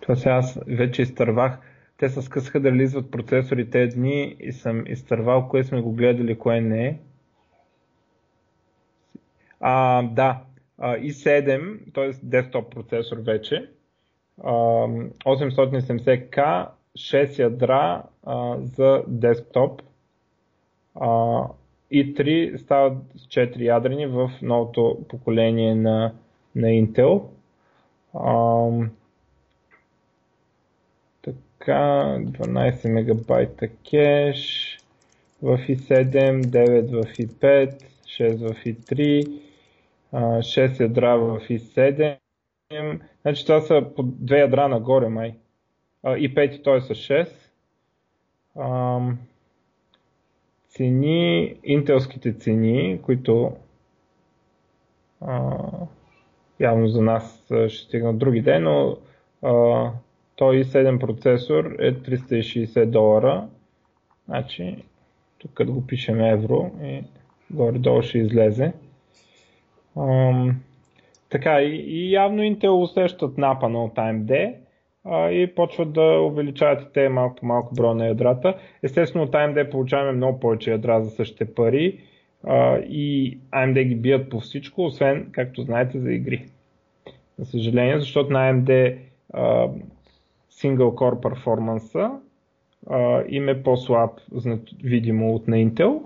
Това 0.00 0.16
сега 0.16 0.34
аз 0.34 0.58
вече 0.66 1.02
изтървах. 1.02 1.58
Те 1.96 2.08
се 2.08 2.22
скъсаха 2.22 2.60
да 2.60 2.70
релизват 2.70 3.10
процесори 3.10 3.70
тези 3.70 3.96
дни 3.96 4.36
и 4.40 4.52
съм 4.52 4.84
изтървал 4.86 5.48
кое 5.48 5.64
сме 5.64 5.80
го 5.80 5.92
гледали, 5.92 6.38
кое 6.38 6.60
не 6.60 6.86
е. 6.86 6.98
А, 9.60 10.02
да, 10.02 10.42
i7, 10.82 11.78
т.е. 11.94 12.10
десктоп 12.22 12.74
процесор 12.74 13.18
вече. 13.18 13.68
870K, 14.38 16.66
6 16.96 17.38
ядра 17.38 18.02
за 18.76 19.04
десктоп 19.08 19.82
и 21.90 22.14
3 22.14 22.56
стават 22.56 22.98
с 23.16 23.26
4 23.26 23.60
ядрени 23.60 24.06
в 24.06 24.30
новото 24.42 24.98
поколение 25.08 25.74
на, 25.74 26.12
на 26.56 26.66
Intel. 26.66 27.22
Ам, 28.14 28.90
така, 31.22 32.16
12 32.18 32.88
мегабайта 32.88 33.68
кеш 33.68 34.78
в 35.42 35.58
i7, 35.58 36.42
9 36.42 36.90
в 36.90 37.16
i5, 37.16 37.82
6 38.06 38.36
в 38.36 38.64
i3, 38.64 39.26
6 40.12 40.80
ядра 40.80 41.16
в 41.16 41.40
i7. 41.40 42.18
Значи 43.22 43.46
това 43.46 43.60
са 43.60 43.86
по 43.96 44.02
2 44.04 44.38
ядра 44.38 44.68
нагоре 44.68 45.08
май. 45.08 45.34
и 46.04 46.34
5 46.34 46.64
той 46.64 46.76
е 46.76 46.80
с 46.80 46.88
6. 46.88 47.28
Ам, 48.60 49.18
цени, 50.68 51.56
интелските 51.64 52.32
цени, 52.32 53.00
които 53.02 53.52
явно 56.60 56.88
за 56.88 57.02
нас 57.02 57.44
ще 57.68 57.84
стигнат 57.84 58.18
други 58.18 58.40
ден, 58.40 58.62
но 58.62 58.96
той 60.36 60.64
7 60.64 60.98
процесор 61.00 61.64
е 61.78 61.94
360 61.94 62.86
долара. 62.86 63.48
Значи, 64.28 64.84
тук 65.38 65.50
като 65.54 65.72
го 65.72 65.86
пишем 65.86 66.20
евро 66.20 66.70
и 66.82 67.04
горе-долу 67.50 68.02
ще 68.02 68.18
излезе. 68.18 68.72
Така 71.30 71.60
и, 71.62 71.74
и 71.74 72.12
явно 72.12 72.42
Intel 72.42 72.82
усещат 72.82 73.38
напана 73.38 73.84
от 73.84 73.94
AMD 73.94 74.54
а, 75.04 75.30
и 75.30 75.54
почват 75.54 75.92
да 75.92 76.20
увеличават 76.20 76.82
и 76.82 76.92
те 76.92 77.08
малко 77.08 77.36
по 77.36 77.46
малко 77.46 77.74
броя 77.74 77.94
на 77.94 78.06
ядрата. 78.06 78.54
Естествено 78.82 79.24
от 79.24 79.30
AMD 79.30 79.70
получаваме 79.70 80.12
много 80.12 80.40
повече 80.40 80.70
ядра 80.70 81.04
за 81.04 81.10
същите 81.10 81.54
пари 81.54 81.98
а, 82.44 82.78
и 82.78 83.38
AMD 83.50 83.82
ги 83.84 83.94
бият 83.94 84.30
по 84.30 84.40
всичко, 84.40 84.84
освен, 84.84 85.28
както 85.32 85.62
знаете, 85.62 85.98
за 85.98 86.12
игри. 86.12 86.46
За 87.38 87.46
съжаление, 87.46 87.98
защото 87.98 88.32
на 88.32 88.52
AMD 88.52 88.96
Single 90.52 90.94
Core 90.94 91.20
перформанса 91.20 92.10
им 93.28 93.48
е 93.48 93.62
по-слаб 93.62 94.10
видимо 94.82 95.34
от 95.34 95.48
на 95.48 95.56
Intel. 95.56 96.00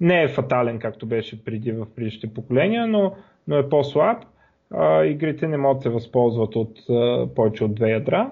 Не 0.00 0.22
е 0.22 0.28
фатален, 0.28 0.78
както 0.78 1.06
беше 1.06 1.44
преди 1.44 1.72
в 1.72 1.86
предишните 1.96 2.34
поколения, 2.34 2.86
но, 2.86 3.14
но 3.48 3.56
е 3.56 3.68
по-слаб. 3.68 4.24
А, 4.70 5.04
игрите 5.04 5.48
не 5.48 5.56
могат 5.56 5.76
да 5.76 5.82
се 5.82 5.88
възползват 5.88 6.56
от 6.56 6.78
а, 6.90 7.28
повече 7.34 7.64
от 7.64 7.74
две 7.74 7.90
ядра 7.90 8.30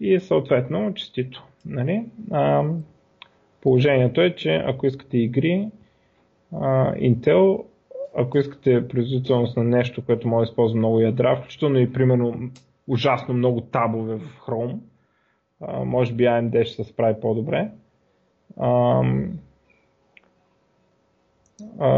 и 0.00 0.20
съответно 0.20 0.94
честито. 0.94 1.44
Нали? 1.66 2.04
А, 2.30 2.64
положението 3.62 4.20
е, 4.20 4.34
че 4.34 4.62
ако 4.66 4.86
искате 4.86 5.18
игри, 5.18 5.68
а, 6.52 6.94
Intel, 6.94 7.64
ако 8.16 8.38
искате 8.38 8.88
производителност 8.88 9.56
на 9.56 9.64
нещо, 9.64 10.04
което 10.04 10.28
може 10.28 10.46
да 10.46 10.50
използва 10.50 10.78
много 10.78 11.00
ядра, 11.00 11.36
включително 11.36 11.78
и 11.78 11.92
примерно 11.92 12.50
ужасно 12.88 13.34
много 13.34 13.60
табове 13.60 14.14
в 14.14 14.40
Chrome, 14.46 14.78
а, 15.60 15.84
може 15.84 16.12
би 16.12 16.24
AMD 16.24 16.64
ще 16.64 16.84
се 16.84 16.90
справи 16.90 17.14
по-добре. 17.20 17.70
А, 18.56 19.02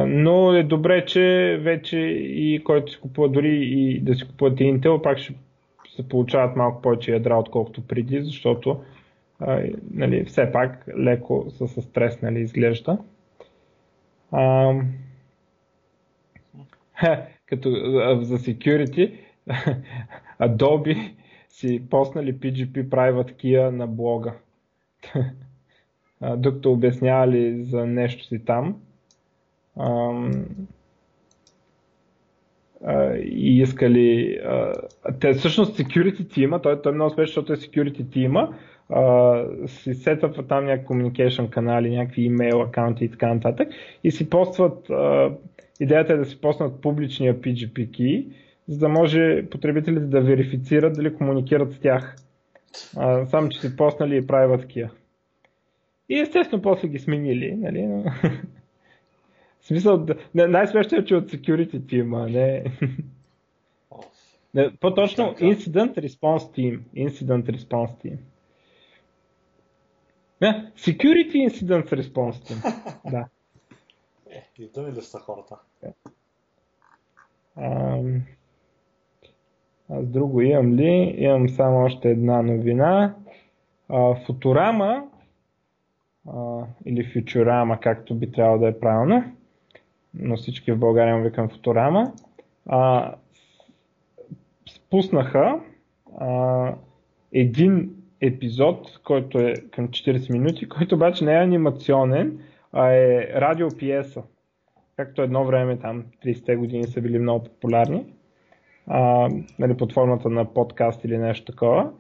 но 0.07 0.53
е 0.53 0.63
добре, 0.63 1.05
че 1.07 1.59
вече 1.63 1.99
и 1.99 2.65
който 2.65 2.93
си 2.93 3.01
купува, 3.01 3.29
дори 3.29 3.57
и 3.63 4.01
да 4.01 4.15
си 4.15 4.27
купувате 4.27 4.65
Intel, 4.65 5.03
пак 5.03 5.19
ще 5.19 5.35
се 5.97 6.09
получават 6.09 6.57
малко 6.57 6.83
повече 6.83 7.13
ядра, 7.13 7.37
отколкото 7.37 7.87
преди, 7.87 8.23
защото 8.23 8.81
а, 9.41 9.63
нали, 9.91 10.25
все 10.25 10.53
пак 10.53 10.85
леко 10.99 11.47
са 11.51 11.69
с 11.69 11.83
стрес 11.83 12.23
нали, 12.23 12.41
изглежда. 12.41 12.99
А, 14.33 14.75
като 17.47 17.71
за 18.23 18.39
security, 18.39 19.15
Adobe 20.41 21.15
си 21.49 21.83
поснали 21.91 22.35
PGP 22.35 22.89
Private 22.89 23.33
Key 23.33 23.71
на 23.71 23.87
блога. 23.87 24.35
Докато 26.37 26.73
обяснявали 26.73 27.65
за 27.65 27.87
нещо 27.87 28.25
си 28.25 28.45
там. 28.45 28.77
И 33.25 33.61
искали... 33.61 34.41
те 35.21 35.33
всъщност 35.33 35.79
security 35.79 36.31
тима, 36.31 36.62
той, 36.62 36.83
той 36.83 36.93
е 36.93 36.95
много 36.95 37.11
успешен, 37.11 37.27
защото 37.27 37.53
е 37.53 37.57
security 37.57 38.12
тима, 38.12 38.55
си 39.66 39.95
сетват 39.95 40.49
там 40.49 40.64
някакви 40.64 40.95
communication 40.95 41.51
канали, 41.51 41.97
някакви 41.97 42.23
имейл 42.23 42.62
акаунти 42.62 43.05
и 43.05 43.11
така 43.11 43.35
нататък 43.35 43.68
и 44.05 44.11
си 44.11 44.31
постват, 44.31 44.91
идеята 45.81 46.12
е 46.12 46.16
да 46.16 46.25
си 46.25 46.41
поснат 46.41 46.81
публичния 46.81 47.41
PGP 47.41 47.91
key, 47.91 48.27
за 48.68 48.79
да 48.79 48.89
може 48.89 49.47
потребителите 49.51 50.07
да 50.07 50.21
верифицират 50.21 50.97
дали 50.97 51.14
комуникират 51.14 51.73
с 51.73 51.79
тях. 51.79 52.16
Само, 53.27 53.49
че 53.49 53.61
си 53.61 53.77
поснали 53.77 54.16
и 54.16 54.27
правят 54.27 54.61
такива. 54.61 54.91
И 56.09 56.21
естествено 56.21 56.62
после 56.62 56.89
ги 56.89 56.99
сменили, 56.99 57.55
нали? 57.57 57.89
В 59.61 59.67
смисъл, 59.67 60.07
най-смешно 60.35 60.99
е, 60.99 61.05
че 61.05 61.17
от 61.17 61.31
security 61.33 61.81
team, 61.81 62.25
а 62.25 62.29
не... 62.29 62.65
не 64.55 64.77
по-точно 64.77 65.25
Incident 65.25 65.99
Response 65.99 66.39
Team. 66.39 66.81
Incident 66.97 67.57
Response 67.57 68.05
Team. 68.05 68.19
Не, 70.41 70.73
Security 70.77 71.49
Incident 71.49 71.89
Response 71.89 72.33
Team. 72.33 72.75
да. 73.11 73.29
Е, 74.31 74.49
и 74.59 74.71
думи 74.75 74.93
ли 74.93 75.03
са 75.03 75.19
хората? 75.19 75.57
Um, 77.59 78.21
аз 79.91 80.07
друго 80.07 80.41
имам 80.41 80.75
ли? 80.75 81.15
Имам 81.19 81.49
само 81.49 81.85
още 81.85 82.11
една 82.11 82.43
новина. 82.43 83.15
Футурама 84.27 85.09
или 86.85 87.05
Фьючурама, 87.05 87.81
както 87.81 88.15
би 88.15 88.33
трябвало 88.33 88.59
да 88.59 88.69
е 88.69 88.81
правилно, 88.81 89.37
но 90.15 90.37
всички 90.37 90.73
в 90.73 90.79
България 90.79 91.17
му 91.17 91.23
викам 91.23 91.49
Футурама, 91.49 92.13
а, 92.67 93.15
спуснаха 94.71 95.61
а, 96.19 96.75
един 97.33 97.91
епизод, 98.21 99.01
който 99.05 99.39
е 99.39 99.55
към 99.71 99.89
40 99.89 100.33
минути, 100.33 100.69
който 100.69 100.95
обаче 100.95 101.25
не 101.25 101.33
е 101.35 101.43
анимационен, 101.43 102.39
а 102.73 102.89
е 102.89 103.33
радиопиеса. 103.35 104.23
Както 104.97 105.23
едно 105.23 105.45
време 105.45 105.79
там 105.79 106.05
30-те 106.25 106.57
години 106.57 106.85
са 106.85 107.01
били 107.01 107.19
много 107.19 107.45
популярни 107.45 108.05
а, 108.87 109.29
нали, 109.59 109.77
под 109.77 109.93
формата 109.93 110.29
на 110.29 110.55
подкаст 110.55 111.05
или 111.05 111.19
нещо 111.19 111.53
такова. 111.53 111.91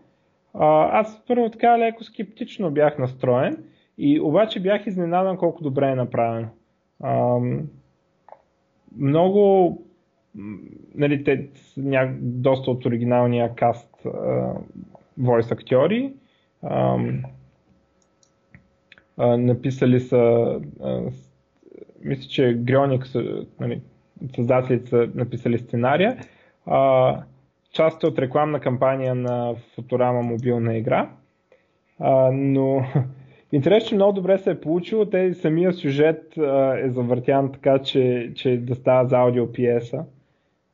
А, 0.54 1.00
аз 1.00 1.22
първо 1.28 1.50
така 1.50 1.78
леко 1.78 2.04
скептично 2.04 2.70
бях 2.70 2.98
настроен 2.98 3.64
и 3.98 4.20
обаче 4.20 4.60
бях 4.60 4.86
изненадан 4.86 5.36
колко 5.36 5.62
добре 5.62 5.88
е 5.88 5.94
направено. 5.94 6.48
А, 7.02 7.38
много 8.96 9.76
нали, 10.94 11.24
те, 11.24 11.48
ня, 11.76 12.14
доста 12.20 12.70
от 12.70 12.86
оригиналния 12.86 13.54
каст 13.54 14.06
войс 15.18 15.52
актьори. 15.52 16.12
А, 16.62 16.98
а, 19.16 19.36
написали 19.36 20.00
са 20.00 20.16
а, 20.82 21.02
мисля, 22.04 22.28
че 22.28 22.54
Грионик 22.54 23.06
нали, 23.60 23.80
създателите 24.34 24.88
са 24.88 25.10
написали 25.14 25.58
сценария 25.58 26.18
а, 26.66 27.16
част 27.72 28.02
е 28.02 28.06
от 28.06 28.18
рекламна 28.18 28.60
кампания 28.60 29.14
на 29.14 29.54
Футурама 29.74 30.22
мобилна 30.22 30.76
игра. 30.76 31.10
А, 31.98 32.30
но 32.32 32.84
интересно, 33.52 33.88
че 33.88 33.94
много 33.94 34.12
добре 34.12 34.38
се 34.38 34.50
е 34.50 34.60
получило. 34.60 35.04
Те 35.06 35.34
самия 35.34 35.72
сюжет 35.72 36.38
а, 36.38 36.78
е 36.78 36.90
завъртян 36.90 37.52
така, 37.52 37.78
че, 37.78 38.32
че 38.34 38.56
да 38.56 38.74
става 38.74 39.08
за 39.08 39.16
аудио 39.16 39.52
пиеса. 39.52 40.04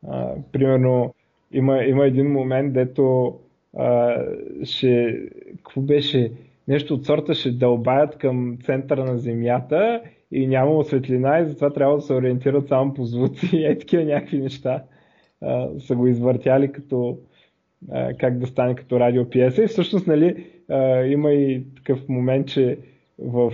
А, 0.09 0.35
примерно 0.53 1.15
има, 1.53 1.85
има 1.85 2.07
един 2.07 2.33
момент, 2.33 2.73
дето 2.73 3.35
а, 3.77 4.23
ще, 4.65 5.21
какво 5.57 5.81
беше, 5.81 6.33
нещо 6.69 6.95
от 6.95 7.07
сорта 7.07 7.35
ще 7.35 7.51
дълбаят 7.51 8.19
към 8.19 8.59
центъра 8.65 9.05
на 9.05 9.19
Земята 9.19 10.01
и 10.33 10.47
няма 10.47 10.85
светлина 10.85 11.39
и 11.39 11.47
затова 11.47 11.73
трябва 11.73 11.97
да 11.97 12.03
се 12.03 12.15
ориентират 12.15 12.69
само 12.69 12.95
по 12.95 13.05
звуци 13.05 13.57
и 13.57 13.65
е 13.65 13.79
такива 13.79 14.05
някакви 14.05 14.39
неща 14.39 14.83
а, 15.43 15.69
са 15.79 15.97
го 15.97 16.07
извъртяли 16.07 16.73
като 16.73 17.19
а, 17.93 18.15
как 18.15 18.39
да 18.39 18.47
стане 18.47 18.75
като 18.75 19.01
радиопиеса. 19.01 19.63
И 19.63 19.67
всъщност 19.67 20.07
нали, 20.07 20.47
а, 20.71 21.05
има 21.05 21.33
и 21.33 21.65
такъв 21.77 22.09
момент, 22.09 22.49
че 22.49 22.79
в 23.19 23.53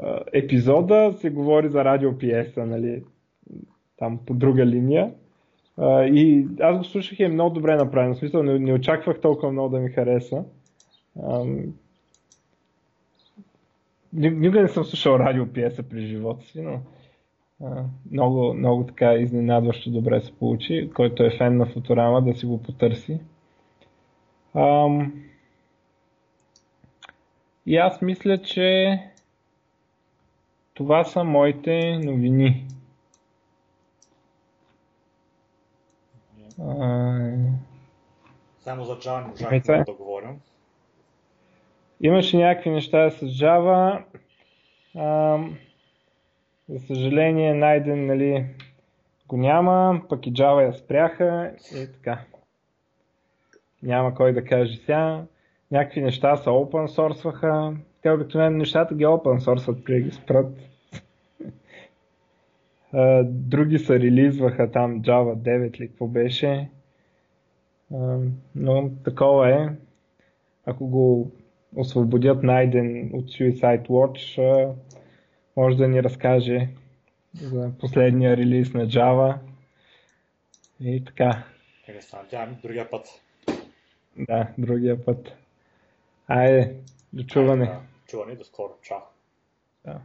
а, 0.00 0.20
епизода 0.32 1.14
се 1.16 1.30
говори 1.30 1.68
за 1.68 1.84
радиопиеса, 1.84 2.66
нали, 2.66 3.02
там 3.96 4.18
по 4.26 4.34
друга 4.34 4.66
линия. 4.66 5.12
А, 5.76 6.04
и 6.04 6.46
аз 6.60 6.78
го 6.78 6.84
слушах 6.84 7.20
и 7.20 7.24
е 7.24 7.28
много 7.28 7.54
добре 7.54 7.76
направено. 7.76 8.14
В 8.14 8.18
смисъл, 8.18 8.42
не, 8.42 8.58
не 8.58 8.72
очаквах 8.72 9.20
толкова 9.20 9.52
много 9.52 9.68
да 9.68 9.80
ми 9.80 9.88
хареса. 9.88 10.44
А, 11.22 11.44
никога 14.12 14.62
не 14.62 14.68
съм 14.68 14.84
слушал 14.84 15.18
радиопиеса 15.18 15.82
при 15.82 16.06
живота 16.06 16.44
си, 16.44 16.62
но 16.62 16.80
много, 18.10 18.54
много 18.54 18.86
така 18.86 19.14
изненадващо 19.14 19.90
добре 19.90 20.20
се 20.20 20.32
получи. 20.32 20.90
Който 20.94 21.24
е 21.24 21.36
фен 21.38 21.56
на 21.56 21.66
Футурама, 21.66 22.22
да 22.22 22.34
си 22.34 22.46
го 22.46 22.62
потърси. 22.62 23.20
Ам... 24.54 25.12
И 27.68 27.76
аз 27.76 28.02
мисля, 28.02 28.38
че 28.38 28.98
това 30.74 31.04
са 31.04 31.24
моите 31.24 31.98
новини. 31.98 32.66
Само 38.58 38.84
за 38.84 38.98
Java 38.98 39.20
не 39.20 39.28
можахме 39.28 39.84
да 39.84 39.92
говорим. 39.92 40.40
Имаше 42.00 42.36
някакви 42.36 42.70
неща 42.70 43.10
с 43.10 43.20
Java. 43.20 44.04
Ам... 44.96 45.58
За 46.68 46.78
съжаление, 46.78 47.54
найден 47.54 48.06
нали, 48.06 48.46
го 49.26 49.36
няма, 49.36 50.02
пък 50.08 50.26
и 50.26 50.32
Java 50.32 50.66
я 50.66 50.72
спряха 50.72 51.54
и 51.74 51.92
така. 51.92 52.24
Няма 53.82 54.14
кой 54.14 54.32
да 54.32 54.44
каже 54.44 54.76
сега. 54.76 55.24
Някакви 55.70 56.00
неща 56.00 56.36
са 56.36 56.50
open 56.50 56.86
source 56.86 57.76
Те 58.02 58.10
обикновено 58.10 58.56
нещата 58.56 58.94
ги 58.94 59.04
open 59.04 59.38
source 59.38 59.84
при 59.84 60.02
ги 60.02 60.10
спрат. 60.10 60.56
Други 63.24 63.78
се 63.78 64.00
релизваха 64.00 64.70
там 64.70 65.02
Java 65.02 65.36
9 65.36 65.80
ли 65.80 65.88
какво 65.88 66.06
беше. 66.06 66.68
Но 68.54 68.90
такова 69.04 69.50
е. 69.50 69.68
Ако 70.66 70.86
го 70.86 71.30
освободят 71.76 72.42
найден 72.42 73.10
от 73.12 73.24
Suicide 73.24 73.88
Watch, 73.88 74.72
може 75.56 75.76
да 75.76 75.88
ни 75.88 76.02
разкаже 76.02 76.68
за 77.34 77.70
последния 77.78 78.36
релиз 78.36 78.74
на 78.74 78.86
Java. 78.86 79.38
И 80.80 81.04
така. 81.04 81.44
Е, 81.88 82.00
се 82.00 82.16
надявам 82.16 82.56
другия 82.62 82.90
път. 82.90 83.06
Да, 84.16 84.48
другия 84.58 85.04
път. 85.04 85.36
Айде, 86.28 86.76
до 87.12 87.24
чуване. 87.24 87.80
Чуване, 88.06 88.34
до 88.34 88.44
скоро. 88.44 88.74
Чао. 88.82 89.00
Да. 89.84 90.00